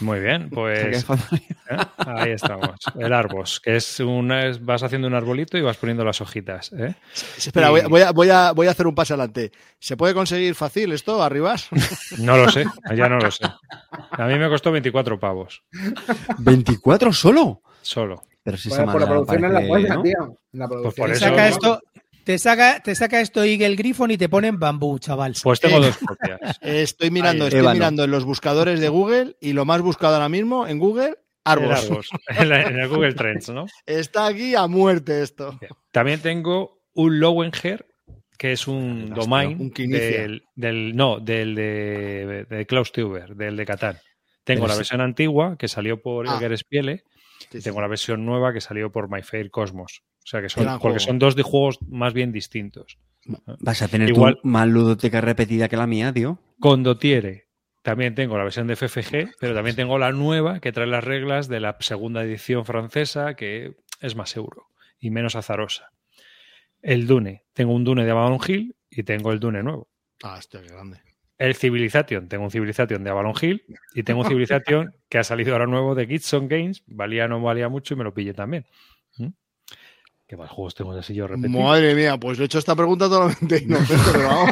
[0.00, 1.06] Muy bien, pues
[1.70, 1.76] ¿eh?
[1.98, 2.70] ahí estamos.
[2.98, 6.72] El Arbos, que es una, es- vas haciendo un arbolito y vas poniendo las hojitas.
[6.72, 6.94] ¿eh?
[7.38, 9.52] Espera, Y- voy, a- voy a, voy, a, voy a hacer un paso adelante.
[9.78, 11.68] ¿Se puede conseguir fácil esto, arribas?
[12.18, 13.44] No lo sé, ya no lo sé.
[14.10, 15.62] A mí me costó 24 pavos,
[16.38, 17.62] ¿24 solo?
[17.82, 18.22] solo.
[18.42, 20.02] Pero si Pues esa por la madera producción es la parece, polla, ¿no?
[20.02, 20.38] tío.
[20.52, 21.80] La producción por Te eso- saca esto,
[22.24, 25.34] te saca, te saca esto Eagle Griffon y te ponen bambú, chaval.
[25.42, 25.80] Pues tengo Eh.
[25.86, 26.40] dos copias.
[26.62, 30.28] Estoy mirando, Ahí, estoy mirando en los buscadores de Google y lo más buscado ahora
[30.28, 31.84] mismo en Google, Arbos.
[31.84, 33.66] Arbos, en, la- en el Google Trends, ¿no?
[33.86, 35.58] Está aquí a muerte esto.
[35.90, 37.86] También tengo un Lowenger,
[38.36, 43.56] que es un Hostia, domain un del, del- no, del de, de Klaus Teuber, del
[43.56, 43.98] de Catán.
[44.44, 44.78] Tengo Pero la sí.
[44.78, 46.36] versión antigua que salió por Ah.
[46.38, 47.04] Edgar Spiele
[47.50, 47.62] Sí, sí.
[47.62, 50.02] tengo la versión nueva que salió por My Fair Cosmos.
[50.22, 50.98] O sea que son, porque juego.
[51.00, 52.98] son dos de juegos más bien distintos.
[53.60, 56.38] Vas a tener Igual- tu más ludoteca repetida que la mía, tío.
[56.60, 57.48] Condottiere.
[57.82, 61.48] También tengo la versión de FFG, pero también tengo la nueva que trae las reglas
[61.48, 64.66] de la segunda edición francesa, que es más euro
[64.98, 65.90] y menos azarosa.
[66.82, 67.44] El Dune.
[67.54, 69.88] Tengo un Dune de Avalon Hill y tengo el Dune nuevo.
[70.22, 71.00] Ah, hostia, qué grande.
[71.38, 72.28] El Civilization.
[72.28, 73.64] Tengo un Civilization de Avalon Hill
[73.94, 76.82] y tengo un Civilization que ha salido ahora nuevo de Gibson Games.
[76.86, 78.66] Valía o no valía mucho y me lo pillé también.
[79.16, 79.28] ¿Mm?
[80.30, 81.60] ¿Qué más juegos tengo así yo repetido?
[81.60, 84.50] Madre mía, pues he hecho esta pregunta totalmente inocente, pero vamos.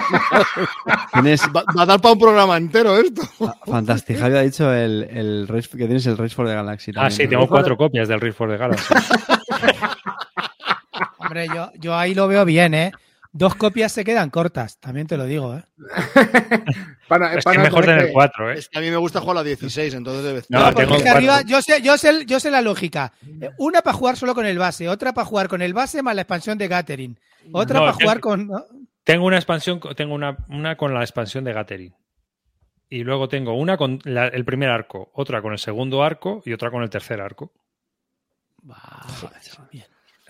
[1.12, 3.22] Tienes, Va, va a dar para un programa entero esto.
[3.64, 4.18] fantástico.
[4.18, 6.90] Javi ha dicho el, el Race- que tienes el Race for the Galaxy.
[6.96, 7.28] Ah, sí, ¿no?
[7.30, 8.92] tengo cuatro copias del Rift for the Galaxy.
[11.18, 12.92] Hombre, yo, yo ahí lo veo bien, ¿eh?
[13.30, 15.62] Dos copias se quedan cortas, también te lo digo, ¿eh?
[17.08, 18.58] Para- es que para mejor tener que- cuatro, ¿eh?
[18.58, 20.74] Es que a mí me gusta jugar a la 16, entonces debe No, No, tengo
[20.74, 21.16] porque es que cuatro.
[21.32, 23.12] arriba, yo sé, yo sé, yo sé la lógica.
[23.40, 26.14] Eh, Una para jugar solo con el base, otra para jugar con el base más
[26.14, 27.18] la expansión de Gathering.
[27.52, 28.46] Otra No, para jugar con.
[28.48, 28.64] ¿no?
[29.04, 31.94] Tengo una expansión, tengo una, una con la expansión de Gathering.
[32.90, 36.52] Y luego tengo una con la- el primer arco, otra con el segundo arco y
[36.54, 37.52] otra con el tercer arco.
[39.70, 39.86] Bien.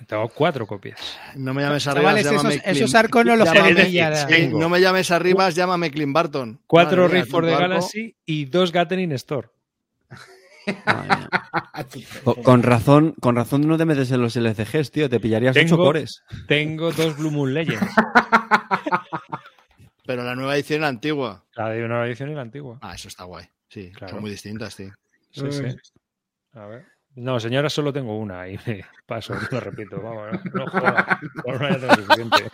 [0.07, 1.19] Tengo cuatro copias.
[1.35, 4.81] No me llames arriba, Chavales, llámame esos, Clint- esos arcos no los llámame- no me
[4.81, 6.61] llames arriba, llámame Clint Barton.
[6.67, 7.51] Cuatro Madre Rift for the.
[7.51, 9.49] Galaxy y dos Gathering Store.
[12.45, 15.09] Con, razón, con razón no te metes en los LCGs, tío.
[15.09, 16.23] Te pillarías Tengo- ocho cores.
[16.47, 17.87] Tengo dos Blue Moon Legends.
[20.07, 21.45] Pero la nueva edición es la antigua.
[21.55, 22.79] La de una edición y la antigua.
[22.83, 23.47] Ah, eso está guay.
[23.69, 24.15] Sí, Claro.
[24.15, 24.89] son muy distintas, sí.
[25.31, 25.63] Sí, sí.
[26.55, 26.87] A ver.
[27.19, 30.01] No, señora, solo tengo una y me paso, lo repito.
[30.01, 31.19] Vamos, no, no jodas.
[31.43, 32.45] Con una ya tengo suficiente.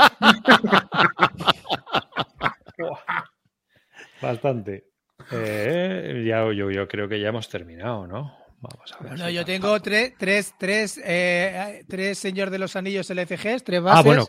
[4.22, 4.86] Bastante.
[5.30, 8.36] Eh, ya, yo, yo creo que ya hemos terminado, ¿no?
[8.60, 9.08] Vamos a ver.
[9.10, 13.82] Bueno, si yo tengo tres, tres, tres, eh, tres Señor de los Anillos LCGs, tres
[13.82, 13.98] bases.
[13.98, 14.26] Ah, bueno,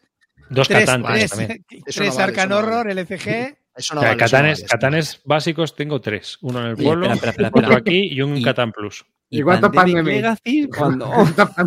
[0.49, 1.23] dos tres, tres, también.
[1.23, 1.37] Eso
[1.85, 2.57] tres no vale, Arcan no.
[2.57, 3.57] Horror LCG.
[3.75, 6.37] Eso no O sea, vale, no catanes, vale, catanes básicos tengo tres.
[6.41, 7.97] Uno en el pueblo, espera, espera, espera, otro espera.
[7.97, 9.05] aquí y un Y- Catán Plus.
[9.29, 10.21] ¿Y cuántos Pandemic Pandemic?
[10.21, 10.67] Legacy?
[10.69, 11.11] ¿Cuándo?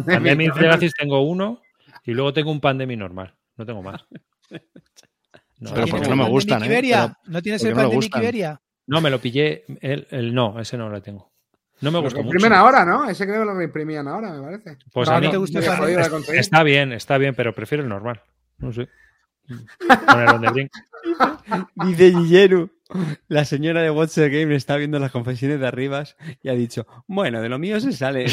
[0.06, 1.60] Pandemic Legacy tengo uno
[2.04, 3.34] y luego tengo un Pandemic normal.
[3.56, 4.06] No tengo más.
[5.60, 7.10] No, Pero ¿Tienes porque no me gustan, ¿eh?
[7.26, 8.16] ¿No tienes el no Pandemic.
[8.16, 8.60] Iberia?
[8.86, 9.64] No, me lo pillé.
[9.80, 11.32] El, el- no, ese no lo tengo.
[11.80, 12.30] No me Lo gustó mucho.
[12.32, 13.08] reimprimen ahora, ¿no?
[13.08, 14.78] Ese creo que lo reimprimían ahora, me parece.
[14.92, 15.58] Pues No, a no mí te gusta
[16.32, 18.22] está bien, está bien, pero prefiero el normal.
[18.58, 18.88] No sé.
[21.74, 22.70] Dice Guilleru.
[23.28, 26.86] La señora de Watch the Game está viendo las confesiones de Arribas y ha dicho,
[27.06, 28.26] bueno, de lo mío se sale.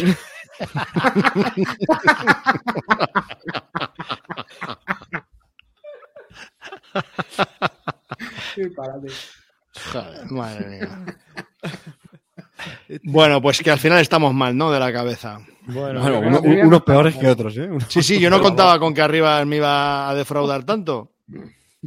[8.55, 9.07] Sí, párate.
[9.91, 11.05] Joder, madre mía.
[13.03, 14.71] Bueno, pues que al final estamos mal, ¿no?
[14.71, 15.39] De la cabeza.
[15.67, 17.69] Bueno, uno- unos peores que otros, ¿eh?
[17.87, 21.13] Sí, sí, yo no contaba con que arriba me iba a defraudar tanto.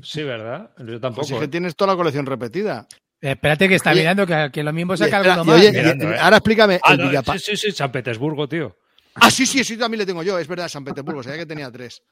[0.02, 0.70] sí, ¿verdad?
[0.78, 1.26] Yo tampoco.
[1.28, 2.86] Pues es que tienes toda la colección repetida.
[3.20, 5.48] Eh, espérate que está Oye, mirando que, que lo mismo saca y más.
[5.48, 6.16] oye, mirando, ¿eh?
[6.20, 8.76] ahora explícame Ah, el no, Villapa- sí, sí, sí, San Petersburgo, tío.
[9.14, 10.38] Ah, sí, sí, sí, también le tengo yo.
[10.38, 11.22] Es verdad, San Petersburgo.
[11.24, 12.02] Sabía que tenía tres.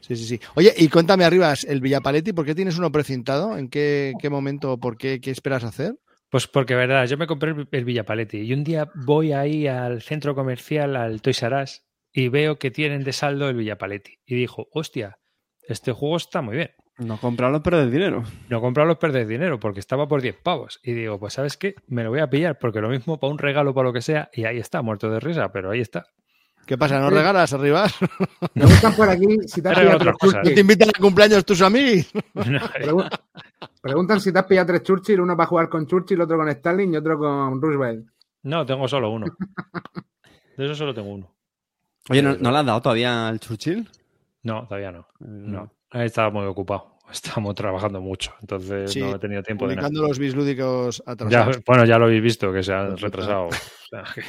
[0.00, 0.40] Sí, sí, sí.
[0.56, 3.56] Oye, y cuéntame arriba, el Villapaletti, ¿por qué tienes uno precintado?
[3.56, 4.76] ¿En qué, qué momento?
[4.78, 5.20] ¿Por qué?
[5.20, 5.94] ¿Qué esperas hacer?
[6.32, 10.00] Pues porque, verdad, yo me compré el, el Villapaletti y un día voy ahí al
[10.00, 14.18] centro comercial, al Toys R Us, y veo que tienen de saldo el Villapaletti.
[14.24, 15.18] Y dijo, hostia,
[15.68, 16.70] este juego está muy bien.
[16.96, 18.24] No comprarlo, pero del dinero.
[18.48, 20.80] No comprarlo perder dinero porque estaba por 10 pavos.
[20.82, 21.74] Y digo, pues ¿sabes qué?
[21.86, 24.30] Me lo voy a pillar porque lo mismo para un regalo, para lo que sea,
[24.32, 26.06] y ahí está, muerto de risa, pero ahí está.
[26.64, 26.98] ¿Qué pasa?
[26.98, 27.86] ¿No regalas arriba?
[28.54, 29.68] Preguntan por aquí si te.
[29.68, 32.10] ¿No te invitan a cumpleaños tus amigos?
[32.34, 33.06] No,
[33.82, 36.94] Preguntan si te has pillado tres Churchill, uno para jugar con Churchill, otro con Stalin
[36.94, 38.06] y otro con Roosevelt.
[38.44, 39.26] no, tengo solo uno.
[40.56, 41.34] De eso solo tengo uno.
[42.10, 43.88] Oye, ¿no, ¿no le has dado todavía al Churchill?
[44.44, 45.06] No, todavía no.
[45.20, 46.92] No, ahí estaba muy ocupado.
[47.12, 49.88] Estamos trabajando mucho, entonces Sí, no he tenido tiempo de nada.
[49.88, 51.60] Publicando los bislúdicos Ya, atrasados.
[51.66, 53.48] bueno, ya lo habéis visto, que se han retrasado.
[53.92, 54.22] O sea, que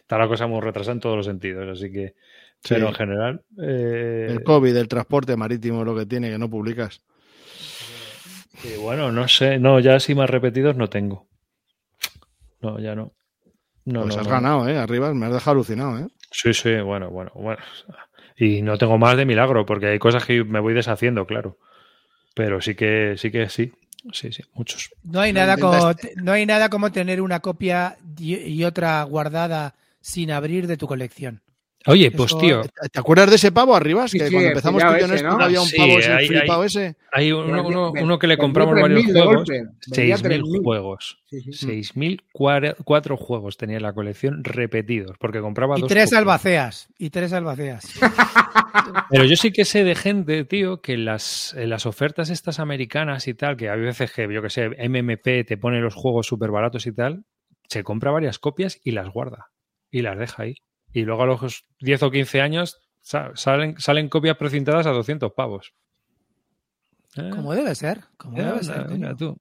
[0.00, 2.14] está la cosa muy retrasada en todos los sentidos, así que.
[2.62, 2.74] Sí.
[2.74, 3.42] Pero en general.
[3.60, 7.02] eh, El COVID, el transporte marítimo, lo que tiene, que no publicas.
[8.62, 9.58] Sí, bueno, no sé.
[9.58, 11.28] No, ya así más repetidos no tengo.
[12.60, 13.12] No, ya no.
[13.84, 14.32] No, pues no, has no.
[14.32, 14.76] ganado, ¿eh?
[14.76, 16.08] Arriba me has dejado alucinado, ¿eh?
[16.30, 17.62] Sí, sí, bueno, bueno, bueno.
[18.36, 21.58] Y no tengo más de milagro, porque hay cosas que me voy deshaciendo, claro.
[22.34, 23.72] Pero sí que, sí que sí.
[24.12, 24.90] Sí, sí, muchos.
[25.02, 29.74] No hay, nada como, no hay nada como tener una copia y, y otra guardada
[30.00, 31.42] sin abrir de tu colección.
[31.86, 34.06] Oye, pues Eso- tío, ¿Te acuerdas de ese pavo arriba?
[34.08, 35.44] Sí, que sí, cuando empezamos tú y yo en ese, esto ¿no?
[35.44, 36.96] había un Sí, pavo, ese hay- flipado hay- ese.
[37.12, 39.36] hay uno, uno- Vendía- uno que le compramos 3.000 varios juegos.
[39.36, 39.52] golpe.
[39.86, 40.62] Vendía 6.000 3.000.
[40.62, 41.22] juegos.
[41.30, 41.52] Sí, sí.
[41.52, 46.88] 6.004 juegos tenía en la colección repetidos, porque compraba Y dos tres albaceas.
[46.98, 47.84] Y tres albaceas.
[49.10, 53.28] Pero yo sí que sé de gente, tío, que las, en las ofertas estas americanas
[53.28, 56.50] y tal, que hay veces que, yo que sé, MMP te pone los juegos súper
[56.50, 57.24] baratos y tal,
[57.68, 59.46] se compra varias copias y las guarda.
[59.90, 60.54] Y las deja ahí.
[60.92, 65.32] Y luego a los 10 o 15 años sa- salen, salen copias precintadas a 200
[65.32, 65.74] pavos.
[67.16, 67.30] ¿Eh?
[67.30, 68.04] Como debe ser.
[68.16, 68.88] Como Eh, debe ser.
[68.88, 69.36] mira tú.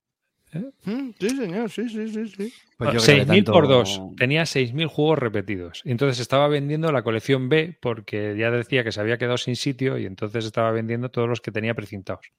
[0.86, 2.54] Mm, Sí, señor, sí, sí, sí, sí.
[2.78, 4.02] Pues yo creo que 6.000 por tanto- 2.
[4.18, 5.82] Tenía 6.000 juegos repetidos.
[5.84, 9.56] Y entonces estaba vendiendo la colección B porque ya decía que se había quedado sin
[9.58, 12.32] sitio y entonces estaba vendiendo todos los que tenía precintados.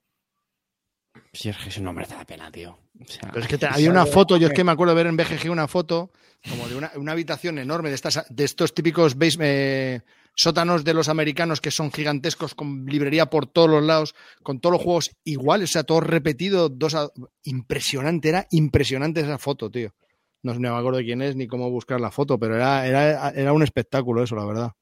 [1.32, 2.78] Si es que eso no merece la pena, tío.
[3.00, 5.02] O sea, Pero es que te- había una foto, yo es que me acuerdo de
[5.02, 6.10] ver en BGG una foto
[6.48, 10.00] como de una, una habitación enorme de estas de estos típicos base- eh,
[10.34, 14.74] sótanos de los americanos que son gigantescos con librería por todos los lados, con todos
[14.74, 17.08] los juegos iguales, o sea, todo repetido, dos a-
[17.44, 19.94] impresionante, era impresionante esa foto, tío.
[20.42, 23.30] No, no me acuerdo de quién es ni cómo buscar la foto, pero era, era,
[23.30, 24.72] era un espectáculo eso, la verdad.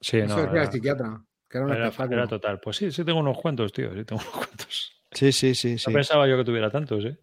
[0.00, 1.24] Sí, Eso no, decía el era, psiquiatra.
[1.48, 2.18] Que era un era- espectáculo.
[2.18, 2.60] era total.
[2.60, 3.92] Pues sí, sí tengo unos cuantos, tío.
[3.94, 4.92] Sí tengo unos cuantos.
[5.12, 5.90] Sí, sí, sí, sí.
[5.90, 7.18] No pensaba yo que tuviera tantos, ¿eh?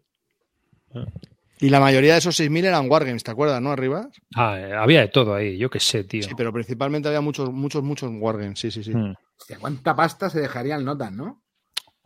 [1.60, 3.70] Y la mayoría de esos 6.000 eran Wargames, ¿te acuerdas, no?
[3.70, 4.08] Arriba.
[4.36, 5.58] Ah, eh, había de todo ahí.
[5.58, 6.22] Yo qué sé, tío.
[6.22, 8.92] Sí, pero principalmente había muchos, muchos, muchos Wargames, sí, sí, sí.
[8.94, 9.14] Hmm.
[9.60, 11.42] ¿Cuánta pasta se dejarían notas, no?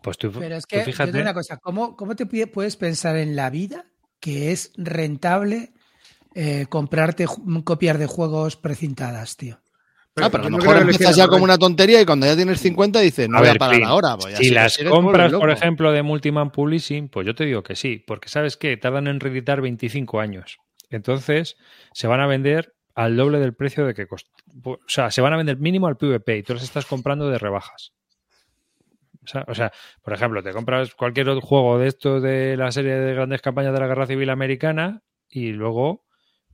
[0.02, 1.12] Pues tú, Pero es tú que, yo te fíjate.
[1.12, 3.84] digo una cosa, ¿cómo, cómo te puedes pensar en la vida
[4.20, 5.72] que es rentable
[6.34, 7.26] eh, comprarte
[7.64, 9.60] copias de juegos precintadas, tío?
[10.16, 13.00] Ah, pero a lo mejor empiezas ya como una tontería y cuando ya tienes 50
[13.00, 14.16] dices, no A voy a parar Clint, ahora.
[14.18, 18.02] Pues si las compras, por ejemplo, de Multiman Publishing, pues yo te digo que sí,
[18.06, 20.58] porque sabes que tardan en reeditar 25 años.
[20.90, 21.56] Entonces,
[21.94, 24.30] se van a vender al doble del precio de que costó.
[24.64, 27.38] O sea, se van a vender mínimo al PVP y tú las estás comprando de
[27.38, 27.92] rebajas.
[29.24, 29.72] O sea, o sea,
[30.02, 33.72] por ejemplo, te compras cualquier otro juego de estos de la serie de grandes campañas
[33.72, 36.04] de la Guerra Civil Americana y luego,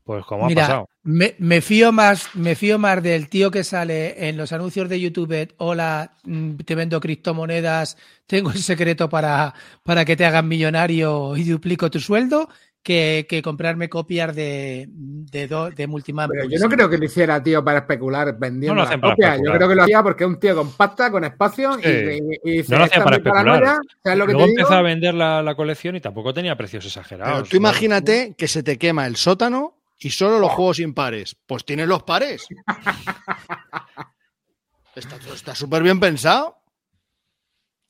[0.09, 0.89] pues como ha pasado.
[1.03, 4.99] me, me fío más, me fío más del tío que sale en los anuncios de
[4.99, 5.53] YouTube.
[5.59, 9.53] Hola, mm, te vendo criptomonedas, tengo el secreto para,
[9.83, 12.49] para que te hagan millonario y duplico tu sueldo,
[12.83, 16.31] que, que comprarme copias de, de, do- de Multiman.
[16.31, 19.01] Pero yo no creo que lo hiciera, tío, para especular vendiendo No lo las hacen
[19.03, 19.29] para copias.
[19.29, 19.57] Yo especular.
[19.59, 21.89] creo que lo hacía porque es un tío con pasta, con espacio y- Sí.
[22.45, 23.81] y, y dice, No lo hacía "Esta para es mi paranoia", especular.
[24.03, 24.61] ¿Sabes lo que Luego te digo?
[24.63, 27.35] empezó a vender la, la colección y tampoco tenía precios exagerados.
[27.41, 27.69] Pero tú ¿no?
[27.69, 31.37] imagínate que se te quema el sótano y solo los juegos impares.
[31.47, 32.47] Pues tienes los pares.
[34.95, 36.57] está está súper bien pensado.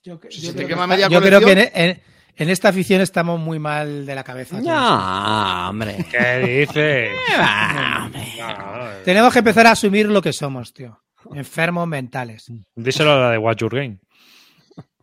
[0.03, 2.03] Yo, que- Si yo se te creo quema que media yo creo que en, en-
[2.41, 4.61] en esta afición estamos muy mal de la cabeza.
[4.61, 6.07] Ya, hombre.
[6.11, 7.11] ¿Qué dices?
[7.37, 8.23] Ah, hombre.
[8.39, 11.03] No, Tenemos que empezar a asumir lo que somos, tío.
[11.35, 12.47] Enfermos mentales.
[12.77, 13.99] díselo a la de Watch Your Game.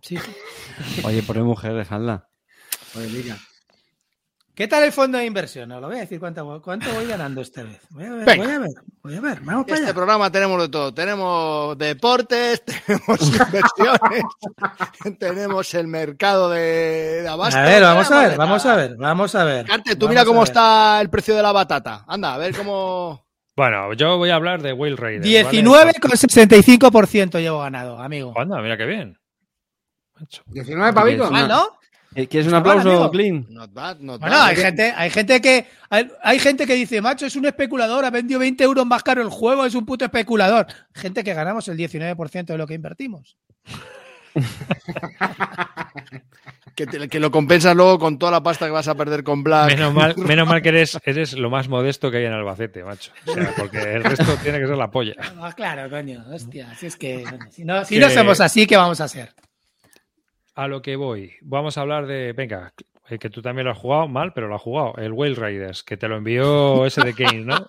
[0.02, 0.18] Sí.
[1.04, 2.30] Oye, por mujer, dejadla.
[2.94, 3.38] Joder, Mica.
[4.56, 5.70] ¿Qué tal el fondo de inversión?
[5.74, 7.82] Os lo voy a decir cuánto, cuánto voy ganando esta vez.
[7.90, 8.44] Voy a ver, Venga.
[8.46, 8.70] voy a ver,
[9.04, 9.42] voy a ver.
[9.42, 9.94] Vamos para Este allá.
[9.94, 10.94] programa tenemos de todo.
[10.94, 14.24] Tenemos deportes, tenemos inversiones,
[15.20, 17.60] tenemos el mercado de, de abasto.
[17.60, 19.66] A ver, vamos a ver, vamos a ver, vamos a ver.
[19.66, 22.06] Carte, tú Vamos mira cómo está el precio de la batata.
[22.08, 23.26] Anda, a ver cómo.
[23.58, 25.28] Bueno, yo voy a hablar de Whale Raiders.
[25.52, 28.34] 19,65% llevo ganado, amigo.
[28.40, 29.18] Anda, mira qué bien.
[30.18, 30.44] Macho.
[30.48, 31.30] 19 pavicos.
[31.30, 31.78] Una- Mal, ¿no?
[32.16, 33.12] Eh, ¿Quieres un aplauso.
[33.12, 33.50] Clint?
[33.50, 34.46] Not bad, not Bueno, bad.
[34.48, 38.10] hay gente, hay gente que hay, hay gente que dice, macho, es un especulador, ha
[38.10, 40.66] vendido 20 euros más caro el juego, es un puto especulador.
[40.94, 43.36] Gente que ganamos el 19% de lo que invertimos.
[46.76, 49.44] Que, te- que lo compensas luego con toda la pasta que vas a perder con
[49.44, 49.70] Black.
[49.70, 53.12] Menos mal, menos mal que eres, eres lo más modesto que hay en Albacete, macho.
[53.26, 55.14] O sea, porque el resto tiene que ser la polla.
[55.40, 58.76] Ah, claro, coño, hostia, si es que si no, si Que- no somos así, ¿qué
[58.76, 59.34] vamos a hacer?
[60.56, 61.34] A lo que voy.
[61.42, 62.34] Vamos a hablar de.
[62.34, 62.74] Venga,
[63.10, 64.96] eh, que tú también lo has jugado mal, pero lo has jugado.
[64.98, 67.68] El Whale Raiders, que te lo envió ese de Kane, ¿no?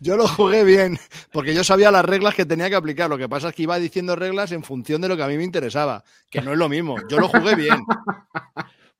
[0.00, 0.98] Yo lo jugué bien,
[1.32, 3.10] porque yo sabía las reglas que tenía que aplicar.
[3.10, 5.36] Lo que pasa es que iba diciendo reglas en función de lo que a mí
[5.36, 6.96] me interesaba, que no es lo mismo.
[7.08, 7.84] Yo lo jugué bien.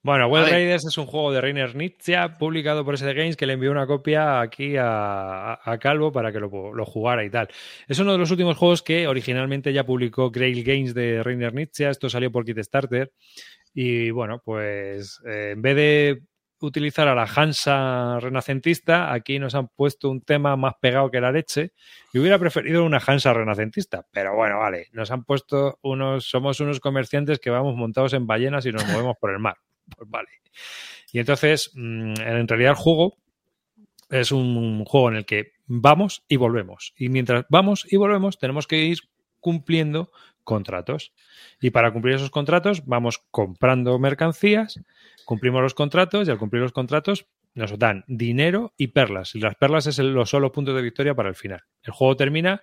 [0.03, 0.51] Bueno, Vale.
[0.51, 3.87] Raiders es un juego de Rainer Nietzsche publicado por SD Games que le envió una
[3.87, 7.49] copia aquí a, a- a Calvo para que lo, lo jugara y tal.
[7.89, 11.89] Es uno de los últimos juegos que originalmente ya publicó Grail Games de Rainer Nietzsche.
[11.89, 13.12] Esto salió por Kickstarter.
[13.75, 16.20] Y bueno, pues eh, en vez de
[16.61, 21.33] utilizar a la Hansa renacentista, aquí nos han puesto un tema más pegado que la
[21.33, 21.73] leche.
[22.12, 26.81] Y hubiera preferido una Hansa renacentista, pero bueno, vale, nos han puesto unos, somos unos
[26.81, 29.57] comerciantes que vamos montados en ballenas y nos movemos por el mar.
[29.97, 30.28] Pues vale.
[31.12, 33.16] Y entonces, mm, en realidad el juego
[34.10, 36.94] es un juego en el que vamos y volvemos.
[36.97, 38.98] Y mientras vamos y volvemos, tenemos que ir
[39.40, 40.10] cumpliendo
[40.44, 41.12] contratos.
[41.60, 44.81] Y para cumplir esos contratos, vamos comprando mercancías,
[45.27, 49.35] cumplimos los contratos y al cumplir los contratos nos dan dinero y perlas.
[49.35, 51.62] Y las perlas es el- los solo puntos de victoria para el final.
[51.82, 52.62] El juego termina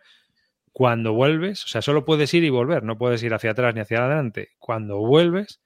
[0.71, 3.81] cuando vuelves, o sea, solo puedes ir y volver, no puedes ir hacia atrás ni
[3.81, 4.49] hacia adelante.
[4.59, 5.61] Cuando vuelves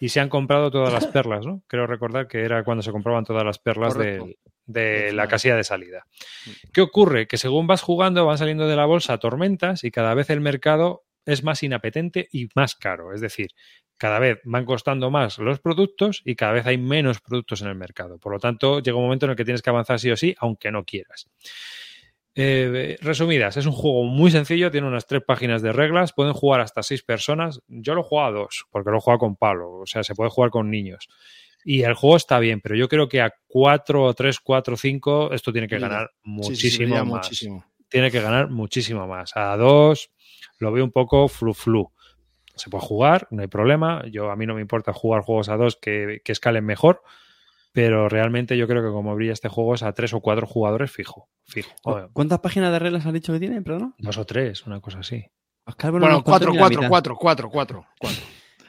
[0.00, 1.62] y se han comprado todas las perlas, ¿no?
[1.68, 5.64] Creo recordar que era cuando se compraban todas las perlas de Al la casilla de
[5.64, 6.06] salida.
[6.72, 7.28] ¿Qué ocurre?
[7.28, 11.04] Que según vas jugando van saliendo de la bolsa tormentas y cada vez el mercado
[11.26, 13.12] es más inapetente y más caro.
[13.12, 13.50] Es decir,
[13.98, 17.74] cada vez van costando más los productos y cada vez hay menos productos en el
[17.74, 18.18] mercado.
[18.18, 20.34] Por lo tanto, llega un momento en el que tienes que avanzar sí o sí,
[20.38, 21.28] aunque no quieras.
[22.34, 26.60] Eh, resumidas, es un juego muy sencillo, tiene unas tres páginas de reglas, pueden jugar
[26.60, 27.60] hasta seis personas.
[27.66, 30.14] Yo lo he jugado a dos, porque lo he jugado con Pablo, o sea, se
[30.14, 31.08] puede jugar con niños.
[31.64, 35.52] Y el juego está bien, pero yo creo que a 4, 3, 4, 5, esto
[35.52, 37.06] tiene que ganar Sí, sí, sí, muchísimo más.
[37.06, 37.64] muchísimo.
[37.88, 39.36] Tiene que ganar muchísimo más.
[39.36, 40.10] A 2
[40.58, 41.90] lo veo un poco flu-flu.
[42.54, 44.04] Se puede jugar, no hay problema.
[44.10, 47.02] Yo a mí no me importa jugar juegos a 2 que, que escalen mejor,
[47.72, 50.90] pero realmente yo creo que como brilla este juego es a 3 o 4 jugadores
[50.90, 51.28] fijo.
[51.46, 51.70] Fijo.
[51.82, 53.94] Joder, ¿Cuántas páginas de reglas has dicho que tiene, perdón?
[53.98, 55.24] dos o tres, una cosa así.
[55.82, 56.88] Bueno, nos contó 4, ni la 4, mitad.
[56.88, 58.22] 4, 4, 4, 4.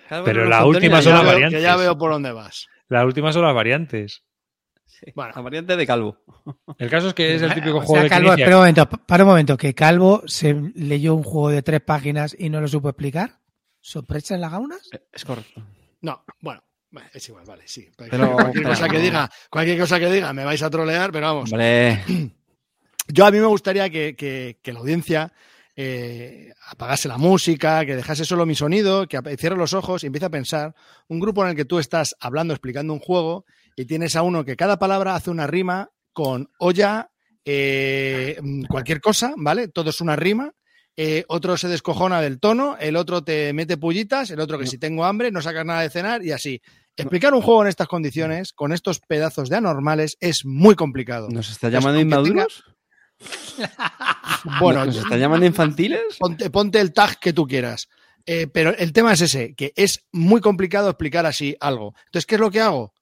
[0.10, 1.58] Calvo Pero la última son las veo, variantes.
[1.60, 2.68] que ya veo por dónde vas.
[2.90, 4.24] La última son las variantes.
[4.86, 5.32] Sí, Bueno.
[5.36, 6.18] La variante de calvo.
[6.78, 8.58] El caso es que es el típico O juego sea, de que Calvo, inicia- espera
[8.58, 12.36] un momento, pa- para un momento, que Calvo se leyó un juego de tres páginas
[12.38, 13.40] y no lo supo explicar.
[13.80, 14.90] ¿Sorpresa en las gaunas?
[15.12, 15.64] Es correcto.
[16.02, 16.62] No, bueno,
[17.14, 17.90] es igual, vale, sí.
[17.98, 21.52] Pero- cualquier cosa que diga, cualquier cosa que diga, me vais a trolear, pero vamos.
[21.52, 22.04] Hombre,
[23.08, 25.34] Yo a mí me gustaría que, que- que la audiencia
[25.76, 30.26] eh, apagase la música, que dejase solo mi sonido, que cierre los ojos y empiece
[30.26, 30.76] a pensar
[31.08, 33.46] un grupo en el que tú estás hablando, explicando un juego
[33.76, 37.10] y tienes a uno que cada palabra hace una rima con olla,
[37.46, 39.68] eh, mm, cualquier cosa, ¿vale?
[39.70, 40.54] Todo es una rima.
[40.98, 44.78] Eh, otro se descojona del tono, el otro te mete pullitas, el otro que si
[44.78, 46.62] tengo hambre no sacas nada de cenar y así.
[46.98, 51.30] Explicar un juego en estas condiciones, con estos pedazos de anormales, es muy complicado.
[51.30, 52.64] ¿nos está Es llamando inmaduros?
[54.60, 56.18] Bueno, ¿Nos está llamando infantiles?
[56.20, 57.88] ponte, ponte el tag que tú quieras.
[58.26, 61.94] Eh, pero el tema es ese, que es muy complicado explicar así algo.
[62.06, 62.94] Entonces, ¿qué es lo que hago?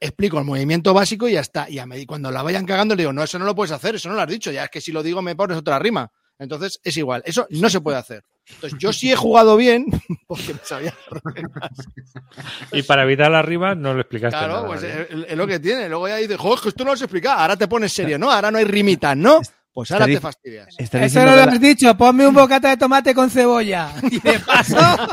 [0.00, 1.70] Explico el movimiento básico y ya está.
[1.70, 3.94] Y a medida- cuando la vayan cagando, le digo, no, eso no lo puedes hacer,
[3.94, 4.50] eso no lo has dicho.
[4.50, 6.10] Ya es que si lo digo me pones otra rima.
[6.38, 7.22] Entonces, es igual.
[7.24, 8.24] Eso no se puede hacer.
[8.50, 9.86] Entonces, yo sí he jugado bien,
[10.26, 11.70] porque me sabía las reglas.
[12.72, 14.66] Y para evitar la rima no lo explicaste Claro, nada.
[14.66, 15.06] pues ¿eh?
[15.10, 15.88] es, es lo que tiene.
[15.88, 17.38] Luego ya dices, joder, que esto no lo has explicado.
[17.38, 18.30] Ahora te pones serio, ¿no?
[18.30, 19.40] Ahora no hay rimitas, ¿no?
[19.72, 20.68] Pues ahora te fastidias.
[20.76, 23.90] Eso no lo que has dicho, ponme un bocata de tomate con cebolla.
[24.10, 24.76] Y de paso,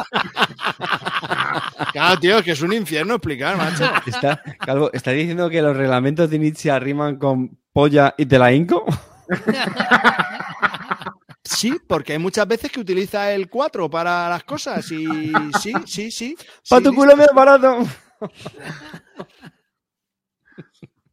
[1.94, 3.90] Claro, tío, es que es un infierno explicar, macho.
[4.06, 8.52] está, Calvo, ¿está diciendo que los reglamentos de Nietzsche riman con polla y te la
[8.52, 8.86] hinco?
[11.60, 15.06] Sí, porque hay muchas veces que utiliza el 4 para las cosas y
[15.62, 16.36] sí, sí, sí.
[16.70, 17.80] ¡Pa sí, tu culo medio barato!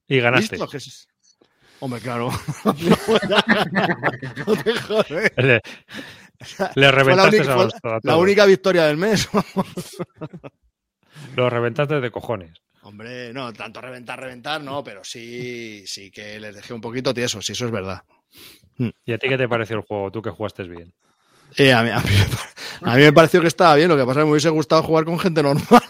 [0.09, 0.56] Y ganaste.
[0.56, 1.09] listo, que es-
[1.81, 2.31] Hombre, claro.
[2.64, 5.32] no te jodes.
[5.36, 5.62] Le, le
[6.44, 9.28] Fue la, reventaste única, a fue los- a la única victoria del mes.
[11.35, 12.52] Lo reventaste de cojones.
[12.82, 17.43] Hombre, no, tanto reventar, reventar, no, pero sí, sí que les dejé un poquito tieso,
[17.43, 18.02] sí, eso es verdad.
[18.78, 20.11] ¿Y a ti qué te pareció el juego?
[20.11, 20.93] Tú que jugaste bien.
[21.57, 23.97] Eh, a, mí, a mí me pa- a mí me pareció que estaba bien, lo
[23.97, 25.65] que pasa es que me hubiese gustado jugar con gente normal.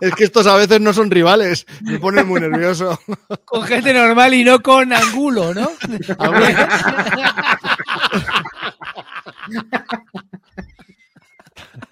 [0.00, 2.98] es que estos a veces no son rivales, me ponen muy nervioso.
[3.46, 5.70] con gente normal y no con angulo, ¿no?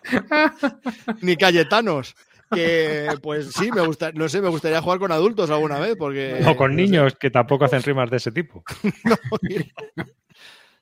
[1.23, 2.15] Ni Cayetanos.
[2.55, 6.41] Que pues sí, me gusta, no sé, me gustaría jugar con adultos alguna vez, porque.
[6.47, 6.83] o con no sé.
[6.83, 8.63] niños que tampoco hacen rimas de ese tipo.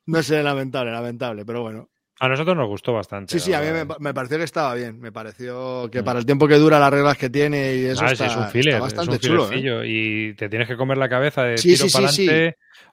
[0.07, 1.89] No sé, lamentable, lamentable, pero bueno.
[2.21, 3.33] A nosotros nos gustó bastante.
[3.33, 3.67] Sí, sí, a mí
[3.99, 5.01] me, pareció que estaba bien.
[5.01, 8.09] Me pareció que para el tiempo que dura, las reglas que tiene y eso Ah,
[8.09, 9.51] sí, está, es un está filler, bastante es un chulo.
[9.53, 9.83] ¿eh?
[9.87, 12.27] y te tienes que comer la cabeza de Sí, tiro sí, sí, para sí.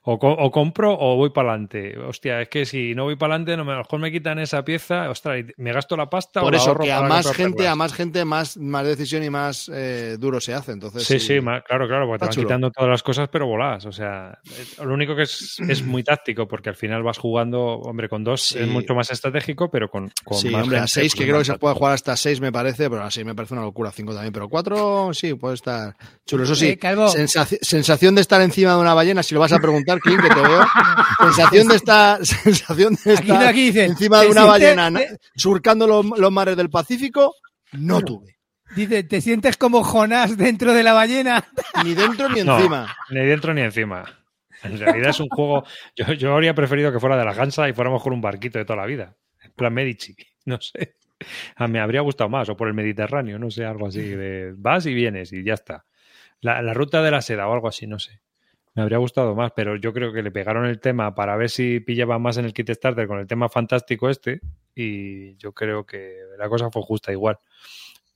[0.02, 1.98] O, co- o compro o voy para adelante.
[1.98, 4.38] Hostia, es que si no voy para adelante, no me, a lo mejor me quitan
[4.38, 7.30] esa pieza, ostras, me gasto la pasta o Por la eso, ahorro que a más
[7.32, 10.72] gente, a más gente, más, más decisión y más eh, duro se hace.
[10.72, 12.46] Entonces, Sí, sí, ma- claro, claro, porque te van chulo.
[12.48, 13.84] quitando todas las cosas, pero volás.
[13.86, 17.60] O sea, eh, lo único que es, es muy táctico, porque al final vas jugando,
[17.60, 18.58] hombre, con dos Sí.
[18.58, 21.22] es mucho más estratégico, pero con, con Sí, más hombre, a gente, 6, pues que
[21.24, 23.34] es creo que más se puede jugar hasta 6, me parece, pero a 6 me
[23.34, 25.94] parece una locura, 5 también, pero 4 sí, puede estar
[26.26, 26.44] chulo.
[26.44, 26.78] Eso sí, Eh,
[27.62, 30.40] sensación de estar encima de una ballena, si lo vas a preguntar, Clint, que te
[30.40, 30.64] veo.
[31.20, 35.86] sensación de estar, sensación de estar aquí dice, encima de ¿te una ballena te- surcando
[35.86, 37.34] los, los mares del Pacífico,
[37.72, 38.36] no tuve.
[38.76, 41.44] Dice, ¿te sientes como Jonás dentro de la ballena?
[41.84, 42.56] Ni dentro ni No.
[42.56, 42.94] encima.
[43.10, 44.04] Ni dentro ni encima.
[44.62, 45.64] En realidad es un juego.
[45.96, 48.64] Yo, yo habría preferido que fuera de la Gansa y fuéramos con un barquito de
[48.64, 49.16] toda la vida.
[49.42, 50.14] En plan Medici.
[50.44, 50.96] No sé.
[51.56, 52.48] A mí me habría gustado más.
[52.48, 54.02] O por el Mediterráneo, no sé, algo así.
[54.02, 55.84] De vas y vienes y ya está.
[56.40, 58.20] La, la ruta de la seda o algo así, no sé.
[58.74, 61.80] Me habría gustado más, pero yo creo que le pegaron el tema para ver si
[61.80, 64.40] pillaba más en el kit starter con el tema fantástico este.
[64.74, 67.38] Y yo creo que la cosa fue justa igual.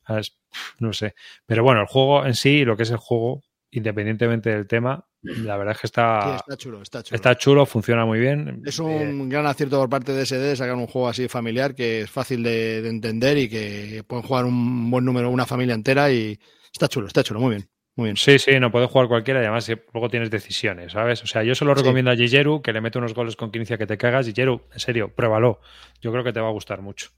[0.08, 0.36] Es-
[0.78, 1.14] no sé.
[1.46, 5.56] Pero bueno, el juego en sí, lo que es el juego, independientemente del tema, la
[5.56, 7.16] verdad es que Sí, está, chulo, está chulo.
[7.16, 8.62] está chulo, funciona muy bien.
[8.64, 12.02] Es Eh, un gran acierto por parte de SD sacar un juego así familiar que
[12.02, 16.12] es fácil de, de entender y que pueden jugar un buen número, una familia entera
[16.12, 16.38] y
[16.72, 18.16] está chulo, está chulo, muy bien, muy bien.
[18.16, 21.22] Sí, sí, no puede jugar cualquiera y además eh, luego tienes decisiones, ¿sabes?
[21.22, 21.80] O sea, yo se lo Sí.
[21.82, 24.26] recomiendo a Gigeru, que le mete unos goles con 15 que te cagas.
[24.26, 25.60] Gigeru, en serio, pruébalo.
[26.00, 27.10] Yo creo que te va a gustar mucho.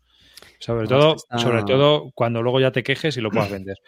[0.59, 3.77] Sobre todo, está- sobre todo cuando luego ya te quejes y lo puedas vender.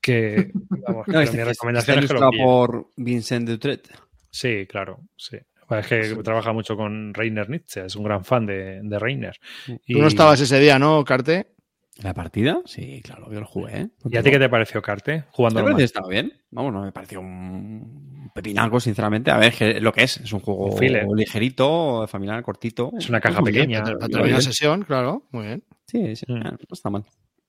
[0.00, 0.52] Que,
[0.86, 3.88] vamos, No, este- mi este recomendación es que lo por Vincent Dutret.
[4.30, 5.38] Sí, claro, sí.
[5.68, 9.36] Es que trabaja mucho con Reiner Nietzsche, es un gran fan de, de Reiner.
[9.84, 11.55] Y, Tú no estabas ese día, ¿no, Carte?
[12.02, 12.60] ¿La partida?
[12.66, 13.80] Sí, claro, yo lo jugué.
[13.80, 13.88] ¿eh?
[14.10, 15.24] ¿Y a ti qué te pareció, Carte?
[15.30, 16.32] Jugando Me parece que estaba bien.
[16.50, 19.30] Vamos, no me pareció un pepinaco, sinceramente.
[19.30, 22.92] A ver, que lo que es, es un juego Un ligerito, familiar, cortito.
[22.98, 23.68] Es una caja Muy bien.
[23.70, 23.84] pequeña.
[23.84, 25.64] Para terminar sesión, claro, muy bien.
[25.86, 26.40] Sí, sí, Mm.
[26.42, 27.04] no está mal.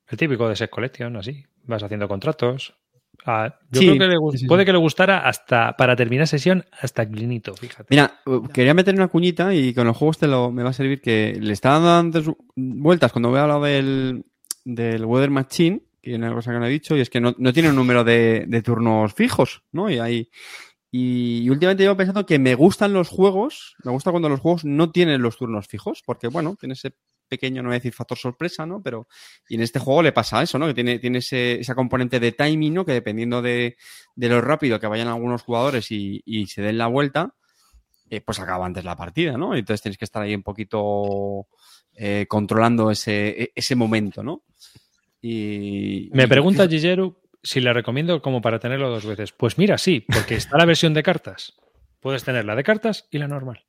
[0.09, 1.43] El típico de Set Collection, así.
[1.65, 2.73] Vas haciendo contratos.
[3.25, 6.63] Ah, yo Sí, creo que le sí, puede que le gustara hasta para terminar sesión
[6.79, 7.87] hasta Clinito, fíjate.
[7.89, 8.21] Mira,
[8.53, 11.35] quería meter una cuñita y con los juegos te lo, me va a servir que
[11.41, 14.23] le estaba dando antes vueltas cuando voy a hablar del,
[14.67, 17.33] del Weather Machine, que es una cosa que no he dicho, y es que no,
[17.37, 19.89] no tiene un número de, turnos fijos, ¿no?
[19.89, 20.29] Y hay.
[20.91, 24.65] Y, y últimamente llevo pensando que me gustan los juegos, me gusta cuando los juegos
[24.65, 26.95] no tienen los turnos fijos, porque bueno, tiene ese
[27.27, 28.81] pequeño, no voy a decir factor sorpresa, ¿no?
[28.81, 29.07] Pero,
[29.49, 30.67] y en este juego le pasa eso, ¿no?
[30.67, 32.85] Que tiene, tiene ese, esa componente de timing, ¿no?
[32.85, 33.77] Que dependiendo de,
[34.15, 37.35] de lo rápido que vayan algunos jugadores y, y se den la vuelta,
[38.09, 39.55] eh, pues acaba antes la partida, ¿no?
[39.55, 41.47] Entonces tienes que estar ahí un poquito
[41.93, 44.43] eh, controlando ese, e- ese momento, ¿no?
[45.21, 49.31] Y, Me y- pregunta Gigeru si le recomiendo como para tenerlo dos veces.
[49.31, 51.53] Pues mira, sí, porque está la versión de cartas.
[51.99, 53.65] Puedes tener la de cartas y la normal.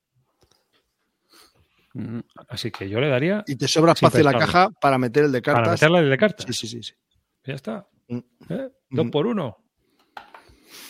[1.94, 5.24] Mm, Así que yo le daría Y te sobra espacio en la caja para meter
[5.24, 5.72] el de para cartas.
[5.80, 6.46] meterla el de cartas.
[6.46, 6.94] Sí, sí, sí, sí.
[7.44, 7.88] Ya está.
[8.08, 8.18] Mm.
[8.50, 8.68] ¿Eh?
[8.90, 9.10] Dos Mm.
[9.10, 9.56] por uno.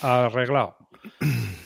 [0.03, 0.77] Arreglado.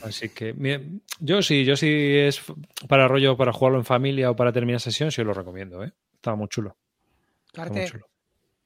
[0.03, 2.43] Así que bien, yo sí, yo sí es
[2.89, 5.93] para rollo, para jugarlo en familia o para terminar sesión, sí lo recomiendo, ¿eh?
[6.15, 6.77] Está muy chulo.
[7.47, 8.07] Está muy chulo.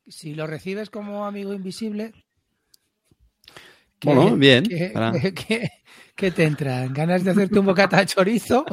[0.08, 2.12] Si lo recibes como amigo invisible.
[3.98, 5.70] ¿qué- Bueno, bien, ¿qué, para- qué- qué-
[6.14, 6.92] qué te entran?
[6.92, 8.64] ¿Ganas de hacerte un bocata de chorizo?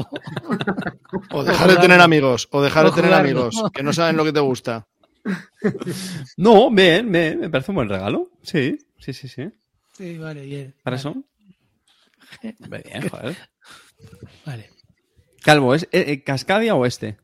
[1.32, 3.30] O dejar de tener amigos, o dejar de tener jugarlo.
[3.46, 4.88] amigos que no saben lo que te gusta.
[6.38, 8.30] No, bien, bien, me parece un buen regalo.
[8.44, 9.50] Sí, sí, sí, sí.
[9.94, 10.74] Sí, vale, bien.
[10.84, 11.24] ¿Para vale, eso?
[12.60, 13.38] Bien, joder.
[14.46, 14.70] Vale.
[15.44, 17.18] Calvo, ¿es eh, eh, Cascadia o este?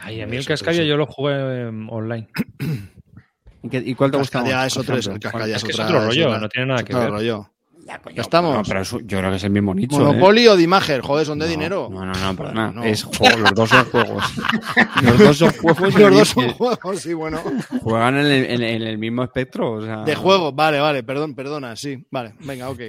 [0.00, 2.28] Ay, a mí el Eso, Cascadia yo lo jugué em, online.
[3.62, 6.04] ¿Y, qué- y cuál te gusta Cascadia más, es otro, es, Cascadia que es otro
[6.06, 7.10] rollo, no tiene nada que ver.
[7.10, 7.50] rollo.
[7.84, 8.54] Ya, coño, estamos.
[8.54, 9.96] no, pero eso- yo creo que es el mismo nicho.
[9.96, 10.04] ¿eh?
[10.04, 11.88] Monopoly o Dimager, joder, son de No, dinero.
[11.90, 12.70] No, no, no, perdona.
[12.70, 12.84] No.
[12.84, 14.24] Es juego, los dos son juegos.
[15.02, 17.40] los dos son juegos Los dos son juegos, sí, bueno.
[17.82, 19.72] juegan en el, en- en el mismo espectro.
[19.72, 22.06] O sea, De juego, vale, vale, perdón, perdona, sí.
[22.10, 22.80] Vale, venga, ok.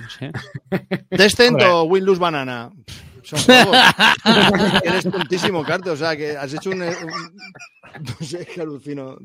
[0.00, 0.30] No sé.
[1.10, 2.70] Descent o Windows Banana.
[3.28, 3.76] Son juegos.
[4.84, 5.90] Eres tontísimo, Carte.
[5.90, 6.82] O sea, que has hecho un.
[6.82, 6.92] un-
[8.00, 9.18] no sé, que alucino.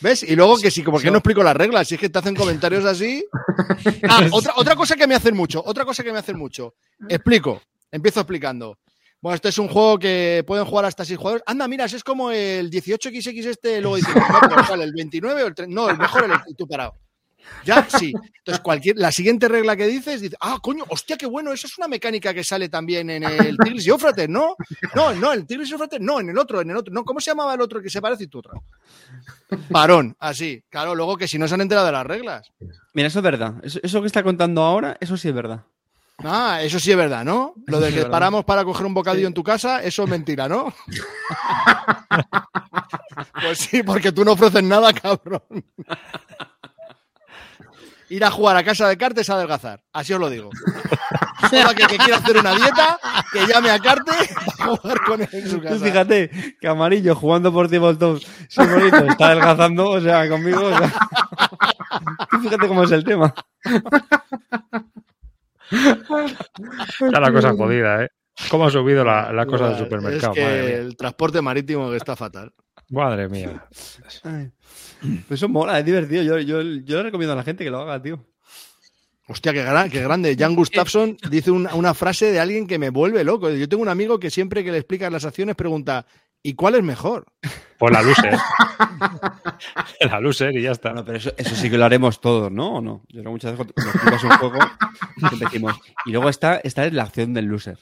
[0.00, 0.22] ¿Ves?
[0.22, 1.88] Y luego que sí, como que no explico las reglas.
[1.88, 3.24] Si es que te hacen comentarios así.
[4.08, 5.62] Ah, otra, otra cosa que me hacen mucho.
[5.64, 6.74] Otra cosa que me hacen mucho.
[7.08, 7.62] Explico.
[7.90, 8.78] Empiezo explicando.
[9.20, 11.42] Bueno, este es un juego que pueden jugar hasta seis jugadores.
[11.46, 14.14] Anda, mira, es como el 18XX este, luego dices,
[14.68, 14.74] no.
[14.82, 15.74] ¿El 29 o el 30?
[15.74, 16.94] No, el mejor el y tú parado.
[17.64, 18.12] Ya, sí.
[18.38, 21.76] Entonces, cualquier, la siguiente regla que dices, dices, ah, coño, hostia, qué bueno, eso es
[21.78, 24.56] una mecánica que sale también en el Tigris y Éufrates, ¿no?
[24.94, 26.92] No, no, el Tigris y Éufrates, no, en el otro, en el otro.
[26.92, 28.52] No, ¿cómo se llamaba el otro que se parece y tú otra?
[29.70, 30.62] Parón, así.
[30.68, 32.52] Claro, luego que si no se han enterado de las reglas.
[32.94, 33.54] Mira, eso es verdad.
[33.62, 35.64] Eso, eso que está contando ahora, eso sí es verdad.
[36.24, 37.54] Ah, eso sí es verdad, ¿no?
[37.66, 40.74] Lo de que paramos para coger un bocadillo en tu casa, eso es mentira, ¿no?
[43.40, 45.42] pues sí, porque tú no ofreces nada, cabrón.
[48.10, 50.50] Ir a jugar a casa de cartas es adelgazar, así os lo digo.
[51.50, 52.98] Solo que, que quiera hacer una dieta,
[53.32, 54.12] que llame a Carte
[54.58, 55.78] para jugar con él en su Tú casa.
[55.84, 56.30] fíjate
[56.60, 58.18] que Amarillo jugando por Tabletop
[58.48, 60.62] Simbolito está adelgazando, o sea, conmigo.
[60.66, 60.92] o sea,
[62.30, 63.32] tú fíjate cómo es el tema.
[65.70, 68.08] Está la cosa jodida, ¿eh?
[68.50, 70.32] ¿Cómo ha subido la, la cosa del supermercado?
[70.32, 70.78] Es que Madre mía.
[70.78, 72.52] el transporte marítimo que está fatal.
[72.90, 73.64] Madre mía.
[74.24, 74.50] Ay.
[75.00, 76.22] Pues eso mola, es divertido.
[76.22, 78.24] Yo, yo, yo le recomiendo a la gente que lo haga, tío.
[79.28, 80.34] Hostia, qué, gran- qué grande.
[80.38, 83.50] Jan Gustafsson dice una, una frase de alguien que me vuelve loco.
[83.50, 86.06] Yo tengo un amigo que siempre que le explicas las acciones pregunta,
[86.42, 87.26] ¿y cuál es mejor?
[87.78, 88.36] Pues la loser.
[90.00, 90.90] la loser y ya está.
[90.90, 92.76] Bueno, pero eso, eso sí que lo haremos todos, ¿no?
[92.76, 93.02] ¿O no?
[93.08, 94.58] Yo creo que muchas veces cuando explicas un juego,
[95.38, 95.76] decimos.
[96.06, 97.78] Y luego está, esta es la acción del loser.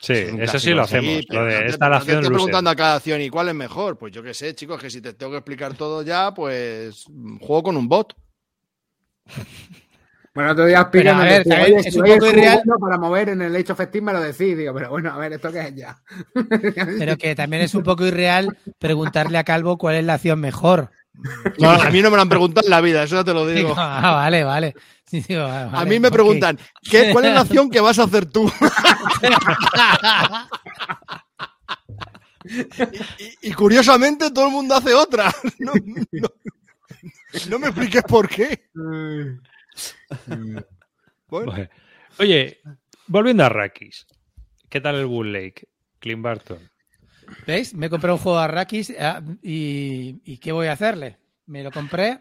[0.00, 1.18] Sí, es eso sí lo hacemos.
[1.20, 3.98] Sí, lo de esta te acción estoy preguntando a cada acción, ¿y cuál es mejor?
[3.98, 7.38] Pues yo qué sé, chicos, que si te tengo que explicar todo ya, pues mm,
[7.38, 8.14] juego con un bot.
[10.34, 12.62] Bueno, otro día Pero, explican a ver, también es un poco irreal.
[12.80, 15.50] para mover en el of Steam me lo decís, digo, pero bueno, a ver, ¿esto
[15.50, 16.00] qué es ya?
[16.98, 20.92] Pero que también es un poco irreal preguntarle a Calvo cuál es la acción mejor.
[21.58, 23.46] No, a mí no me lo han preguntado en la vida, eso ya te lo
[23.48, 23.74] digo.
[23.76, 24.74] Ah, vale, vale.
[25.28, 28.50] Digo, A mí me preguntan, ¿qué, ¿cuál es la acción que vas a hacer tú?
[32.44, 35.32] y, y- y curiosamente todo el mundo hace otra.
[35.58, 35.72] No,
[36.12, 36.28] no-
[37.50, 38.70] no me expliques por qué.
[41.28, 41.68] Bueno.
[42.18, 42.60] Oye,
[43.06, 44.06] volviendo a Rakis.
[44.68, 45.68] ¿Qué tal el Bull Lake?
[46.00, 46.58] Clint Barton.
[47.46, 47.74] ¿Veis?
[47.74, 51.18] Me compré un juego de Arrakis ah, y, y ¿qué voy a hacerle?
[51.46, 52.20] Me lo compré.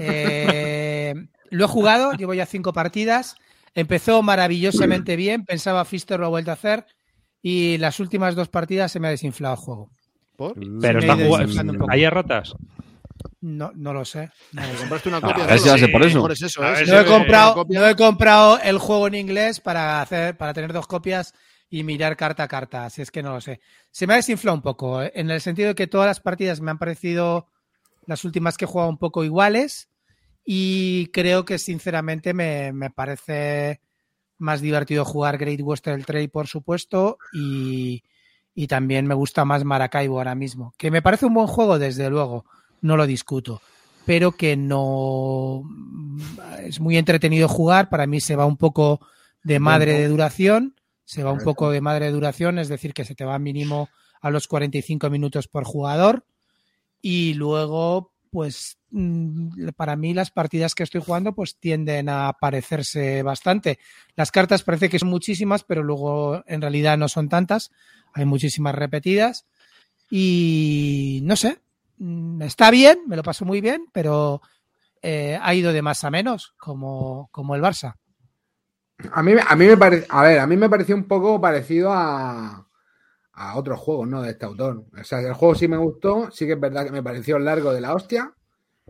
[0.00, 1.14] Eh,
[1.50, 3.36] lo he jugado, llevo ya cinco partidas.
[3.74, 6.86] Empezó maravillosamente bien, pensaba Fister lo ha vuelto a hacer
[7.42, 9.90] y las últimas dos partidas se me ha desinflado el juego.
[10.36, 10.54] ¿por?
[10.80, 11.38] Pero está jugando.
[11.38, 11.92] desinflando un poco.
[11.92, 12.54] ¿Hay ratas?
[13.40, 14.30] No, no lo sé.
[14.52, 14.78] no lo sé.
[14.78, 15.44] Compraste una Ah, copia.
[15.74, 16.30] a si por eso.
[16.30, 16.84] es eso, ¿eh?
[16.84, 20.72] Si No he, comprado, no he comprado el juego en inglés para hacer, para tener
[20.72, 21.34] dos copias
[21.68, 23.60] y mirar carta a carta, así es que no lo sé.
[23.90, 25.12] Se me ha desinflado un poco, ¿eh?
[25.14, 27.48] en el sentido de que todas las partidas me han parecido
[28.06, 29.88] las últimas que he jugado un poco iguales
[30.44, 33.80] y creo que sinceramente me, me parece
[34.38, 38.02] más divertido jugar Great Western Trail, por supuesto, y,
[38.54, 40.72] y también me gusta más Maracaibo ahora mismo.
[40.78, 42.44] Que me parece un buen juego, desde luego,
[42.80, 43.60] no lo discuto,
[44.04, 45.62] pero que no
[46.62, 47.88] es muy entretenido jugar.
[47.88, 49.00] Para mí se va un poco
[49.42, 53.04] de madre de duración, se va un poco de madre de duración, es decir, que
[53.04, 53.88] se te va mínimo
[54.20, 56.24] a los 45 minutos por jugador.
[57.08, 63.22] Y luego, pues mm, para mí las partidas que estoy jugando pues tienden a parecerse
[63.22, 63.78] bastante.
[64.16, 67.70] Las cartas parece que son muchísimas, pero luego en realidad no son tantas.
[68.12, 69.46] Hay muchísimas repetidas.
[70.10, 71.60] Y no sé,
[71.98, 74.42] mm, está bien, me lo paso muy bien, pero
[75.00, 77.94] eh, ha ido de más a menos, como, como el Barça.
[79.12, 81.92] A mí, a mí me parece, a ver, a mí me pareció un poco parecido
[81.92, 82.65] a,
[83.36, 84.22] a otros juegos, ¿no?
[84.22, 84.86] De este autor.
[84.98, 87.72] O sea, el juego sí me gustó, sí que es verdad que me pareció largo
[87.72, 88.32] de la hostia,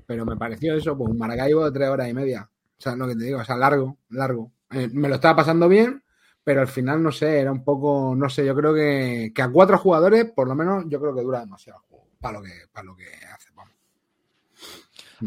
[0.06, 2.48] pero me pareció eso, pues un Maracaibo de tres horas y media.
[2.78, 4.52] O sea, lo que te digo, o sea, largo, largo.
[4.70, 6.02] Eh, me lo estaba pasando bien,
[6.44, 9.50] pero al final, no sé, era un poco, no sé, yo creo que, que a
[9.50, 12.52] cuatro jugadores, por lo menos, yo creo que dura demasiado el juego, para lo que,
[12.72, 13.74] para lo que hace, vamos.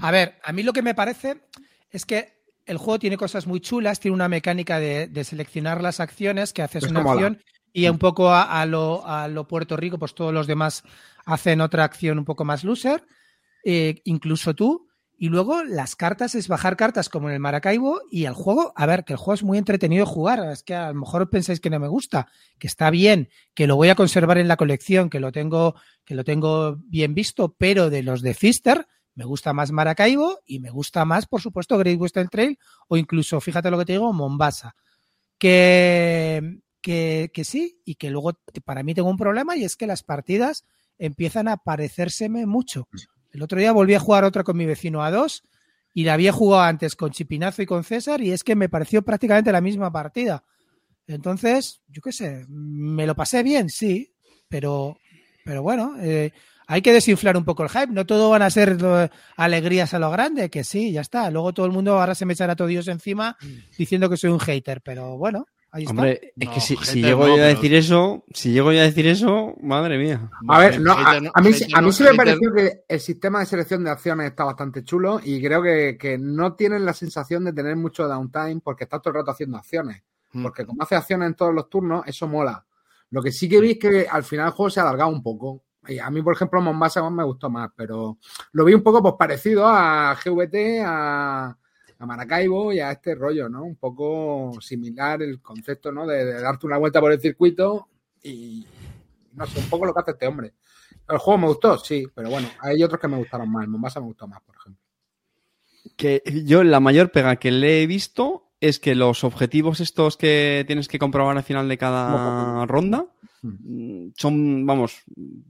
[0.01, 1.41] A ver, a mí lo que me parece
[1.91, 5.99] es que el juego tiene cosas muy chulas, tiene una mecánica de, de seleccionar las
[5.99, 7.41] acciones, que haces Es una acción
[7.73, 10.83] y un poco a, lo, a lo Puerto Rico, pues todos los demás
[11.25, 13.03] hacen otra acción un poco más loser,
[13.63, 14.87] eh, incluso tú.
[15.21, 18.85] Y luego las cartas es bajar cartas como en el Maracaibo y el juego, a
[18.85, 21.69] ver, que el juego es muy entretenido jugar, es que a lo mejor pensáis que
[21.69, 25.19] no me gusta, que está bien, que lo voy a conservar en la colección, que
[25.19, 25.75] lo tengo,
[26.05, 30.59] que lo tengo bien visto, pero de los de Fister, me gusta más Maracaibo y
[30.59, 34.13] me gusta más, por supuesto, Great Western Trail o incluso, fíjate lo que te digo,
[34.13, 34.77] Mombasa.
[35.37, 38.34] Que, que, que sí, y que luego
[38.65, 40.65] para mí tengo un problema y es que las partidas
[40.97, 42.88] empiezan a parecérseme mucho.
[43.31, 45.43] El otro día volví a jugar otra con mi vecino a dos
[45.93, 49.01] y la había jugado antes con Chipinazo y con César y es que me pareció
[49.01, 50.43] prácticamente la misma partida.
[51.07, 54.14] Entonces, yo qué sé, me lo pasé bien, sí,
[54.47, 54.97] pero,
[55.43, 56.31] pero bueno, eh,
[56.68, 57.88] hay que desinflar un poco el hype.
[57.88, 61.31] No todo van a ser eh, alegrías a lo grande, que sí, ya está.
[61.31, 63.35] Luego todo el mundo ahora se me echará todo Dios encima
[63.76, 65.91] diciendo que soy un hater, pero bueno, ahí está.
[65.91, 68.71] Hombre, es No, que si, si llego no, yo a pero- decir eso, si llego
[68.71, 70.29] yo a decir eso, madre mía.
[70.47, 73.83] A ver, no, a, mí, a mí sí me pareció que el sistema de selección
[73.83, 77.75] de acciones está bastante chulo y creo que, que no tienen la sensación de tener
[77.75, 80.01] mucho downtime porque estás todo el rato haciendo acciones.
[80.33, 80.43] Mm.
[80.43, 82.65] Porque como hace acciones en todos los turnos, eso mola.
[83.11, 85.23] Lo que sí que vi es que al final el juego se ha alargado un
[85.23, 85.63] poco.
[85.87, 88.17] Y a mí, por ejemplo, Mombasa me gustó más, pero
[88.51, 91.57] lo vi un poco pues, parecido a GVT, a,
[91.99, 93.63] a Maracaibo y a este rollo, ¿no?
[93.63, 96.07] Un poco similar el concepto, ¿no?
[96.07, 97.89] De, de darte una vuelta por el circuito
[98.23, 98.65] y
[99.34, 100.53] no sé, un poco lo que hace este hombre.
[101.07, 103.67] El juego me gustó, sí, pero bueno, hay otros que me gustaron más.
[103.67, 104.84] Mombasa me gustó más, por ejemplo.
[105.95, 110.63] Que yo la mayor pega que le he visto es que los objetivos estos que
[110.67, 113.07] tienes que comprobar al final de cada ronda
[113.41, 115.03] mm, son, vamos,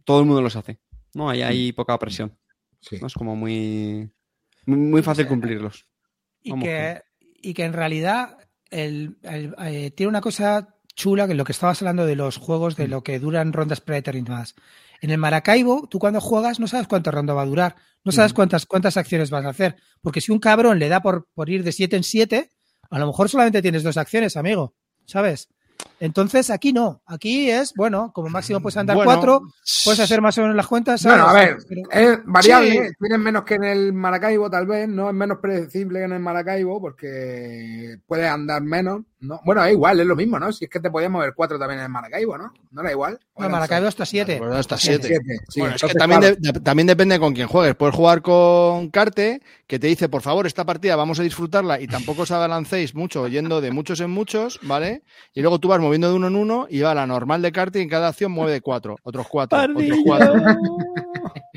[0.05, 0.79] todo el mundo los hace.
[1.13, 1.29] ¿no?
[1.29, 2.37] Ahí hay poca presión.
[2.79, 2.97] Sí.
[3.01, 3.07] ¿no?
[3.07, 4.09] Es como muy,
[4.65, 5.88] muy fácil cumplirlos.
[6.49, 7.01] Y, que,
[7.41, 8.37] y que en realidad
[8.69, 12.75] el- el- eh, tiene una cosa chula que lo que estabas hablando de los juegos
[12.75, 14.55] de lo que duran rondas predeterminadas.
[15.01, 18.33] En el Maracaibo, tú cuando juegas no sabes cuánta ronda va a durar, no sabes
[18.33, 21.63] cuántas, cuántas acciones vas a hacer, porque si un cabrón le da por, por ir
[21.63, 22.49] de 7 en 7,
[22.89, 25.47] a lo mejor solamente tienes dos acciones, amigo, ¿sabes?
[25.99, 29.41] Entonces aquí no, aquí es, bueno, como máximo puedes andar Bueno, cuatro,
[29.83, 31.03] puedes hacer más o menos las cuentas.
[31.03, 31.57] Bueno, a ver,
[31.91, 32.93] es variable, Sí.
[32.99, 36.19] tienes menos que en el Maracaibo tal vez, no es menos predecible que en el
[36.19, 39.39] Maracaibo porque puedes andar menos, ¿no?
[39.43, 40.51] Bueno, es igual, es lo mismo, ¿no?
[40.51, 42.53] Si es que te podías mover cuatro también en el Maracaibo, ¿no?
[42.71, 43.19] No era igual.
[43.33, 44.39] ¿O No, eran Maracaibo hasta siete.
[44.39, 45.23] Bueno, hasta Siete, siete.
[45.25, 45.59] siete, sí.
[45.59, 47.75] bueno, es que también, claro, de- de- también depende con quién juegues.
[47.75, 51.87] Puedes jugar con Carte, que te dice, por favor, esta partida vamos a disfrutarla y
[51.87, 55.03] tampoco os abalancéis mucho, yendo de muchos en muchos, ¿vale?
[55.33, 57.79] Y luego tú vas moviendo de uno en uno y va la normal de Carte
[57.79, 60.33] y en cada acción mueve de cuatro, otros cuatro, otros cuatro.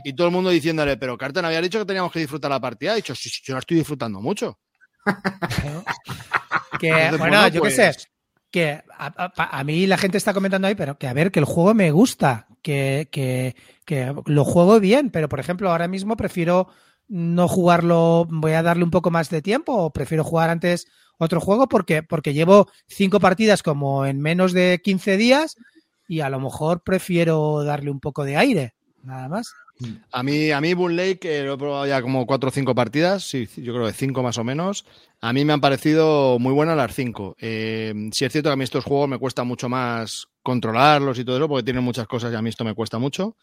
[0.05, 2.59] Y todo el mundo diciéndole, pero Carte no había dicho que teníamos que disfrutar la
[2.59, 2.93] partida.
[2.93, 4.59] Ha dicho, sí, sí, yo la estoy disfrutando mucho.
[6.89, 8.09] Que, bueno, bueno, yo pues- qué sé,
[8.51, 11.39] que a, a- a mí la gente está comentando ahí, pero que a ver, que
[11.41, 13.57] el juego me gusta, que, que,
[13.87, 16.69] que lo juego bien, pero por ejemplo, ahora mismo prefiero
[17.09, 20.87] no jugarlo, voy a darle un poco más de tiempo, o prefiero jugar antes
[21.19, 25.57] otro juego porque, porque llevo cinco partidas como en menos de 15 días
[26.09, 29.53] y a lo mejor prefiero darle un poco de aire, nada más.
[30.11, 32.75] A mí, a mí Bull Lake, eh, lo he probado ya como cuatro o cinco
[32.75, 34.85] partidas, sí, yo creo que cinco más o menos.
[35.21, 37.37] A mí me han parecido muy buenas las cinco.
[37.41, 41.25] Eh, sí es cierto que a mí estos juegos me cuesta mucho más controlarlos y
[41.25, 43.37] todo eso, porque tienen muchas cosas y a mí esto me cuesta mucho.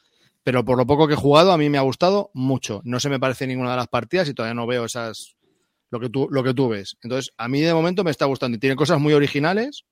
[0.44, 2.82] Pero por lo poco que he jugado, a mí me ha gustado mucho.
[2.84, 5.36] No se me parece ninguna de las partidas y todavía no veo esas
[5.92, 6.98] lo que tú, lo que tú ves.
[7.02, 9.86] Entonces, a mí de momento me está gustando y tiene cosas muy originales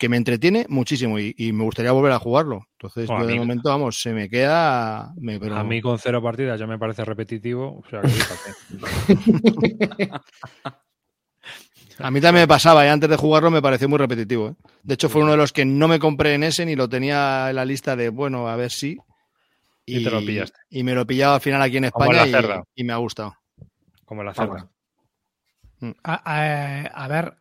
[0.00, 2.64] que me entretiene muchísimo y, y me gustaría volver a jugarlo.
[2.78, 5.12] Entonces, Bueno, yo de mí- momento, vamos, se me queda.
[5.18, 7.82] me- pero- A mí con cero partidas ya me parece repetitivo.
[7.84, 8.50] O sea, que fíjate.
[11.98, 14.48] A mí también me pasaba, y antes de jugarlo me pareció muy repetitivo.
[14.48, 14.54] ¿eh?
[14.82, 17.50] De hecho, fue uno de los que no me compré en ese ni lo tenía
[17.50, 18.96] en la lista de, bueno, a ver si.
[19.84, 20.58] Y te lo pillaste.
[20.70, 22.62] Y me lo he pillado al final aquí en Como España la cerda.
[22.74, 23.34] y, y me ha gustado.
[24.06, 24.70] como la cerda.
[26.04, 27.34] A, a- a ver,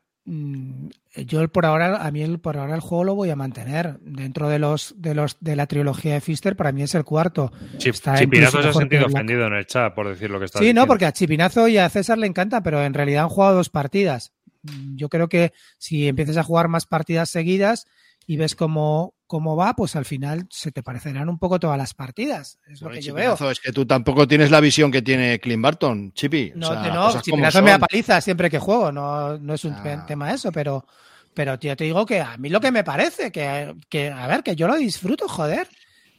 [1.16, 4.00] yo el por ahora, a mí el por ahora el juego lo voy a mantener.
[4.02, 7.52] Dentro de los de los de la trilogía de Fister, para mí es el cuarto.
[7.78, 10.60] Chip, Está Chipinazo se ha sentido ofendido en el chat por decir lo que está
[10.60, 13.56] Sí, no, porque a Chipinazo y a César le encanta, pero en realidad han jugado
[13.56, 14.34] dos partidas.
[14.64, 17.88] Mm, Yo creo que si empiezas a jugar más partidas seguidas
[18.32, 21.96] y ves cómo, cómo va, pues al final se te parecerán un poco todas las
[21.96, 22.60] partidas.
[22.68, 23.34] Es lo que yo veo.
[23.50, 26.52] Es que tú tampoco tienes la visión que tiene Clint Barton, Chipi.
[26.56, 27.88] No, o sea, no, Chipinazo me da son.
[27.88, 30.06] paliza siempre que juego, no, no es un Ah.
[30.06, 30.86] tema eso, pero,
[31.34, 34.44] pero yo te digo que a mí lo que me parece, que, que a ver,
[34.44, 35.68] que yo lo disfruto, joder.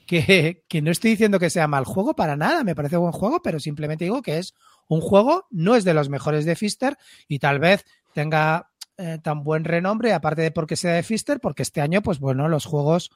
[0.04, 3.40] Que, que no estoy diciendo que sea mal juego para nada, me parece buen juego,
[3.42, 4.54] pero simplemente digo que es
[4.88, 6.96] un juego, no es de los mejores de Fister
[7.28, 8.69] y tal vez tenga
[9.00, 12.48] eh, tan buen renombre, aparte de porque sea de Fister, porque este año, pues bueno,
[12.48, 13.10] los juegos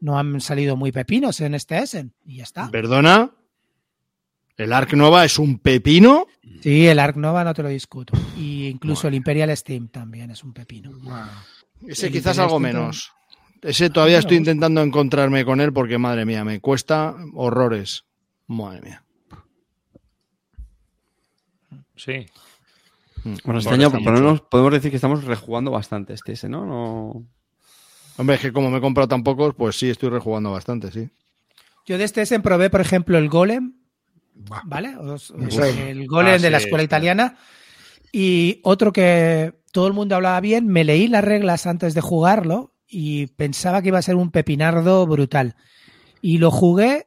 [0.00, 2.70] no han salido muy pepinos en este Essen y ya está.
[2.70, 3.30] Perdona.
[4.56, 6.26] El Ark Nova es un pepino.
[6.62, 8.12] Sí, el Ark Nova no te lo discuto.
[8.36, 10.90] Y incluso el Imperial Steam también es un pepino.
[11.86, 13.12] Ese El quizás Imperial algo Steam menos.
[13.62, 18.04] Ese todavía estoy intentando encontrarme con él porque, madre mía, me cuesta horrores.
[18.46, 19.04] Madre mía.
[21.96, 22.26] Sí.
[23.44, 24.22] Bueno, este año está por lo mucho.
[24.24, 26.64] menos podemos decir que estamos rejugando bastante este ese, ¿no?
[26.66, 27.26] no...
[28.16, 31.08] Hombre, es que como me he comprado tan pocos, pues sí, estoy rejugando bastante, sí.
[31.86, 33.74] Yo de este Essen probé, por ejemplo, el Golem.
[34.64, 34.96] ¿vale?
[34.96, 35.78] Os- os- Uf.
[35.78, 36.86] el Golem Ah, de la escuela sí.
[36.86, 37.36] italiana.
[38.12, 42.72] Y otro que todo el mundo hablaba bien, me leí las reglas antes de jugarlo
[42.86, 45.56] y pensaba que iba a ser un pepinardo brutal.
[46.22, 47.06] Y lo jugué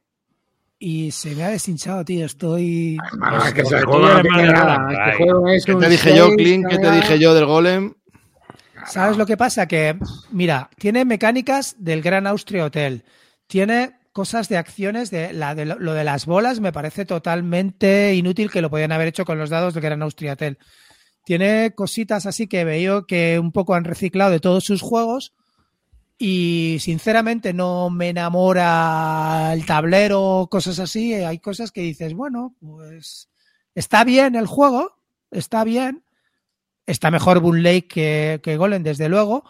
[0.78, 2.26] y se me ha deshinchado, tío.
[2.26, 2.96] Estoy.
[3.54, 4.88] Que ese juego no tiene nada.
[4.90, 6.66] Este juego es ¿Qué te dije yo, Clint?
[6.68, 7.94] ¿Qué te dije yo del Golem?
[8.86, 9.66] ¿Sabes lo que pasa?
[9.66, 9.98] Que,
[10.30, 13.04] mira, tiene mecánicas del Gran Austria Hotel.
[13.46, 18.14] Tiene cosas de acciones de, la, de lo, lo de las bolas me parece totalmente
[18.14, 20.58] inútil que lo podían haber hecho con los dados del Gran Austria Hotel.
[21.24, 25.34] Tiene cositas así que veo que un poco han reciclado de todos sus juegos
[26.18, 31.14] y sinceramente no me enamora el tablero, cosas así.
[31.14, 33.30] Hay cosas que dices, bueno, pues
[33.74, 34.96] está bien el juego,
[35.30, 36.04] está bien,
[36.86, 39.48] está mejor Bull Lake que, que Golem, desde luego,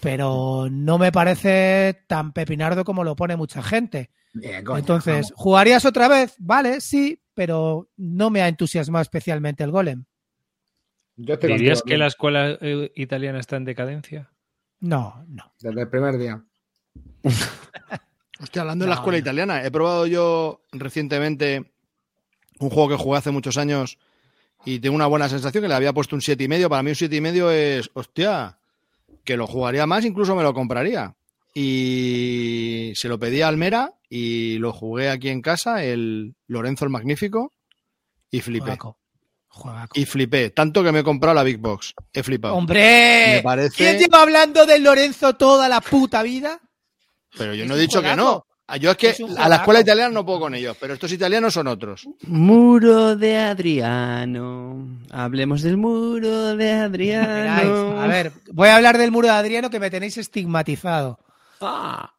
[0.00, 4.10] pero no me parece tan pepinardo como lo pone mucha gente.
[4.32, 5.32] Bien, coño, Entonces, vamos.
[5.36, 6.34] ¿jugarías otra vez?
[6.38, 10.04] Vale, sí, pero no me ha entusiasmado especialmente el Golem.
[11.16, 14.30] Yo ¿Dirías contigo, que la escuela eh, italiana está en decadencia?
[14.80, 15.52] No, no.
[15.60, 16.42] Desde el primer día.
[18.40, 19.22] Hostia, hablando de la No, escuela no.
[19.22, 21.72] italiana, he probado yo recientemente
[22.58, 23.98] un juego que jugué hace muchos años
[24.64, 26.68] y tengo una buena sensación que le había puesto un siete y medio.
[26.70, 28.58] Para mí un siete y medio es, hostia,
[29.24, 31.14] que lo jugaría más, incluso me lo compraría.
[31.54, 36.90] Y se lo pedí a Almera y lo jugué aquí en casa, el Lorenzo el
[36.90, 37.52] Magnífico,
[38.30, 38.78] y flipé.
[39.94, 40.50] Y flipé.
[40.50, 41.94] Tanto que me he comprado la Big Box.
[42.12, 42.54] He flipado.
[42.54, 43.34] ¡Hombre!
[43.36, 46.60] Me parece- ¿Quién lleva hablando del Lorenzo toda la puta vida?
[47.36, 48.46] Pero yo no he dicho que no.
[48.72, 51.10] Ah, Yo es que Es a la escuela italiana no puedo con ellos, pero estos
[51.10, 52.06] italianos son otros.
[52.22, 54.86] Muro de Adriano.
[55.10, 56.72] Hablemos del muro de.
[56.72, 58.00] Adriano.
[58.00, 61.18] A ver, voy a hablar del muro de Adriano que me tenéis estigmatizado.
[61.60, 62.12] Ah.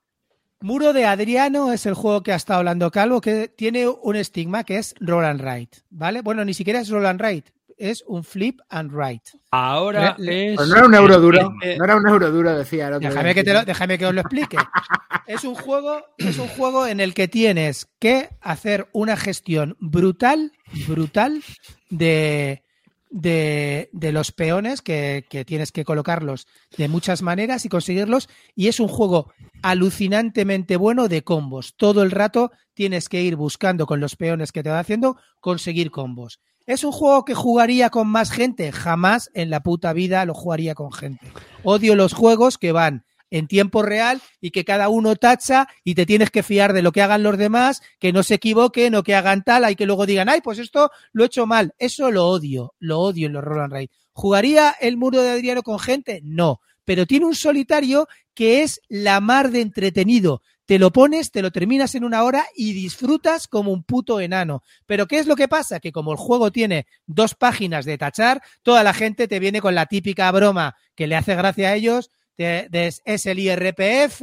[0.61, 4.63] Muro de Adriano es el juego que ha estado hablando Calvo, que tiene un estigma
[4.63, 6.21] que es roll and write, ¿vale?
[6.21, 9.31] Bueno, ni siquiera es roll and write, es un flip and write.
[9.49, 10.55] Ahora Le- es.
[10.57, 11.53] Pues no era un euro duro.
[11.63, 13.33] eh, No era un euro duro, decía el otro Déjame día.
[13.33, 14.57] que, te lo- déjame que os lo explique.
[15.27, 20.51] Es un juego, es un juego en el que tienes que hacer una gestión brutal,
[20.87, 21.41] brutal
[21.89, 22.63] de,
[23.11, 26.47] de, de los peones que, que tienes que colocarlos
[26.77, 28.29] de muchas maneras y conseguirlos.
[28.55, 29.31] Y es un juego
[29.61, 31.75] alucinantemente bueno de combos.
[31.75, 35.91] Todo el rato tienes que ir buscando con los peones que te va haciendo conseguir
[35.91, 36.39] combos.
[36.65, 38.71] ¿Es un juego que jugaría con más gente?
[38.71, 41.31] Jamás en la puta vida lo jugaría con gente.
[41.63, 46.05] Odio los juegos que van en tiempo real y que cada uno tacha y te
[46.05, 49.15] tienes que fiar de lo que hagan los demás, que no se equivoquen o que
[49.15, 51.73] hagan tal, y que luego digan, ay, pues esto lo he hecho mal.
[51.79, 53.89] Eso lo odio, lo odio en los Roll and Ride.
[54.13, 56.21] ¿Jugaría el muro de Adriano con gente?
[56.23, 60.41] No, pero tiene un solitario que es la mar de entretenido.
[60.65, 64.63] Te lo pones, te lo terminas en una hora y disfrutas como un puto enano.
[64.85, 65.79] Pero ¿qué es lo que pasa?
[65.79, 69.75] Que como el juego tiene dos páginas de tachar, toda la gente te viene con
[69.75, 72.09] la típica broma que le hace gracia a ellos.
[72.41, 74.21] Es el IRPF,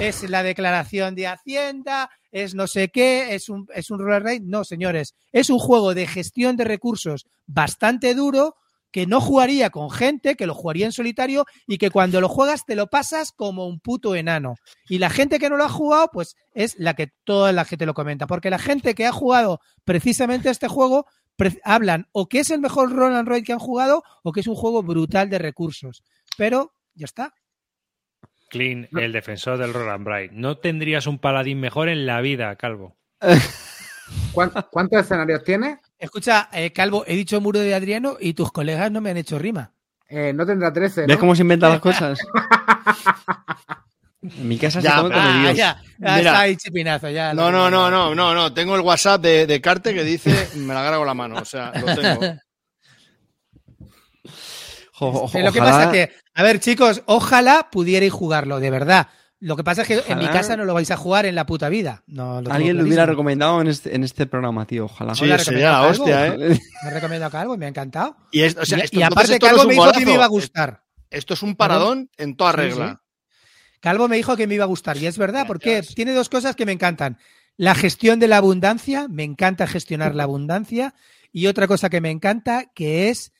[0.00, 4.42] es la declaración de Hacienda, es no sé qué, es un, es un roller rate.
[4.42, 8.56] No, señores, es un juego de gestión de recursos bastante duro
[8.92, 12.66] que no jugaría con gente, que lo jugaría en solitario y que cuando lo juegas
[12.66, 14.56] te lo pasas como un puto enano.
[14.86, 17.86] Y la gente que no lo ha jugado, pues es la que toda la gente
[17.86, 18.26] lo comenta.
[18.26, 21.06] Porque la gente que ha jugado precisamente este juego
[21.64, 24.46] hablan o que es el mejor roll and ride que han jugado o que es
[24.46, 26.04] un juego brutal de recursos.
[26.36, 27.34] Pero ya está.
[28.52, 30.32] Clean, el defensor del Roland Bright.
[30.32, 32.96] No tendrías un paladín mejor en la vida, Calvo.
[34.32, 35.80] ¿Cuán- ¿Cuántos escenarios tiene?
[35.98, 39.38] Escucha, eh, Calvo, he dicho muro de Adriano y tus colegas no me han hecho
[39.38, 39.72] rima.
[40.08, 42.18] Eh, no tendrá 13, ¿Ves cómo se inventan las cosas?
[44.22, 45.56] En mi casa Ya, se come como Ah, Dios.
[45.56, 47.32] ya, ya está ahí chipinazo, ya.
[47.32, 48.52] No, no, no, no, no, no.
[48.52, 51.36] Tengo el WhatsApp de, de Carte que dice me la agarro con la mano.
[51.38, 52.20] O sea, lo tengo.
[54.94, 59.08] Jo- jo- Pero lo que pasa que, a ver, chicos, ojalá pudierais jugarlo, de verdad.
[59.40, 61.46] Lo que pasa es que en mi casa no lo vais a jugar en la
[61.46, 62.04] puta vida.
[62.06, 64.84] No, lo tengo Alguien lo hubiera recomendado en este, en este programa, tío.
[64.84, 65.16] Ojalá.
[65.16, 66.44] Sí, sería la hostia, algo.
[66.44, 66.60] ¿eh?
[66.84, 68.16] Me recomendado algo y me ha encantado.
[68.30, 70.24] Y, es- o sea, y, esto, y aparte, Calvo es me dijo que me iba
[70.24, 70.84] a gustar.
[71.10, 73.02] Esto es un paradón en toda Sí, regla.
[73.80, 74.96] Calvo me dijo que me iba a gustar.
[74.96, 77.18] Y es verdad, porque tiene dos cosas que me encantan.
[77.56, 80.94] La gestión de la abundancia, me encanta gestionar la abundancia.
[81.32, 83.32] Y otra cosa que me encanta, que es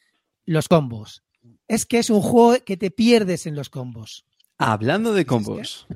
[0.45, 1.23] los combos.
[1.69, 4.25] Es que es un juego que te pierdes en los combos.
[4.59, 5.87] Hablando de combos.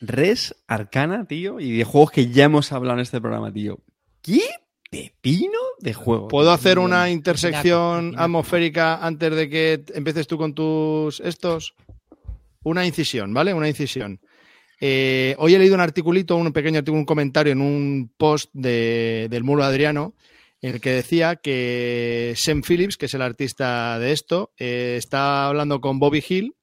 [0.00, 3.78] Res, Arcana, tío, y de juegos que ya hemos hablado en este programa, tío.
[4.22, 4.42] ¿Qué
[4.90, 6.28] pepino de juego?
[6.28, 6.54] ¿Puedo tío?
[6.54, 11.74] hacer una intersección atmosférica antes de que empieces tú con tus estos?
[12.64, 13.54] Una incisión, ¿vale?
[13.54, 14.20] Una incisión.
[14.80, 19.26] Eh, hoy he leído un articulito, un pequeño artículo, un comentario en un post de-
[19.30, 20.14] del muro Adriano,
[20.60, 25.46] en el que decía que Sam Phillips, que es el artista de esto, eh, está
[25.46, 26.54] hablando con Bobby Hill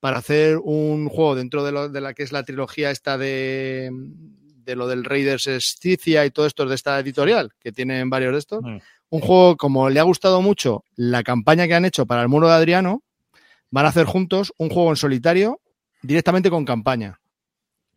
[0.00, 3.90] para hacer un juego dentro de, lo- de la que es la trilogía esta de,
[3.92, 8.38] de lo del Raiders Esticia y todo esto de esta editorial, que tienen varios de
[8.38, 8.78] estos Mm.
[9.10, 12.48] un juego como le ha gustado mucho la campaña que han hecho para el muro
[12.48, 13.02] de Adriano,
[13.70, 15.60] van a hacer juntos un juego en solitario
[16.02, 17.20] directamente con campaña.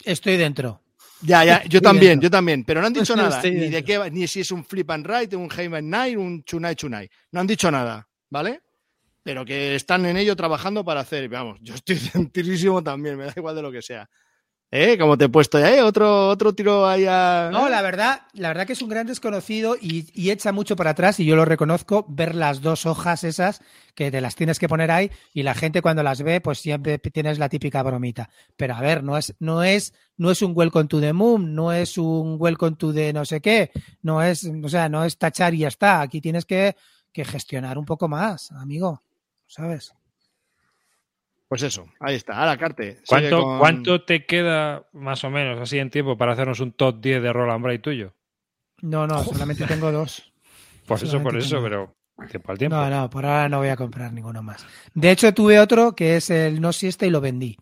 [0.05, 0.81] Estoy dentro.
[1.21, 4.27] Ya, ya, yo también, yo también, pero no han dicho nada, ni de qué, ni
[4.27, 7.09] si es un flip and write, un Hayman Night, un Chunai Chunai.
[7.31, 8.61] No han dicho nada, ¿vale?
[9.23, 13.33] Pero que están en ello trabajando para hacer, vamos, yo estoy centrísimo también, me da
[13.35, 14.07] igual de lo que sea.
[14.69, 14.97] ¿Eh?
[14.97, 15.81] Como te he puesto ya, ¿eh?
[15.81, 17.49] Otro, otro tiro ahí a...
[17.53, 20.89] No, la verdad, la verdad que es un gran desconocido y, y echa mucho para
[20.89, 23.61] atrás, y yo lo reconozco, ver las dos hojas esas
[23.95, 26.97] que te las tienes que poner ahí, y la gente cuando las ve, pues siempre
[26.99, 28.29] tienes la típica bromita.
[28.57, 31.71] Pero a ver, no es, no es, no es un welcome to the moon, no
[31.71, 33.71] es un welcome to the no sé qué,
[34.01, 36.01] no es, o sea, no es tachar y ya está.
[36.01, 36.75] Aquí tienes que,
[37.13, 39.01] que gestionar un poco más, amigo.
[39.47, 39.93] ¿Sabes?
[41.47, 42.33] Pues eso, ahí está.
[42.39, 42.95] Ahora, Carte.
[42.95, 46.73] sigue ¿Cuánto, con- ¿Cuánto te queda más o menos así en tiempo para hacernos un
[46.73, 48.13] top 10 de Roland Bright tuyo?
[48.81, 50.31] No, no, solamente tengo dos.
[50.85, 51.95] Pues eso, por eso, tengo- pero
[52.29, 52.75] tiempo al tiempo.
[52.75, 54.65] No, no, por ahora no voy a comprar ninguno más.
[54.93, 57.57] De hecho, tuve otro que es el no siesta y lo vendí.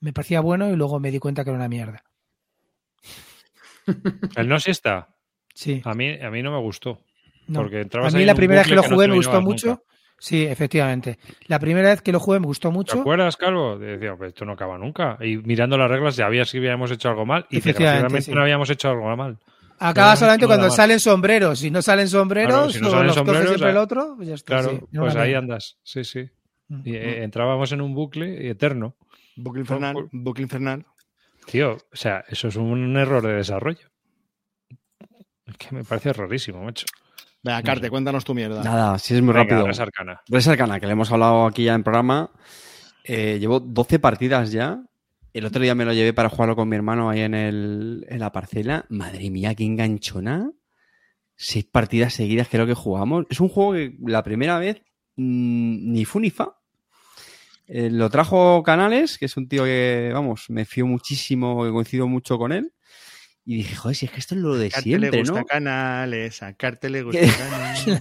[0.00, 2.02] Me parecía bueno y luego me di cuenta que era una mierda.
[4.36, 5.08] El no siesta.
[5.54, 5.82] Sí.
[5.84, 7.00] A mí, a mí no me gustó.
[7.48, 7.60] No.
[7.60, 9.66] Porque A mí la primera vez que lo no jugué me gustó mucho.
[9.68, 9.82] nunca.
[10.20, 11.18] Sí, efectivamente.
[11.46, 13.00] La primera vez que lo jugué me gustó ¿Te mucho.
[13.00, 13.78] acuerdas, Calvo?
[13.78, 15.16] Decía, pues esto no acaba nunca.
[15.20, 18.32] Y mirando las reglas ya había si habíamos hecho algo mal y Efectivamente, desgraciadamente sí.
[18.34, 19.38] no habíamos hecho algo mal.
[19.78, 21.58] Acaba solamente cuando salen sombreros.
[21.58, 24.28] Si no salen sombreros, Claro, si no o salen los sombreros, siempre el otro, pues
[24.28, 24.60] ya está.
[24.60, 25.78] Claro, sí, pues ahí andas.
[25.82, 26.28] Sí, sí.
[26.68, 26.82] Mm.
[26.84, 28.96] Y eh, entrábamos en un bucle eterno.
[29.36, 30.84] Bucle infernal, bucle infernal.
[31.46, 33.88] Tío, o sea, eso es un error de desarrollo.
[35.46, 36.84] Es que me parece rarísimo, macho.
[37.42, 38.62] Venga, Carte, cuéntanos tu mierda.
[38.62, 39.66] Nada, sí es muy Venga, rápido.
[39.66, 40.20] Res Arcana.
[40.28, 42.30] Res Arcana, que le hemos hablado aquí ya en programa.
[43.04, 44.82] Eh, llevo 12 partidas ya.
[45.32, 48.18] El otro día me lo llevé para jugarlo con mi hermano ahí en, el, en
[48.18, 48.84] la parcela.
[48.88, 50.50] Madre mía, qué enganchona.
[51.36, 53.24] Seis partidas seguidas lo que jugamos.
[53.30, 54.82] Es un juego que la primera vez
[55.16, 56.56] mm, ni fu ni fa.
[57.66, 62.08] Eh, lo trajo Canales, que es un tío que, vamos, me fío muchísimo, que coincido
[62.08, 62.72] mucho con él.
[63.44, 65.46] Y dije, joder, si es que esto es lo de Carte siempre, le gusta ¿no?
[65.46, 68.00] canales, a Carte le gusta canales.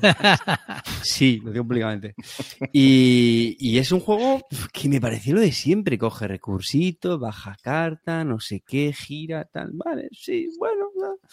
[1.04, 2.14] Sí, lo digo públicamente.
[2.74, 4.42] Y, y es un juego
[4.74, 5.98] que me pareció lo de siempre.
[5.98, 9.72] Coge recursito, baja carta, no sé qué, gira, tal.
[9.74, 10.90] Vale, sí, bueno.
[10.96, 11.30] ya.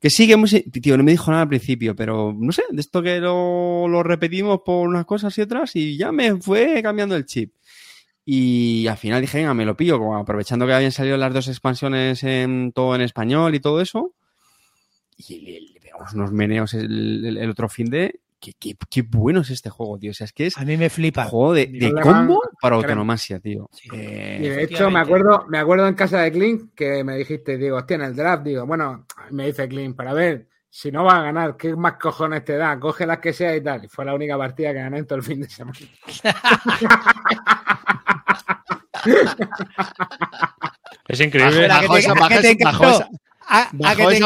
[0.00, 0.50] Que sí, que hemos...
[0.50, 4.02] Tío, no me dijo nada al principio, pero no sé, de esto que lo, lo
[4.04, 7.54] repetimos por unas cosas y otras y ya me fue cambiando el chip.
[8.30, 11.48] Y al final dije, venga, me lo pillo, como aprovechando que habían salido las dos
[11.48, 14.12] expansiones en todo en español y todo eso.
[15.16, 18.20] Y le, le pegamos unos meneos el, el- el otro fin de.
[18.38, 20.10] Qué, qué- qué bueno es este juego, tío.
[20.10, 21.24] O sea, es que es A mí me flipa.
[21.24, 23.70] juego de, combo para autonomasia, tío.
[23.72, 23.88] Sí.
[23.94, 27.56] Eh, Y de hecho, me acuerdo, me acuerdo en casa de Clint que me dijiste,
[27.56, 31.16] digo, hostia, en el draft, digo, bueno, me dice Clint, para ver, si no va
[31.16, 32.78] a ganar, ¿qué más cojones te da?
[32.78, 33.86] Coge las que sea y tal.
[33.86, 35.78] Y fue la única partida que gané en todo el fin de semana.
[41.08, 41.68] Es increíble.
[41.68, 42.14] Bajo esa-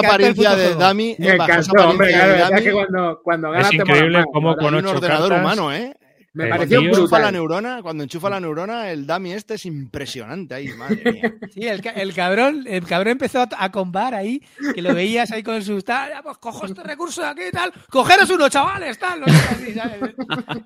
[0.00, 0.74] apariencia de.
[0.74, 4.26] Dami, Me encantó, hombre, apariencia claro, de es que cuando, cuando ganas Es increíble ahora
[4.56, 5.94] con un ocho ordenador cartas- humano, ¿eh?
[6.34, 9.66] Me Eh, pareció tío, Enchufa la neurona, cuando enchufa la neurona, el dummy este es
[9.66, 11.34] impresionante ahí, madre mía.
[11.52, 14.42] Sí, el, el cabrón, el cabrón empezó a, a combar ahí,
[14.74, 17.50] que lo veías ahí con sus tal, "Ah, pues cojo este recurso de aquí y
[17.50, 20.00] tal, cogeros unos chavales, tal, no sé, así, ¿sabes?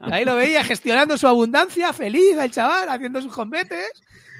[0.02, 3.90] Ahí lo veía gestionando su abundancia, feliz el chaval, haciendo sus combetes,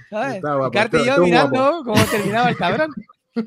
[0.09, 0.37] ¿sabes?
[0.37, 2.95] Está guapo, Carte y yo mirando cómo terminaba el cabrón.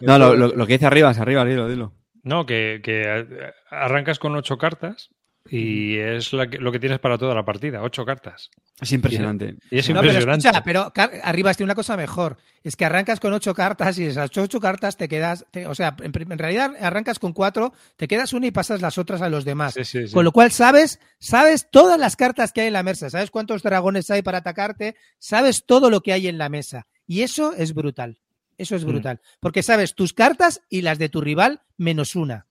[0.00, 1.92] no, lo, lo- lo que dice arriba es arriba, dilo, dilo.
[2.26, 5.10] No, que, que arrancas con ocho cartas
[5.48, 8.50] y es la que- lo que tienes para toda la partida, ocho cartas.
[8.80, 9.54] Es impresionante.
[9.70, 10.48] Y es No, pero impresionante.
[10.48, 10.92] escucha, pero
[11.22, 12.36] arriba tiene una cosa mejor.
[12.64, 15.46] Es que arrancas con ocho cartas y esas ocho cartas te quedas.
[15.52, 19.22] te- o sea, en, realidad arrancas con cuatro, te quedas una y pasas las otras
[19.22, 19.74] a los demás.
[19.74, 20.12] Sí, sí, sí.
[20.12, 23.62] Con lo cual sabes, sabes todas las cartas que hay en la mesa, sabes cuántos
[23.62, 26.88] dragones hay para atacarte, sabes todo lo que hay en la mesa.
[27.06, 28.18] Y eso es brutal.
[28.58, 28.88] Eso es Mm.
[28.88, 29.20] brutal.
[29.40, 32.46] Porque sabes tus cartas y las de tu rival menos una.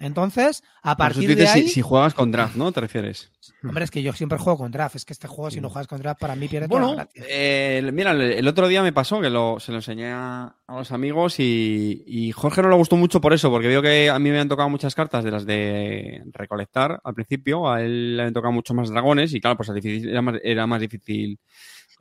[0.00, 1.64] Entonces, a partir de ahí.
[1.64, 2.72] si, si juegas con draft, ¿no?
[2.72, 3.30] ¿Te refieres?
[3.62, 4.96] Hombre, es que yo siempre juego con draft.
[4.96, 7.04] Es que este juego, si no juegas con draft, para mí pierde toda Bueno, la
[7.04, 7.22] gracia.
[7.28, 11.38] eh, mira, el, otro día me pasó que lo- se lo enseñé a, los amigos
[11.38, 14.36] y, y Jorge no le gustó mucho por eso, porque vio que a mí me
[14.36, 18.52] habían tocado muchas cartas de las de recolectar al principio, a él le habían tocado
[18.52, 21.38] mucho más dragones y claro, pues era, más, era más difícil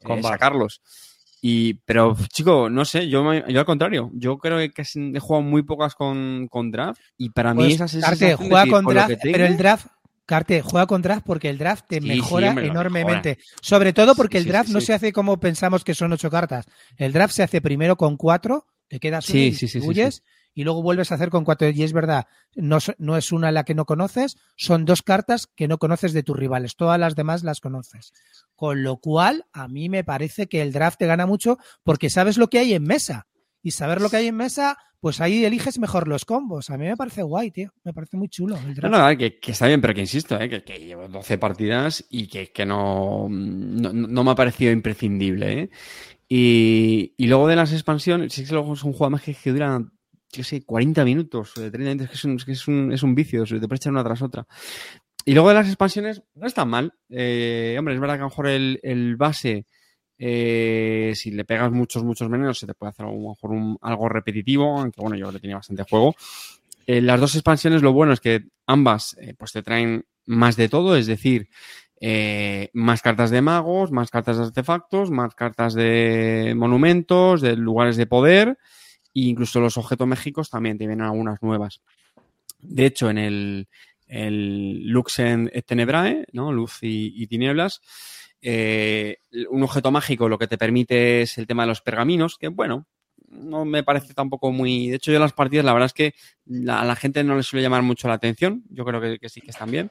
[0.07, 0.81] eh, sacarlos.
[1.45, 5.61] Y, pero, chico, no sé, yo, al contrario, yo creo que casi he jugado muy
[5.61, 9.45] pocas con, con draft y para mí Pues, esa Carte, juega decir, con draft, pero
[9.45, 9.87] el draft,
[10.25, 13.39] Carte, juega con draft porque el draft te Sí, mejora sí, enormemente.
[13.61, 16.65] Sobre todo porque Sí, el draft no se hace como pensamos que son ocho cartas.
[16.95, 21.15] El draft se hace primero con cuatro, te quedas y distribuyes, y luego vuelves a
[21.15, 21.67] hacer con cuatro.
[21.67, 22.25] Y es verdad,
[22.55, 26.23] no, no es una la que no conoces, son dos cartas que no conoces de
[26.23, 26.77] tus rivales.
[26.77, 28.13] Todas las demás las conoces.
[28.63, 32.37] Con lo cual, a mí me parece que el draft te gana mucho porque sabes
[32.37, 33.27] lo que hay en mesa.
[33.61, 36.69] Y saber lo que hay en mesa, pues ahí eliges mejor los combos.
[36.69, 37.73] A mí me parece guay, tío.
[37.83, 38.95] Me parece muy chulo el No, draft.
[38.95, 40.47] no, ver, que, que está bien, pero que insisto, ¿eh?
[40.47, 45.59] que, que llevo 12 partidas y que, que no, no, no me ha parecido imprescindible.
[45.63, 45.69] ¿eh?
[46.29, 49.51] Y, y luego de las expansiones, sí que luego es un juego más que, que
[49.51, 49.89] dura, yo
[50.31, 53.13] qué sé, 40 minutos, eh, 30 minutos, es que es un, es, un, es un
[53.13, 54.47] vicio, se te puede echar una tras otra.
[55.25, 56.93] Y luego de las expansiones, no está mal.
[57.09, 59.65] Eh, hombre, es verdad que a lo mejor el, el base,
[60.17, 63.77] eh, si le pegas muchos, muchos venenos, se te puede hacer a lo mejor un-
[63.81, 66.15] algo repetitivo, aunque bueno, yo le tenía bastante juego.
[66.87, 70.95] Eh, las dos expansiones, lo bueno es que ambas pues te traen más de todo,
[70.97, 71.49] es decir,
[72.73, 78.05] más cartas de magos, más cartas de artefactos, más cartas de monumentos, de lugares de
[78.07, 78.57] poder,
[79.15, 81.81] e incluso los objetos mágicos también te vienen algunas nuevas.
[82.59, 83.67] De hecho, en el,
[84.13, 86.51] el Luxen et Tenebrae, ¿no?
[86.51, 87.81] Luz y, y tinieblas,
[88.41, 89.17] eh,
[89.49, 92.85] un objeto mágico lo que te permite es el tema de los pergaminos, que bueno,
[93.29, 94.89] no me parece tampoco muy.
[94.89, 96.13] De hecho, yo las partidas, la verdad es que
[96.45, 98.63] la- a la gente no le suele llamar mucho la atención.
[98.69, 99.89] Yo creo que, que sí que están bien.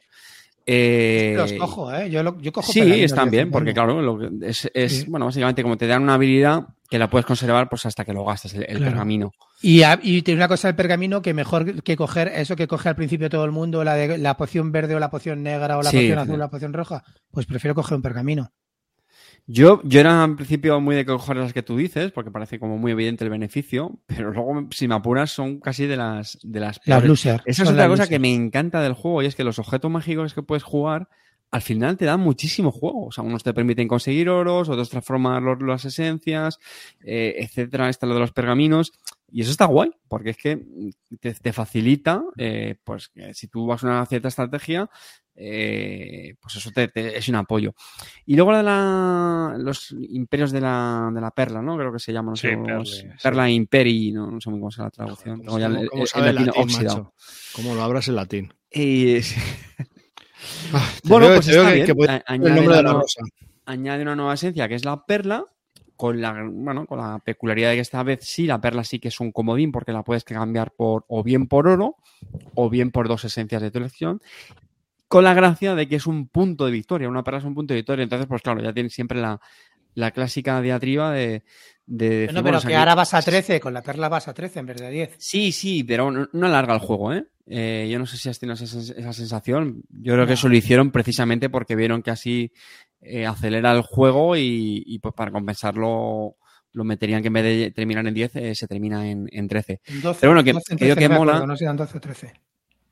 [0.65, 2.09] Eh, Los cojo, ¿eh?
[2.09, 5.05] Yo, lo- yo cojo Sí, están bien, en porque claro, lo es, es, Sí.
[5.09, 8.23] bueno, básicamente como te dan una habilidad que la puedes conservar pues hasta que lo
[8.23, 8.91] gastes, el, el Claro.
[8.91, 9.31] pergamino.
[9.63, 12.95] Y, y tiene una cosa del pergamino que mejor que coger eso que coge al
[12.95, 15.89] principio todo el mundo, la de la poción verde o la poción negra o la
[15.89, 18.51] Sí, poción azul o la poción roja, pues prefiero coger un pergamino.
[19.47, 22.77] Yo, yo era al principio muy de coger las que tú dices, porque parece como
[22.77, 26.79] muy evidente el beneficio, pero luego, si me apuras, son casi de las, de las
[26.85, 27.03] Las.
[27.03, 28.09] Esa es otra cosa loser.
[28.09, 31.09] que me encanta del juego y es que los objetos mágicos que puedes jugar
[31.53, 33.05] al final te dan muchísimo juego.
[33.07, 36.59] O sea, unos te permiten conseguir oros, otros transformar los- las esencias,
[37.03, 37.89] eh, etcétera.
[37.89, 38.91] Está lo de los pergaminos.
[39.31, 40.59] Y eso está guay, porque es que
[41.19, 44.89] te, te facilita, eh, pues, que si tú vas a una cierta estrategia,
[45.35, 47.73] eh, pues eso te, te- es un apoyo.
[48.27, 51.75] Y luego de la, los imperios de la, de la perla, ¿no?
[51.77, 53.07] Creo que se llama, no Sí, sé, Perle, cómo- sí.
[53.23, 55.41] Perla Imperi, no, no sé muy cómo es la traducción.
[55.41, 57.13] Tengo ya el, ¿Cómo, el- el el latín, oxidado.
[57.55, 58.53] ¿Cómo lo abras en latín?
[58.71, 59.17] Y-
[60.73, 61.85] Ah, bueno, veo- pues está que- bien.
[61.85, 63.21] que A- el añade, nombre la de la no- rosa.
[63.65, 65.45] añade una nueva esencia que es la perla,
[65.95, 69.07] con la, bueno, con la peculiaridad de que esta vez sí, la perla sí que
[69.09, 71.97] es un comodín porque la puedes cambiar por o bien por oro
[72.55, 74.21] o bien por dos esencias de tu elección.
[75.07, 77.73] Con la gracia de que es un punto de victoria, una perla es un punto
[77.73, 78.03] de victoria.
[78.03, 79.39] Entonces, pues claro, ya tienes siempre la,
[79.93, 81.43] la clásica diatriba de,
[81.85, 84.27] de decir, bueno, pero o sea, que ahora vas a 13, con la perla vas
[84.27, 85.15] a 13 en vez de 10.
[85.19, 87.25] Sí, sí, pero no, no alarga el juego, ¿eh?
[87.47, 89.83] Eh, Yo no sé si has tenido esa, esa sensación.
[89.89, 90.33] Yo creo que No.
[90.35, 92.51] eso lo hicieron precisamente porque vieron que así
[93.01, 96.35] eh, acelera el juego y, y, pues para compensarlo
[96.71, 99.81] lo meterían que en vez de terminar en 10 eh, se termina en, en 13.
[99.85, 101.31] En 12, Pero bueno, que- 12, en que digo 13, que mola.
[101.33, 102.33] acuerdo, No sé, eran 12 o 13.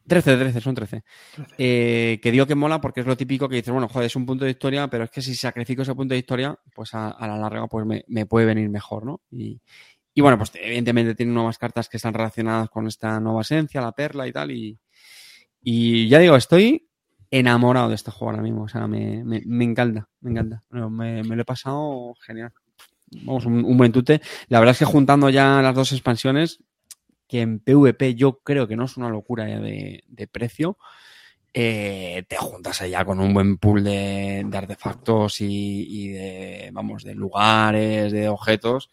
[0.07, 1.03] 13, 13, son 13.
[1.35, 1.53] 13.
[1.57, 4.25] Eh, que digo que mola porque es lo típico que dices, bueno, joder, es un
[4.25, 7.27] punto de historia, pero es que si sacrifico ese punto de historia, pues a, a
[7.27, 9.21] la larga pues me, me puede venir mejor, ¿no?
[9.31, 9.61] Y,
[10.13, 13.93] y bueno, pues evidentemente tiene nuevas cartas que están relacionadas con esta nueva esencia, la
[13.93, 14.51] perla y tal.
[14.51, 14.77] Y,
[15.61, 16.89] y ya digo, estoy
[17.29, 18.63] enamorado de este juego ahora mismo.
[18.63, 20.63] O sea, me, me, encanta, me encanta.
[20.69, 22.51] Me, lo he pasado genial.
[23.23, 24.21] Vamos, un, un buen tute.
[24.47, 26.59] La verdad es que juntando ya las dos expansiones,
[27.27, 30.77] que en PvP yo creo que no es una locura ya de, de precio,
[31.53, 37.03] eh, te juntas allá con un buen pool de, de artefactos y, y de, vamos,
[37.03, 38.89] de lugares, de objetos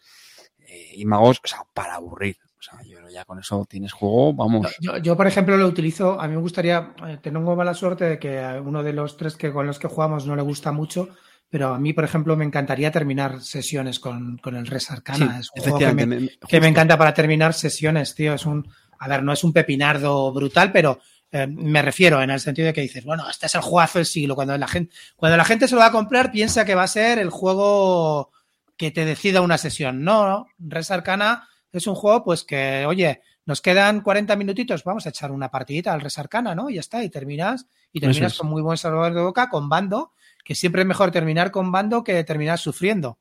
[0.69, 2.37] eh, y magos, o sea, para aburrir.
[2.59, 4.67] O sea, yo ya con eso tienes juego, vamos.
[4.81, 6.19] Yo, yo, por ejemplo, lo utilizo.
[6.19, 6.93] A mí me gustaría.
[7.07, 9.87] eh, Tengo mala suerte de que a uno de los tres que con los que
[9.87, 11.09] jugamos no le gusta mucho.
[11.49, 15.39] Pero a mí, por ejemplo, me encantaría terminar sesiones con, con el Res Arcana.
[15.39, 18.33] es un juego que me, que me encanta para terminar sesiones, tío.
[18.33, 18.69] Es un.
[18.99, 20.99] A ver, no es un pepinardo brutal, pero
[21.31, 24.05] eh, me refiero en el sentido de que dices, bueno, este es el juegazo del
[24.05, 24.35] siglo.
[24.35, 26.87] Cuando la gente, cuando la gente se lo va a comprar, piensa que va a
[26.87, 28.31] ser el juego
[28.79, 30.05] que te decida una sesión.
[30.05, 30.47] No, no.
[30.57, 35.31] Res Arcana es un juego, pues que, oye, nos quedan 40 minutitos, vamos a echar
[35.31, 36.69] una partidita al Res Arcana, ¿no?
[36.69, 38.39] Y ya está, y terminas, y terminas es.
[38.39, 40.13] con muy buen sabor de boca, con bando,
[40.45, 43.19] que siempre es mejor terminar con bando que terminar sufriendo.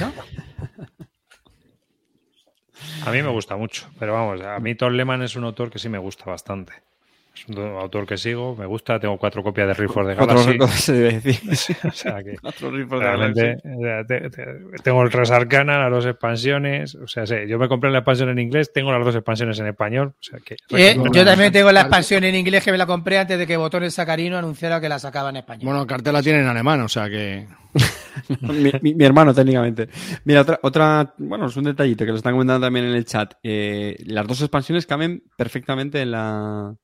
[0.00, 0.12] ¿no?
[3.04, 5.78] A mí me gusta mucho, pero vamos, a mí Tom Lehman es un autor que
[5.78, 6.72] sí me gusta bastante.
[7.36, 10.58] Es un autor que sigo, me gusta, tengo cuatro copias de Rifford de Cuatro Galaxy.
[10.58, 11.76] cosas se debe decir.
[11.84, 13.68] o sea que Cuatro rifles de realmente Galaxy.
[13.68, 17.58] o sea, te- te- tengo el Res Arcana, las dos expansiones, o sea, sé, yo
[17.58, 20.56] me compré la expansión en inglés, tengo las dos expansiones en español, o sea que
[20.76, 23.56] Eh, yo también tengo la expansión en inglés que me la compré antes de que
[23.56, 25.64] Botones Sacarino anunciara que la sacaba en español.
[25.66, 27.46] Bueno, cartela tiene en alemán, o sea que.
[28.40, 29.88] mi, mi- mi hermano, técnicamente.
[30.24, 33.34] Mira, otra, otra, bueno, es un detallito que lo están comentando también en el chat.
[33.42, 36.74] Eh, las dos expansiones caben perfectamente en la,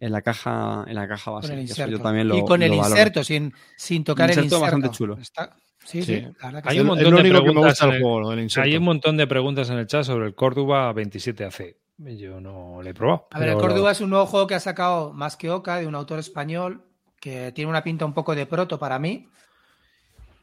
[0.00, 1.52] en la caja, en la caja base.
[1.52, 2.94] el eso yo también lo, y con el lo valoro.
[2.96, 4.62] inserto, sin, sin tocar el inserto inserto.
[4.62, 5.18] bastante chulo.
[5.20, 6.16] Está- sí, Sí.
[6.16, 8.64] sí, la verdad que Hay un montón de preguntas en el- juego, lo del inserto.
[8.68, 11.76] Hay un montón de preguntas en el chat sobre el Córdoba 27AC.
[11.98, 13.28] Yo no le he probado.
[13.30, 15.86] A ver, el Córdoba es un nuevo juego que ha sacado más que Oca, de
[15.86, 16.82] un autor español,
[17.20, 19.28] que tiene una pinta un poco de proto para mí.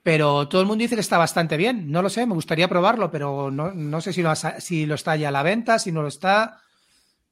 [0.03, 1.91] Pero todo el mundo dice que está bastante bien.
[1.91, 5.27] No lo sé, me gustaría probarlo, pero no, no sé lo, si lo está ya
[5.27, 6.59] a la venta, si no lo está.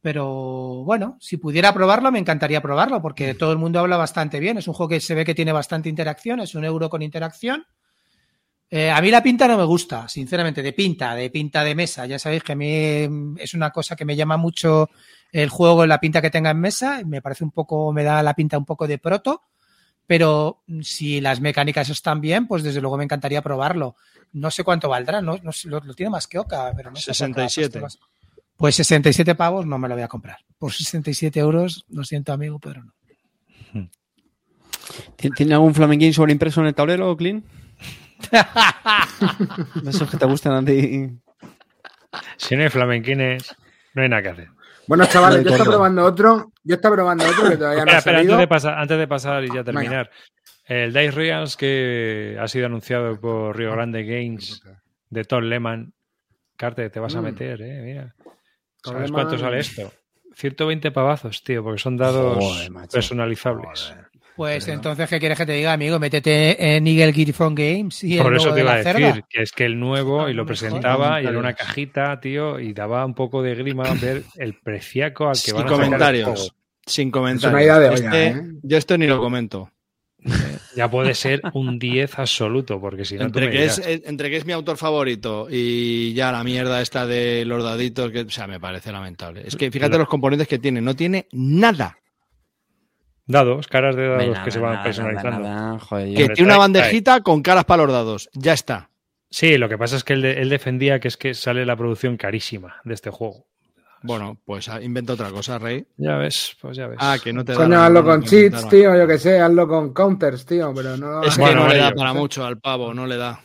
[0.02, 4.58] Pero bueno, si pudiera probarlo, me encantaría probarlo, porque todo el mundo habla bastante bien.
[4.58, 7.66] Es un juego que se ve que tiene bastante interacción, es un euro con interacción.
[8.72, 12.06] Eh, a mí la pinta no me gusta, sinceramente, de pinta, de pinta de mesa.
[12.06, 14.90] Ya sabéis que a mí mm, es una cosa que me llama mucho
[15.32, 17.02] el juego, la pinta que tenga en mesa.
[17.06, 19.42] Me parece un poco, me da la pinta un poco de proto.
[20.06, 23.96] Pero mm, si las mecánicas están bien, pues desde luego me encantaría probarlo.
[24.34, 26.96] No sé cuánto valdrá, no, no sé, lo, lo tiene más que Oca, pero no
[26.98, 27.12] sé.
[27.18, 27.80] cuánto ha 67.
[27.80, 28.10] puesto más.
[28.60, 30.38] Pues 67 pavos no me lo voy a comprar.
[30.58, 32.94] Por 67 euros, lo siento amigo, pero no.
[35.16, 37.46] ¿Tien- ¿Tiene algún flamenquín sobreimpreso en el tablero, Clint?
[39.82, 41.10] De esos que te gustan a ti.
[42.38, 43.56] Si no hay flamenquines,
[43.94, 44.48] no hay nada que hacer.
[44.88, 46.52] Bueno, chavales, yo estoy probando otro.
[46.64, 48.34] Yo estoy probando otro que todavía no Espera, ha espera, salido.
[48.34, 50.10] antes de, pasar, antes de pasar y ya terminar.
[50.66, 54.62] El Dice Reals que ha sido anunciado por Rio Grande Games
[55.10, 55.94] de Todd Lehman.
[56.58, 57.24] Carte, te vas a Mm.
[57.24, 58.16] meter, eh, mira.
[58.84, 59.92] ¿Sabes cuánto sale esto?
[60.36, 63.94] 120 pavazos, tío, porque son dados Joder, personalizables.
[64.38, 66.00] Pues entonces, ¿qué quieres que te diga, amigo?
[66.00, 68.94] Métete en Eagle Gear Phone Games y el Por eso logo te iba a decir
[68.94, 69.22] cerda.
[69.30, 73.06] que es que el nuevo y lo presentaba y era una cajita, tío, y daba
[73.06, 76.30] un poco de grima ver el preciaco al que Sin van a sacar el comentarios.
[76.30, 76.56] juego.
[76.86, 77.52] Sin comentarios.
[77.54, 78.44] una idea de Este- ¿eh?
[78.64, 79.72] Yo esto ni lo comento.
[80.80, 83.92] Ya puede ser un 10 absoluto, porque si no, tú Entre me que, es, dirás.
[83.92, 88.12] eh, entre que es mi autor favorito y ya la mierda esta de los daditos,
[88.12, 89.44] que, o sea, me parece lamentable.
[89.46, 91.98] Es que fíjate Pero- los componentes que tiene, no tiene nada.
[93.26, 95.40] dados, caras de dados Nada, que se van nada, personalizando.
[95.40, 98.30] nada, nada, joder, yo- Que Hombre, tiene una bandejita con caras para los dados.
[98.34, 98.90] Ya está.
[99.30, 102.78] Sí, lo que pasa es que él defendía que es que sale la producción carísima
[102.86, 103.46] de este juego.
[104.02, 105.86] Bueno, pues inventa otra cosa, Rey.
[105.98, 106.98] Ya ves, pues ya ves.
[107.02, 109.68] Ah, que no te da Coño, la hazlo con cheats, tío, yo que sé, hazlo
[109.68, 111.24] con counters, tío, pero no...
[111.24, 113.42] Es que Bueno, no le da para mucho al pavo, no le da.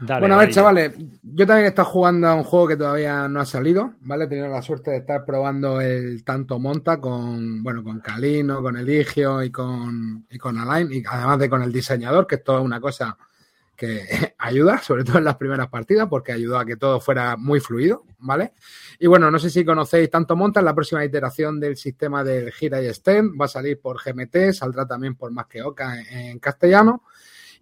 [0.00, 0.92] Dale, bueno, a ver, chavales,
[1.22, 4.24] yo también he estado jugando a un juego que todavía no ha salido, ¿vale?
[4.24, 8.76] He tenido la suerte de estar probando el Tanto Monta con, bueno, con Calino, con
[8.76, 12.60] Eligio y con, y con Alain, y además de con el diseñador, que es toda
[12.60, 13.16] una cosa
[13.76, 14.04] que
[14.38, 18.04] ayuda, sobre todo en las primeras partidas, porque ayudó a que todo fuera muy fluido,
[18.18, 18.52] ¿vale?
[18.98, 22.52] Y bueno, no sé si conocéis Tanto Monta, es la próxima iteración del sistema del
[22.52, 26.38] Gira y Stem, va a salir por GMT, saldrá también por Más que Oca en,
[26.38, 27.02] castellano.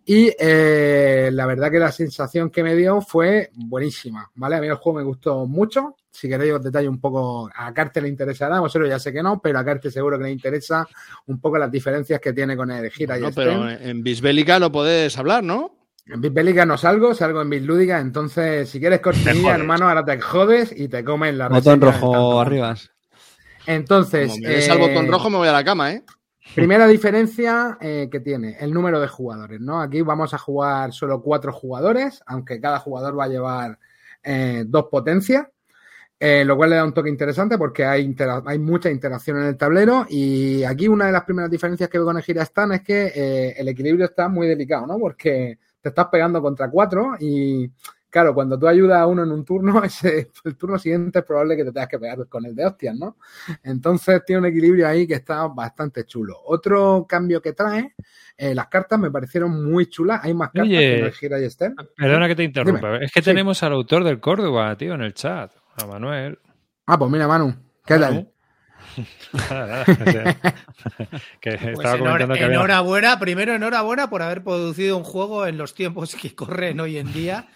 [0.04, 4.56] Y eh, la verdad que la sensación que me dio fue buenísima, ¿vale?
[4.56, 5.96] A mí el juego me gustó mucho.
[6.10, 9.22] Si queréis os detallo un poco, a Carte le interesará, a vosotros ya sé que
[9.22, 10.86] no, pero a Carte seguro que le interesa
[11.26, 13.44] un poco las diferencias que tiene con el Gira y No, Stem.
[13.44, 15.81] pero en Bisbélica lo puedes hablar, ¿no?
[16.12, 19.58] En Bitbélica no salgo, salgo en Bitlúdica, entonces si quieres cortinilla, jodes.
[19.60, 22.74] hermano, ahora te jodes y te comen la Botón rojo arriba.
[23.66, 26.02] Entonces, Como me des al eh, botón rojo me voy a la cama, ¿eh?
[26.54, 29.80] Primera diferencia eh, que tiene, el número de jugadores, ¿no?
[29.80, 33.78] Aquí vamos a jugar solo cuatro jugadores, aunque cada jugador va a llevar
[34.22, 35.46] eh, dos potencias,
[36.18, 39.44] eh, lo cual le da un toque interesante porque hay, intera- hay mucha interacción en
[39.44, 42.72] el tablero y aquí una de las primeras diferencias que veo con el Gira Stan
[42.72, 44.98] es que eh, el equilibrio está muy delicado, ¿no?
[44.98, 47.70] Porque te estás pegando contra cuatro y
[48.08, 51.56] claro, cuando tú ayudas a uno en un turno, ese, el turno siguiente es probable
[51.56, 53.16] que te tengas que pegar con el de hostias, ¿no?
[53.62, 56.38] Entonces tiene un equilibrio ahí que está bastante chulo.
[56.46, 57.94] Otro cambio que trae,
[58.36, 60.20] eh, las cartas me parecieron muy chulas.
[60.24, 60.78] Hay más cartas Oye.
[60.78, 61.74] que el Gira y Stem.
[61.96, 62.92] Perdona que te interrumpa.
[62.92, 63.04] Dime.
[63.04, 63.24] Es que Sí.
[63.30, 65.52] tenemos al autor del Córdoba, tío, en el chat.
[65.82, 66.38] A Manuel.
[66.86, 67.54] Ah, pues mira, Manu,
[67.86, 68.14] ¿qué tal?
[68.14, 68.31] Manu.
[71.40, 72.56] que Pues estaba enhora- comentando que había...
[72.56, 77.12] enhorabuena, primero enhorabuena por haber producido un juego en los tiempos que corren hoy en
[77.12, 77.48] día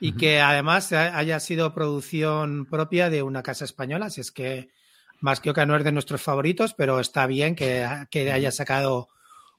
[0.00, 4.10] y que además haya sido producción propia de una casa española.
[4.10, 4.70] Si es que
[5.20, 9.08] más que Oca no es de nuestros favoritos, pero está bien que, que haya sacado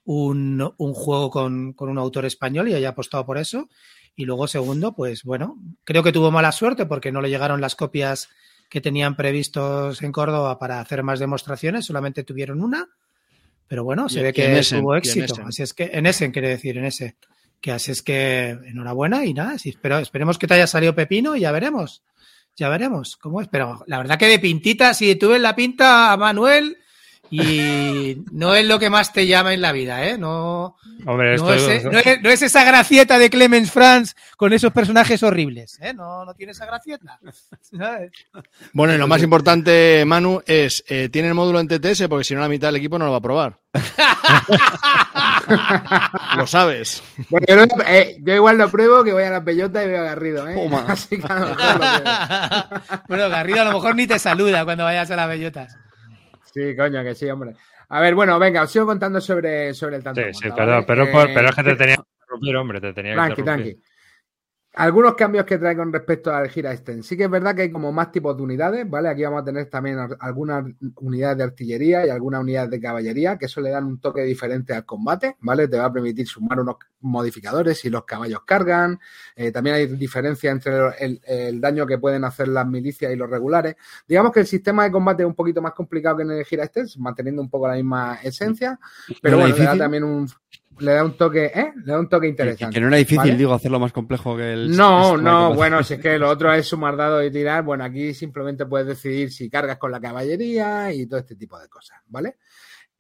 [0.06, 3.70] un, un juego con, con un autor español y haya apostado por eso.
[4.16, 7.76] Y luego, segundo, pues bueno, creo que tuvo mala suerte porque no le llegaron las
[7.76, 8.30] copias
[8.70, 12.88] que tenían previstos en Córdoba para hacer más demostraciones, solamente tuvieron una.
[13.68, 15.42] Pero bueno, se Y- ve que Essen, en éxito.
[15.46, 17.18] Así es que, en ese quiere decir, en ese.
[17.62, 21.36] Que así es que enhorabuena y nada, sí, espero, esperemos que te haya salido pepino
[21.36, 22.04] y ya veremos.
[22.56, 23.48] Ya veremos cómo es.
[23.50, 26.78] Pero la verdad que de pintita, si tú ves la pinta a Manuel
[27.32, 30.18] y no es lo que más te llama en la vida, ¿eh?
[30.18, 30.76] No,
[31.06, 34.72] Hombre, no, esto es, no es- no es esa gracieta de Clemens Franz con esos
[34.74, 35.94] personajes horribles, ¿eh?
[35.94, 37.20] No, no tiene esa gracieta.
[37.62, 38.12] ¿sabes?
[38.74, 42.08] Bueno, y lo más importante, Manu, es, eh, ¿tiene el módulo en TTS?
[42.10, 43.60] Porque si no, la mitad del equipo no lo va a probar.
[46.38, 47.02] lo sabes.
[47.30, 50.02] Bueno, yo, no- eh, yo igual lo pruebo que voy a la bellota y veo
[50.02, 50.56] a Garrido, ¿eh?
[50.56, 50.86] Toma.
[50.88, 53.02] Así que a lo mejor lo veo.
[53.08, 55.78] bueno, Garrido a lo mejor ni te saluda cuando vayas a las bellotas.
[56.54, 57.54] Sí, coño, que sí, hombre.
[57.90, 60.22] A ver, bueno, venga, os sigo contando sobre, sobre el tanto.
[60.22, 60.86] Sí, sí, perdón, ¿vale?
[60.88, 63.74] pero, Eh, pero es que te tenía que interrumpir, hombre, te tenía que Tranqui, interrumpir.
[63.76, 63.89] tranqui.
[64.76, 67.02] Algunos cambios que trae con respecto al Gira Sten.
[67.02, 69.10] Sí que es verdad que hay como más tipos de unidades, ¿vale?
[69.10, 70.64] Aquí vamos a tener también algunas
[70.98, 74.74] unidades de artillería y algunas unidades de caballería, que eso le dan un toque diferente
[74.74, 75.68] al combate, ¿vale?
[75.68, 79.00] Te va a permitir sumar unos modificadores si los caballos cargan.
[79.36, 83.30] Eh, también hay diferencia entre el, el daño que pueden hacer las milicias y los
[83.30, 83.76] regulares.
[84.08, 86.68] Digamos que el sistema de combate es un poquito más complicado que en el Gira
[86.68, 88.80] Sten, manteniendo un poco la misma esencia,
[89.20, 90.30] pero ¿No era bueno, le da también un...
[90.80, 91.74] Le da un toque, ¿eh?
[91.76, 92.74] Le da un toque Que, interesante.
[92.74, 93.36] que no era difícil, ¿vale?
[93.36, 94.76] digo, hacerlo más complejo que el.
[94.76, 98.14] No, no, bueno, si es que lo otro es sumar dados y tirar, bueno, aquí
[98.14, 102.38] simplemente puedes decidir si cargas con la caballería y todo este tipo de cosas, ¿vale?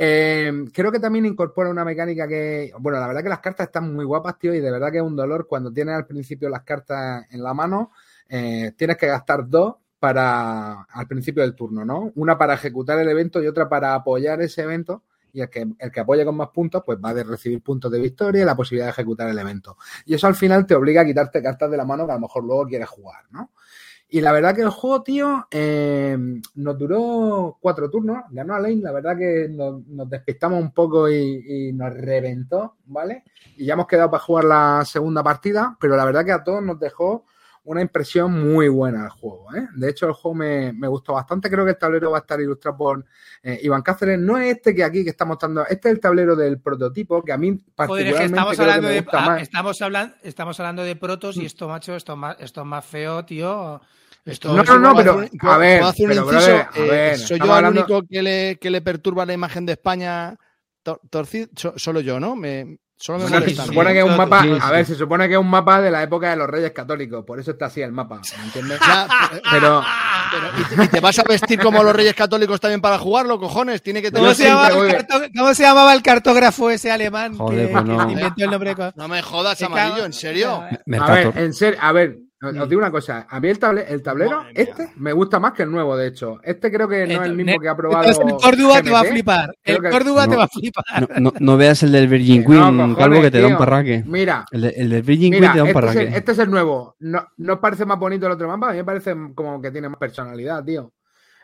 [0.02, 3.94] Eh, creo que también incorpora una mecánica que, bueno, la verdad que las cartas están
[3.94, 6.64] muy guapas, tío, y de verdad que es un dolor cuando tienes al principio las
[6.64, 7.92] cartas en la mano,
[8.30, 12.14] eh, tienes que gastar dos para al principio del turno, ¿no?
[12.16, 15.04] Una para ejecutar el evento y otra para apoyar ese evento.
[15.34, 18.00] Y el que, el que apoye con más puntos, pues va a recibir puntos de
[18.00, 19.78] victoria y la posibilidad de ejecutar el evento.
[20.06, 22.22] Y eso al final te obliga a quitarte cartas de la mano que a lo
[22.22, 23.52] mejor luego quieres jugar, ¿no?
[24.12, 26.18] Y la verdad que el juego, tío, eh,
[26.56, 28.24] nos duró cuatro turnos.
[28.32, 32.78] Ganó a Lane, la verdad que nos, nos despistamos un poco y, y, nos reventó,
[32.86, 33.24] ¿vale?
[33.56, 36.64] Y ya hemos quedado para jugar la segunda partida, pero la verdad que a todos
[36.64, 37.26] nos dejó
[37.64, 39.54] una impresión muy buena el juego.
[39.56, 39.68] ¿eh?
[39.76, 41.50] De hecho, el juego me, me, gustó bastante.
[41.50, 43.06] Creo que el tablero va a estar ilustrado por
[43.44, 44.20] eh, Iván Cáceres.
[44.20, 47.32] No es este que aquí que está mostrando, este es el tablero del prototipo, que
[47.32, 49.42] a mí particularmente Joder, es que estamos, creo hablando que me de, gusta ah, más.
[49.42, 53.24] estamos, hablando, estamos hablando de protos y esto, macho, esto más, esto es más feo,
[53.26, 53.82] tío.
[54.26, 56.46] Esto No, es- no, no, pero ¿Puedo- a ver, puedo hacer un pero, inciso?
[56.48, 59.66] brother, a Eh, ver, ¿Soy yo el único que le, que le perturba la imagen
[59.66, 60.36] de España
[60.84, 61.48] tor- torcida?
[61.56, 62.36] So- solo yo, ¿no?
[62.36, 65.34] Me, solo me Bueno, se supone que es un mapa, a ver, se supone que
[65.36, 67.92] es un mapa de la época de los Reyes Católicos, por eso está así el
[67.94, 68.80] mapa, ¿me entiendes?
[68.86, 69.08] Ya,
[69.50, 69.84] pero-
[70.60, 73.82] ¿y, te, y te vas a vestir como los Reyes Católicos también para jugarlo, cojones?
[73.82, 74.36] Tiene que ¿Cómo tener...
[74.36, 77.84] se, llamaba voy- el carto- cómo se llamaba el cartógrafo ese alemán Joder, que, pues
[77.86, 78.12] que no.
[78.12, 78.76] inventó el nombre?
[78.76, 80.62] de- No me jodas, amarillo, ¿en serio?
[81.00, 83.28] A ver, en serio, a ver, os os digo una cosa.
[83.30, 86.40] A mí el, table- el tablero, este, me gusta más que el nuevo, de hecho.
[86.44, 88.10] Este creo que no es el mismo que ha probado.
[88.10, 89.56] El Córdoba te va a flipar.
[89.64, 90.38] El que- Córdoba te No.
[90.38, 90.86] va a flipar.
[91.02, 94.04] No, no, no veas el del Virgin Queen, cojones, calvo, que te da un parraque.
[94.06, 96.08] Mira, El, de- el del Virgin mira, Queen te da un este es, parraque.
[96.08, 96.96] el, este es el nuevo.
[97.00, 98.70] No, ¿No os parece más bonito el otro mapa?
[98.70, 100.92] A mí me parece como que tiene más personalidad, tío.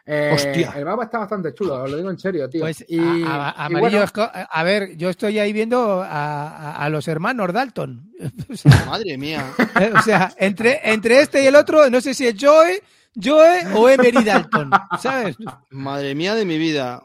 [0.08, 0.74] Eh, Hostia.
[0.76, 2.62] El mapa está bastante chulo, os lo digo en serio, tío.
[2.62, 6.04] Pues y, a, a- y amarillo, bueno, es co- a ver, yo estoy ahí viendo
[6.04, 6.08] a,
[6.48, 8.12] a- a los hermanos Dalton.
[8.52, 9.52] O sea, Madre mía.
[9.80, 12.82] eh, o sea, entre, entre este y el otro, no sé si es Joe,
[13.22, 14.70] Joe o Emery Dalton,
[15.00, 15.38] ¿sabes?
[15.72, 17.02] Madre mía de mi vida.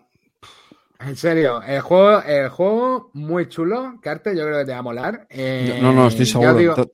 [0.99, 4.83] En serio, el juego, el juego muy chulo, Carte, yo creo que te va a
[4.83, 5.27] molar.
[5.31, 6.55] Eh, No, no, estoy ya seguro.
[6.57, 6.91] digo-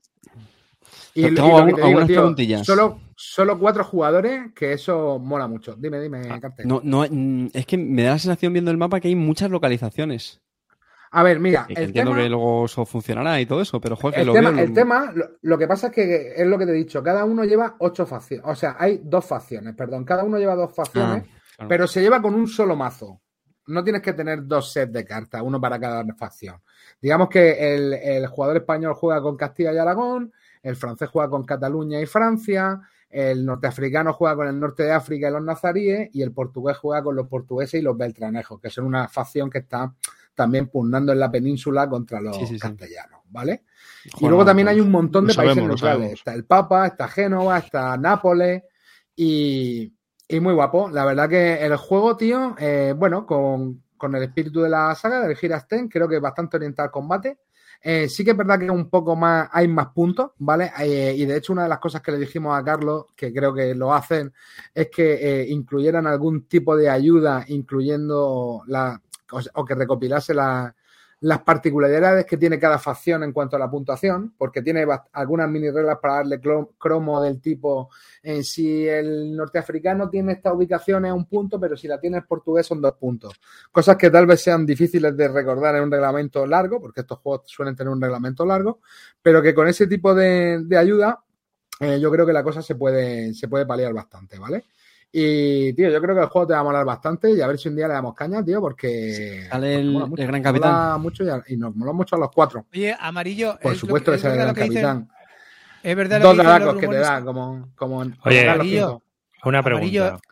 [1.15, 2.65] Y, Tengo y lo que algún- te digo, algunas tío, preguntillas.
[2.67, 5.75] Solo, solo cuatro jugadores, que eso mola mucho.
[5.77, 6.23] Dime, dime.
[6.31, 9.17] Ah, No, no, mm, es que me da la sensación viendo el mapa que hay
[9.17, 10.41] muchas localizaciones.
[11.11, 14.15] A ver, mira, el entiendo tema, que luego eso funcionará y todo eso, pero joder,
[14.15, 14.65] que el lo tema, veo.
[14.65, 17.25] el tema, lo, lo que pasa es que es lo que te he dicho, cada
[17.25, 21.25] uno lleva ocho facciones, o sea, hay dos facciones, perdón, cada uno lleva dos facciones,
[21.25, 21.69] Ah, claro.
[21.69, 23.23] pero se lleva con un solo mazo.
[23.69, 26.61] No tienes que tener dos sets de cartas, uno para cada facción.
[27.01, 30.33] Digamos que el, el jugador español juega con Castilla y Aragón,
[30.63, 35.29] el francés juega con Cataluña y Francia, el norteafricano juega con el norte de África
[35.29, 38.85] y los nazaríes, y el portugués juega con los portugueses y los beltranejos, que son
[38.85, 39.95] una facción que está
[40.35, 42.61] también pugnando en la península contra los Sí, sí, sí.
[42.61, 43.65] castellanos, ¿vale?
[44.21, 46.13] Y luego también hay un montón de países sabemos, neutrales.
[46.13, 48.63] Está el Papa, está Génova, está Nápoles
[49.15, 49.93] y,
[50.29, 50.91] y muy guapo.
[50.91, 55.27] La verdad que el juego, tío, eh, bueno, con, con el espíritu de la saga
[55.27, 57.39] del Girasten, creo que es bastante orientado al combate.
[57.83, 60.73] Eh, sí que es verdad que un poco más, hay más puntos, ¿vale?
[60.81, 63.55] Eh, y de hecho, una de las cosas que le dijimos a Carlos, que creo
[63.55, 64.33] que lo hacen,
[64.75, 69.01] es que eh, incluyeran algún tipo de ayuda, incluyendo la,
[69.55, 70.75] o que recopilase la-
[71.27, 75.71] las particularidades que tiene cada facción en cuanto a la puntuación, porque tiene algunas mini
[75.71, 76.41] reglas para darle
[76.79, 77.91] cromo del tipo,
[78.23, 82.25] eh, si el norteafricano tiene esta ubicación es un punto, pero si la tiene el
[82.25, 83.41] portugués son dos puntos.
[83.73, 87.43] Cosas que tal vez sean difíciles de recordar en un reglamento largo, porque estos juegos
[87.47, 88.79] suelen tener un reglamento largo,
[89.21, 91.25] pero que con ese tipo de, de ayuda
[91.81, 94.67] eh, yo creo que la cosa se puede, se puede paliar bastante, ¿vale?
[95.19, 97.57] Y, tío, yo creo que el juego te va a molar bastante y a ver
[97.59, 99.47] si un día le damos caña, tío, porque...
[99.49, 100.21] Sale el- mucho.
[100.23, 101.01] el gran Mola capitán.
[101.01, 102.67] mucho y, a- y nos mola mucho a los cuatro.
[102.71, 103.59] Oye, amarillo.
[103.63, 105.11] Por es supuesto que, es sale el gran que dicen- capitán.
[105.83, 107.09] Es verdad lo Dos que dicen dracos los que te rumores.
[107.09, 109.03] da, como, como en Oye, Amarillo.
[109.45, 110.03] Una Amarillo.
[110.05, 110.23] pregunta.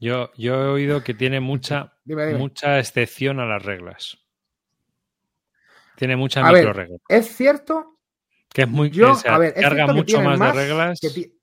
[0.00, 2.38] Yo, yo he oído que tiene mucha, Dime, dime.
[2.40, 4.18] mucha excepción a las reglas.
[5.96, 7.00] Tiene muchas A ver, micro reglas.
[7.08, 7.98] Es cierto
[8.52, 10.98] Que es muy Yo, a ver, es carga mucho más, más de reglas.
[11.00, 11.39] que, ti-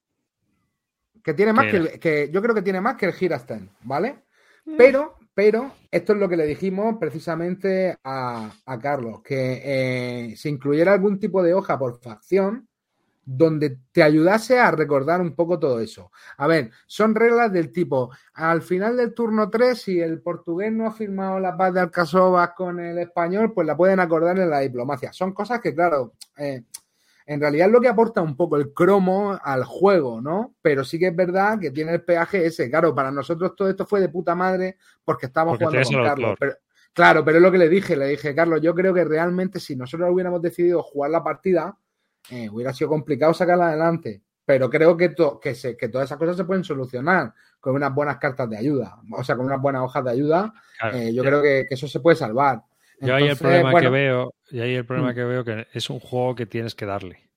[1.28, 4.24] que tiene más que el- yo creo que tiene más que el Girasten, ¿vale?
[4.64, 4.78] Mm.
[4.78, 10.48] Pero, pero, esto es lo que le dijimos precisamente a, a Carlos, que eh, se
[10.48, 12.70] incluyera algún tipo de hoja por facción
[13.26, 16.14] donde te ayudase a recordar un poco todo eso.
[16.38, 20.88] A ver, son reglas del tipo, al final del turno 3, si el portugués no
[20.88, 24.60] ha firmado la paz de Alcasovas con el español, pues la pueden acordar en la
[24.62, 25.12] diplomacia.
[25.12, 26.64] Son cosas que, claro, eh,
[27.28, 30.56] en realidad es lo que aporta un poco el cromo al juego, ¿no?
[30.62, 32.70] Pero sí que es verdad que tiene el peaje ese.
[32.70, 36.38] Claro, para nosotros todo esto fue de puta madre porque estábamos Porque jugando con Carlos.
[36.40, 36.54] Pero-
[36.94, 37.96] claro, pero es lo que le dije.
[37.96, 41.78] Le dije, Carlos, yo creo que realmente si nosotros hubiéramos decidido jugar la partida,
[42.32, 44.24] eh, hubiera sido complicado sacarla adelante.
[44.46, 47.94] Pero creo que, to- que, se- que todas esas cosas se pueden solucionar con unas
[47.94, 48.98] buenas cartas de ayuda.
[49.12, 50.54] O sea, con unas buenas hojas de ayuda.
[50.80, 52.62] Claro, eh, yo creo que, que eso se puede salvar.
[53.00, 55.90] Yo ahí el problema bueno, que veo, y ahí el problema que veo que es
[55.90, 57.30] un juego que tienes que darle.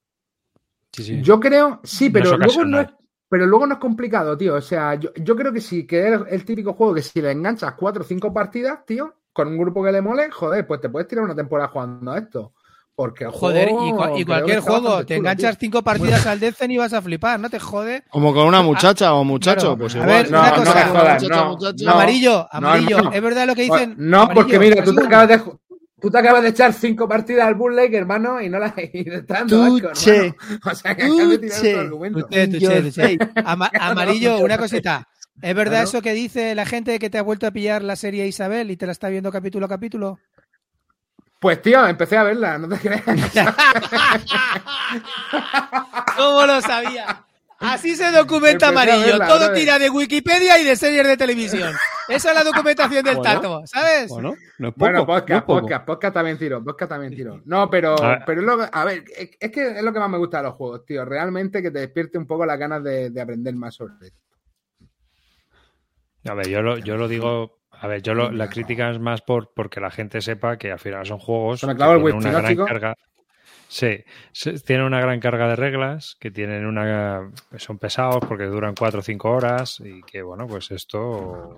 [0.92, 1.22] Sí, sí.
[1.22, 2.88] Yo creo, sí, pero luego no es,
[3.28, 4.56] pero luego no es complicado, tío.
[4.56, 7.30] O sea, yo, yo creo que sí, que es el típico juego que si le
[7.30, 10.88] enganchas cuatro o cinco partidas, tío, con un grupo que le mole, joder, pues te
[10.88, 12.54] puedes tirar una temporada jugando a esto.
[12.94, 15.66] Porque el Joder, y, que cualquier juego, te enganchas tío.
[15.68, 18.02] cinco partidas al Destiny y vas a flipar, no te jode.
[18.10, 19.78] Como con una muchacha o muchacho, Claro.
[19.78, 20.10] pues A igual.
[20.10, 20.86] ver, No, una cosa.
[20.88, 21.84] jodas, Muchacha, no, muchacho.
[21.84, 21.90] no.
[21.92, 23.94] amarillo, amarillo, es verdad lo que dicen.
[23.96, 25.40] No, Amarillo, porque mira, tú te acabas de
[26.00, 29.14] tú te acabas de echar cinco partidas al bootleg, hermano, y no las y te
[29.16, 30.16] está dando asco, Tuche.
[30.16, 30.34] hermano.
[30.70, 32.20] O sea, que acabas de tirar tu argumento.
[32.26, 33.18] Tuche, tuche, tuche.
[33.44, 35.06] Ama- amarillo, una cosita.
[35.42, 35.88] ¿Es verdad Claro.
[35.88, 38.76] eso que dice la gente que te ha vuelto a pillar la serie Isabel y
[38.76, 40.18] te la está viendo capítulo a capítulo?
[41.40, 43.02] Pues tío, empecé a verla, no te creas.
[46.16, 47.24] ¿Cómo lo sabía?
[47.58, 49.06] Así se documenta Empecé amarillo.
[49.18, 51.74] verla, Todo tira de Wikipedia y de series de televisión.
[52.08, 53.32] Esa es la documentación del Bueno.
[53.34, 54.08] Tato, ¿sabes?
[54.08, 54.80] Bueno, no es poco.
[54.80, 55.60] Bueno, no es podcast, poco.
[55.60, 57.42] podcast, podcast también tiro, podcast también tiro.
[57.44, 58.22] No, pero, A ver.
[58.26, 60.38] pero es lo que- a ver, es, es que es lo que más me gusta
[60.38, 61.04] de los juegos, tío.
[61.04, 64.18] Realmente que te despierte un poco las ganas de, de aprender más sobre esto.
[66.28, 67.59] A ver, yo lo, yo lo digo.
[67.80, 70.78] A ver, yo lo- la crítica es más por porque la gente sepa que al
[70.78, 72.64] final son juegos que tienen una ¿no, gran chico?
[72.66, 72.94] carga.
[73.68, 74.04] Sí,
[74.66, 77.30] tienen una gran carga de reglas, que tienen una.
[77.56, 81.56] son pesados porque duran 4 o 5 horas y que, bueno, pues esto.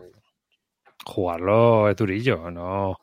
[1.05, 2.99] jugarlo es durillo, ¿no?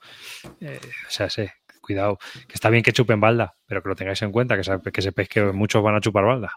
[0.62, 1.46] eh, o sea, sí,
[1.82, 2.18] cuidado.
[2.48, 5.28] Que está bien que chupen balda, pero que lo tengáis en cuenta, que, que sepáis
[5.28, 6.54] que muchos van a chupar balda.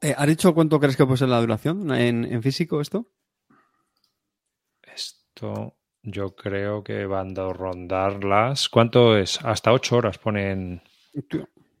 [0.00, 3.06] Eh, ¿Has dicho cuánto crees que puede ser la duración en, en físico esto?
[5.42, 5.74] Esto
[6.04, 8.68] yo creo que van a rondarlas.
[8.68, 9.40] ¿Cuánto es?
[9.44, 10.80] Hasta 8 horas ponen.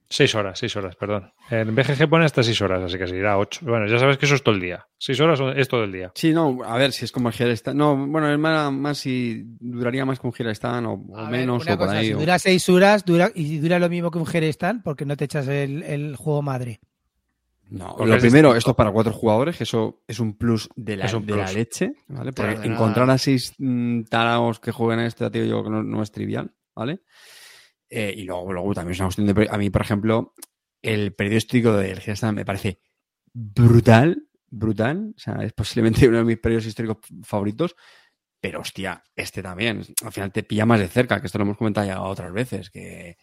[0.08, 1.32] 6 horas, 6 horas, perdón.
[1.48, 3.60] En BGG pone hasta 6 horas, así que se irá 8.
[3.64, 4.84] Bueno, ya sabes que eso es todo el día.
[4.98, 6.10] 6 horas es todo el día.
[6.16, 7.72] Sí, no, a ver si es como el.
[7.72, 11.62] No, bueno, es más, más si duraría más que un Stand o, o ver, menos
[11.62, 12.08] una o por cosa, ahí.
[12.08, 15.16] si o- dura seis horas dura, y dura lo mismo que un Jerestán, porque no
[15.16, 16.80] te echas el, el juego madre.
[17.72, 21.16] No, lo primero, esto es para cuatro jugadores, que eso es un plus de la,
[21.16, 22.32] un de la leche, ¿vale?
[22.32, 25.64] Porque Claro, de encontrar a seis mm, taraos que jueguen a esto, tío, yo creo
[25.64, 27.00] que no, no es trivial, ¿vale?
[27.88, 29.48] Eh, y luego, luego también es una cuestión de...
[29.50, 30.34] A mí, por ejemplo,
[30.82, 32.80] el periodístico del Stand me parece
[33.32, 35.14] brutal, brutal.
[35.16, 37.74] O sea, es posiblemente uno de mis periodos históricos favoritos.
[38.40, 39.82] Pero, hostia, este también.
[40.04, 42.70] Al final te pilla más de cerca, que esto lo hemos comentado ya otras veces,
[42.70, 43.16] que...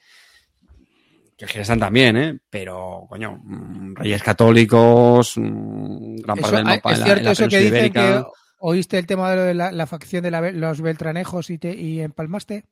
[1.48, 2.40] Que el Stand también, ¿eh?
[2.49, 7.20] Pero, coño, mm, reyes católicos, mm, gran parte Eso- del mapa es en la- cierto
[7.20, 8.28] en la eso que península dicen que ibérica.
[8.60, 11.74] oíste el tema de lo de la, la facción de la los Beltranejos y, te,
[11.76, 12.66] y empalmaste.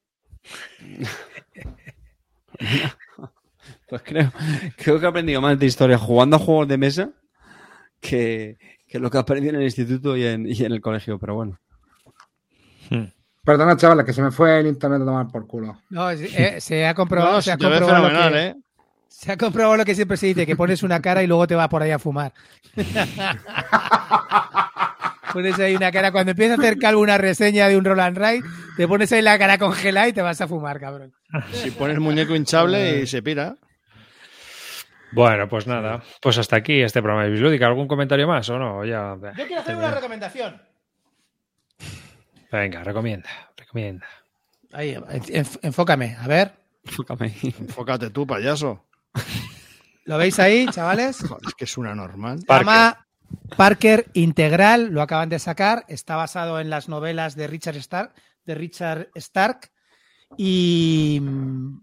[3.89, 4.31] Pues creo,
[4.77, 7.10] creo que he aprendido más de historia jugando a juegos de mesa
[8.02, 8.57] que,
[8.88, 11.60] que lo que aprendí en el instituto y en, y en el colegio, pero bueno.
[13.48, 15.78] Perdona, chavales, que se me fue el internet a tomar por culo.
[15.90, 18.56] No, eh, se ha comprobado, No, se, ha comprobado lo que, ¿eh?
[19.07, 21.56] se ha comprobado lo que siempre se dice, que pones una cara y luego te
[21.56, 22.34] va por ahí a fumar.
[25.34, 28.44] pones ahí una cara, cuando empieza a hacer calvo una reseña de un Roland Ride,
[28.76, 31.14] te pones ahí la cara congelada y te vas a fumar, cabrón.
[31.53, 33.56] Si pones muñeco hinchable y se pira.
[35.14, 36.03] Bueno, pues nada.
[36.22, 37.68] Pues hasta aquí este programa de Bislúdica.
[37.68, 38.84] ¿Algún comentario más o no?
[38.84, 39.15] Ya...
[39.38, 40.61] Yo quiero hacer una recomendación.
[42.52, 44.06] Venga, recomienda, recomienda.
[44.74, 46.53] Ahí, enf- enfócame, a ver.
[46.86, 47.34] Enfócame.
[47.44, 48.86] Enfócate tú, payaso.
[50.06, 51.19] ¿Lo veis ahí, chavales?
[51.22, 52.40] Joder, es que es una normal.
[52.40, 53.07] Se llama
[53.57, 58.14] Parker Integral, lo acaban de sacar, está basado en las novelas de Richard Stark,
[58.45, 59.72] de Richard Stark
[60.38, 61.82] y mm,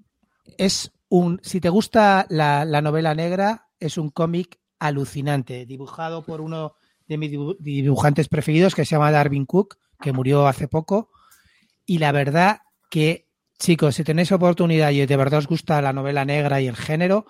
[0.56, 6.40] es un, si te gusta la, la novela negra, es un cómic alucinante, dibujado por
[6.40, 6.74] uno
[7.06, 11.10] de mis dibu- dibujantes preferidos que se llama Darwin Cook, que murió hace poco,
[11.86, 12.58] y la verdad
[12.90, 13.26] que,
[13.58, 17.26] chicos, si tenéis oportunidad y de verdad os gusta la novela negra y el género,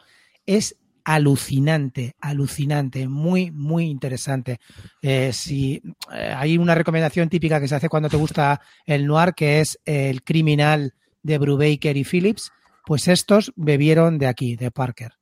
[0.46, 4.58] es alucinante, alucinante, muy, muy interesante.
[5.02, 5.82] Eh, si
[6.12, 9.78] eh, hay una recomendación típica que se hace cuando te gusta el noir, que es
[9.84, 12.52] el criminal de Brubaker y Phillips,
[12.86, 15.12] pues estos bebieron de aquí, de Parker.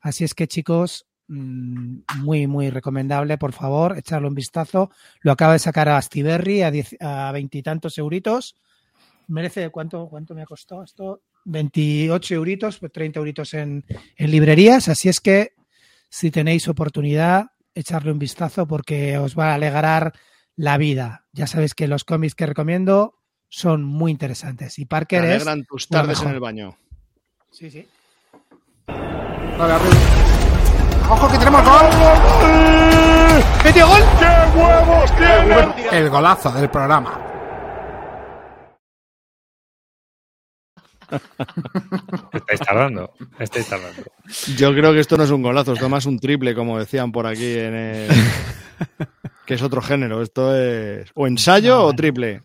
[0.00, 4.90] Así es que, chicos, muy, muy recomendable, por favor, echarle un vistazo.
[5.20, 8.56] Lo acaba de sacar a Astiberri a diez- a veintitantos euritos.
[9.28, 11.22] Merece, ¿cuánto, ¿cuánto me ha costado esto?
[11.46, 13.84] 28 euritos, pues 30 euritos en,
[14.16, 14.88] en librerías.
[14.88, 15.52] Así es que,
[16.08, 20.12] si tenéis oportunidad, echarle un vistazo porque os va a alegrar
[20.54, 21.26] la vida.
[21.32, 23.14] Ya sabéis que los cómics que recomiendo
[23.48, 24.78] son muy interesantes.
[24.78, 25.30] Y Parker es.
[25.34, 26.76] alegran tus tardes en el baño.
[27.50, 27.86] Sí, sí.
[28.86, 30.45] Vale, arriba.
[31.08, 31.86] ¡Ojo que tenemos gol!
[33.64, 34.02] ¡Metió gol!
[35.92, 37.20] El golazo del programa.
[42.32, 44.02] Estáis tardando, estáis tardando.
[44.56, 47.26] Yo creo que esto no es un golazo, esto más un triple, como decían por
[47.26, 48.08] aquí en el...
[49.46, 50.20] que es otro género.
[50.22, 52.42] Esto es o ensayo No, o triple.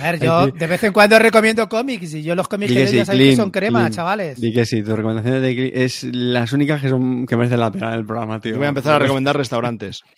[0.00, 2.96] A ver, yo de vez en cuando recomiendo cómics y yo los cómics que sí,
[2.96, 4.40] ya sabéis que Clint, son crema, chavales.
[4.40, 7.70] Di que sí, tus recomendaciones de Clint es las únicas que son que merecen la
[7.70, 8.52] pena del programa, tío.
[8.52, 10.02] Yo voy a empezar a recomendar restaurantes.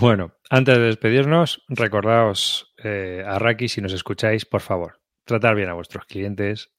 [0.00, 5.74] Bueno, antes de despedirnos, recordaos, eh, Arraki, si nos escucháis, por favor, tratar bien a
[5.74, 6.70] vuestros clientes,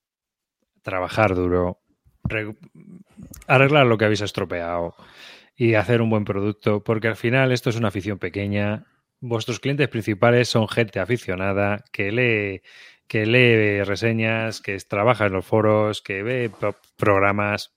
[0.84, 1.80] trabajar duro,
[2.24, 2.56] re-
[3.48, 4.96] arreglar lo que habéis estropeado
[5.56, 8.86] y hacer un buen producto, porque al final esto es una afición pequeña.
[9.22, 12.62] Vuestros clientes principales son gente aficionada que lee,
[13.08, 17.74] que lee reseñas, que trabaja en los foros, que ve pro- programas.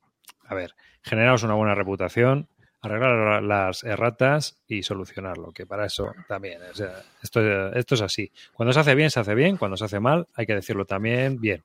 [0.47, 2.49] A ver, generaos una buena reputación,
[2.81, 8.31] arreglar las erratas y solucionarlo, que para eso también, o sea, esto, esto es así.
[8.53, 11.41] Cuando se hace bien, se hace bien, cuando se hace mal, hay que decirlo también
[11.41, 11.65] bien,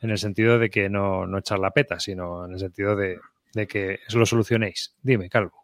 [0.00, 3.18] en el sentido de que no, no echar la peta, sino en el sentido de,
[3.54, 4.94] de que lo solucionéis.
[5.02, 5.59] Dime, Calvo.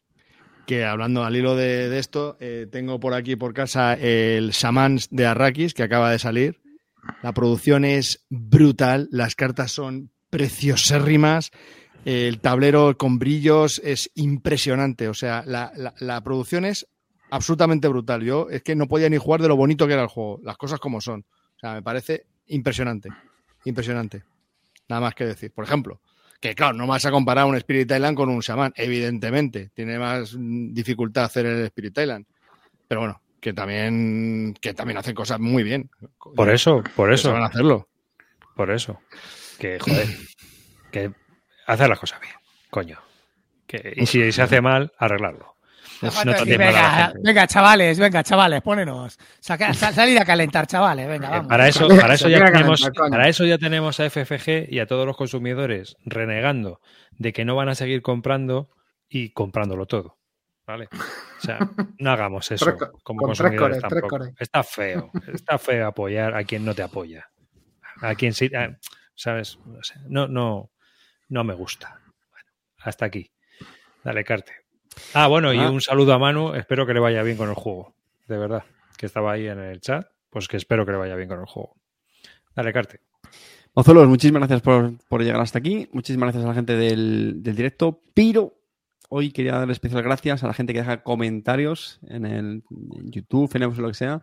[0.66, 5.26] Que hablando al hilo de, esto, eh, tengo por aquí por casa el Samans de
[5.26, 6.60] Arrakis que acaba de salir.
[7.22, 11.50] La producción es brutal, las cartas son preciosérrimas,
[12.04, 16.86] el tablero con brillos es impresionante, o sea, la, la- la producción es
[17.30, 18.22] absolutamente brutal.
[18.22, 20.56] Yo es que no podía ni jugar de lo bonito que era el juego, las
[20.56, 21.24] cosas como son.
[21.56, 23.08] O sea, me parece impresionante,
[23.64, 24.24] impresionante.
[24.88, 25.52] Nada más que decir.
[25.52, 26.00] Por ejemplo,
[26.40, 29.70] que claro, no vas a comparar un Spirit Island con un Shaman, evidentemente.
[29.74, 32.26] Tiene más mm, dificultad hacer el Spirit Island.
[32.88, 35.90] Pero bueno, que también, que también hacen cosas muy bien.
[36.34, 37.88] Por eso, por eso, saben hacerlo.
[38.54, 39.00] por eso.
[39.58, 40.08] Que, joder,
[40.92, 41.12] que
[41.66, 42.34] hacer las cosas bien,
[42.70, 42.98] coño.
[43.66, 45.55] Que, y si se hace mal, arreglarlo.
[46.02, 46.58] No decir,
[47.22, 49.18] venga, chavales, venga, chavales, pónenos.
[49.40, 51.46] Saca, sal- salir a calentar, chavales, venga, Eh, vamos.
[51.48, 54.86] Para eso, Se para eso ya tenemos, para eso ya tenemos a FFG y a
[54.86, 56.80] todos los consumidores renegando
[57.12, 58.70] de que no van a seguir comprando
[59.08, 60.18] y comprándolo todo.
[60.66, 60.88] ¿Vale?
[60.92, 61.58] O sea,
[62.00, 62.64] no hagamos eso
[63.04, 64.16] como consumidores tampoco.
[64.40, 65.10] Está feo.
[65.32, 67.30] Está feo apoyar a quien no te apoya.
[68.02, 68.76] A quien sí, a-
[69.14, 69.58] ¿sabes?
[69.64, 70.72] No, sé, no, no,
[71.28, 72.00] no me gusta.
[72.30, 72.50] Bueno,
[72.80, 73.30] hasta aquí.
[74.02, 74.52] Dale, Carte.
[75.14, 75.70] Ah, bueno, y Ah.
[75.70, 76.54] un saludo a Manu.
[76.54, 77.94] Espero que le vaya bien con el juego.
[78.28, 78.64] De verdad.
[78.96, 80.06] Que estaba ahí en el chat.
[80.30, 81.76] Pues que espero que le vaya bien con el juego.
[82.54, 83.00] Dale, Carte.
[83.74, 85.88] Mozuelos, muchísimas gracias por, por llegar hasta aquí.
[85.92, 88.02] Muchísimas gracias a la gente del, del directo.
[88.14, 88.54] Pero
[89.08, 92.64] hoy quería darle especial gracias a la gente que deja comentarios en el
[92.96, 94.22] en YouTube, en o lo que sea.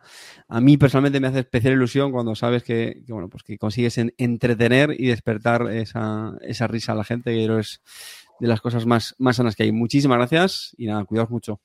[0.49, 3.97] A mí personalmente me hace especial ilusión cuando sabes que, que, bueno, pues que consigues
[3.99, 7.81] en- entretener y despertar esa, esa risa a la gente, que es
[8.43, 9.71] de las cosas más, más sanas que hay.
[9.71, 11.61] Muchísimas gracias y nada, cuidaos mucho.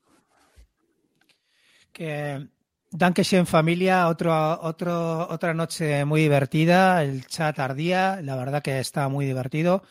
[1.92, 2.46] Que
[2.92, 9.08] Dankeschön familia, otro, otro, otra noche muy divertida, el chat ardía, la verdad que está
[9.08, 9.82] muy divertido.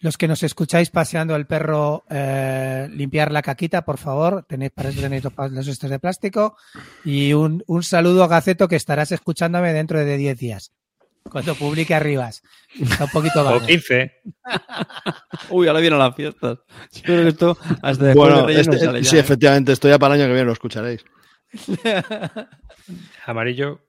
[0.00, 4.90] Los que nos escucháis paseando el perro, eh, limpiar la caquita, por favor, tenéis para
[4.90, 6.58] eso tenéis los los estos de plástico.
[7.02, 10.72] Y un, un saludo a Gaceto que estarás escuchándome dentro de 10 días,
[11.30, 12.42] cuando publique Arribas.
[12.80, 13.60] Está un poquito O vago.
[13.66, 14.12] 15.
[15.50, 16.58] Uy, ahora vienen las fiestas.
[16.92, 19.20] Yo creo que esto hasta después Bueno, de Reyes no este- sale ya, sí, ¿eh?
[19.20, 21.04] efectivamente, esto ya para el año que viene lo escucharéis.
[23.26, 23.80] Amarillo.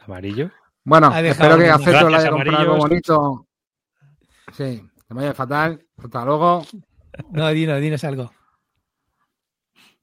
[0.00, 0.50] Amarillo.
[0.84, 3.46] Bueno, Ha espero que Gaceto le haya comprado algo bonito.
[4.52, 5.82] Sí, que me vaya fatal.
[5.96, 6.66] Hasta luego.
[7.30, 8.32] No, dinos, dinos algo.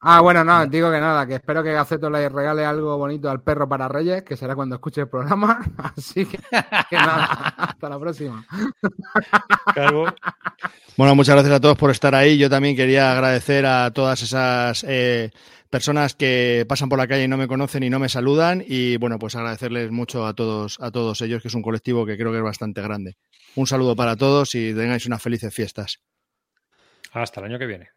[0.03, 3.43] Ah, bueno, no, digo que nada, que espero que Gaceto le regale algo bonito al
[3.43, 5.59] perro para Reyes, que será cuando escuche el programa.
[5.95, 6.39] Así que,
[6.89, 7.25] que nada,
[7.57, 8.43] hasta la próxima.
[9.75, 10.07] Calvo.
[10.97, 12.39] Bueno, muchas gracias a todos por estar ahí.
[12.39, 15.29] Yo también quería agradecer a todas esas eh,
[15.69, 18.63] personas que pasan por la calle y no me conocen y no me saludan.
[18.67, 22.17] Y bueno, pues agradecerles mucho a todos, a todos ellos, que es un colectivo que
[22.17, 23.17] creo que es bastante grande.
[23.55, 25.99] Un saludo para todos y tengáis unas felices fiestas.
[27.13, 27.89] Hasta el año que viene.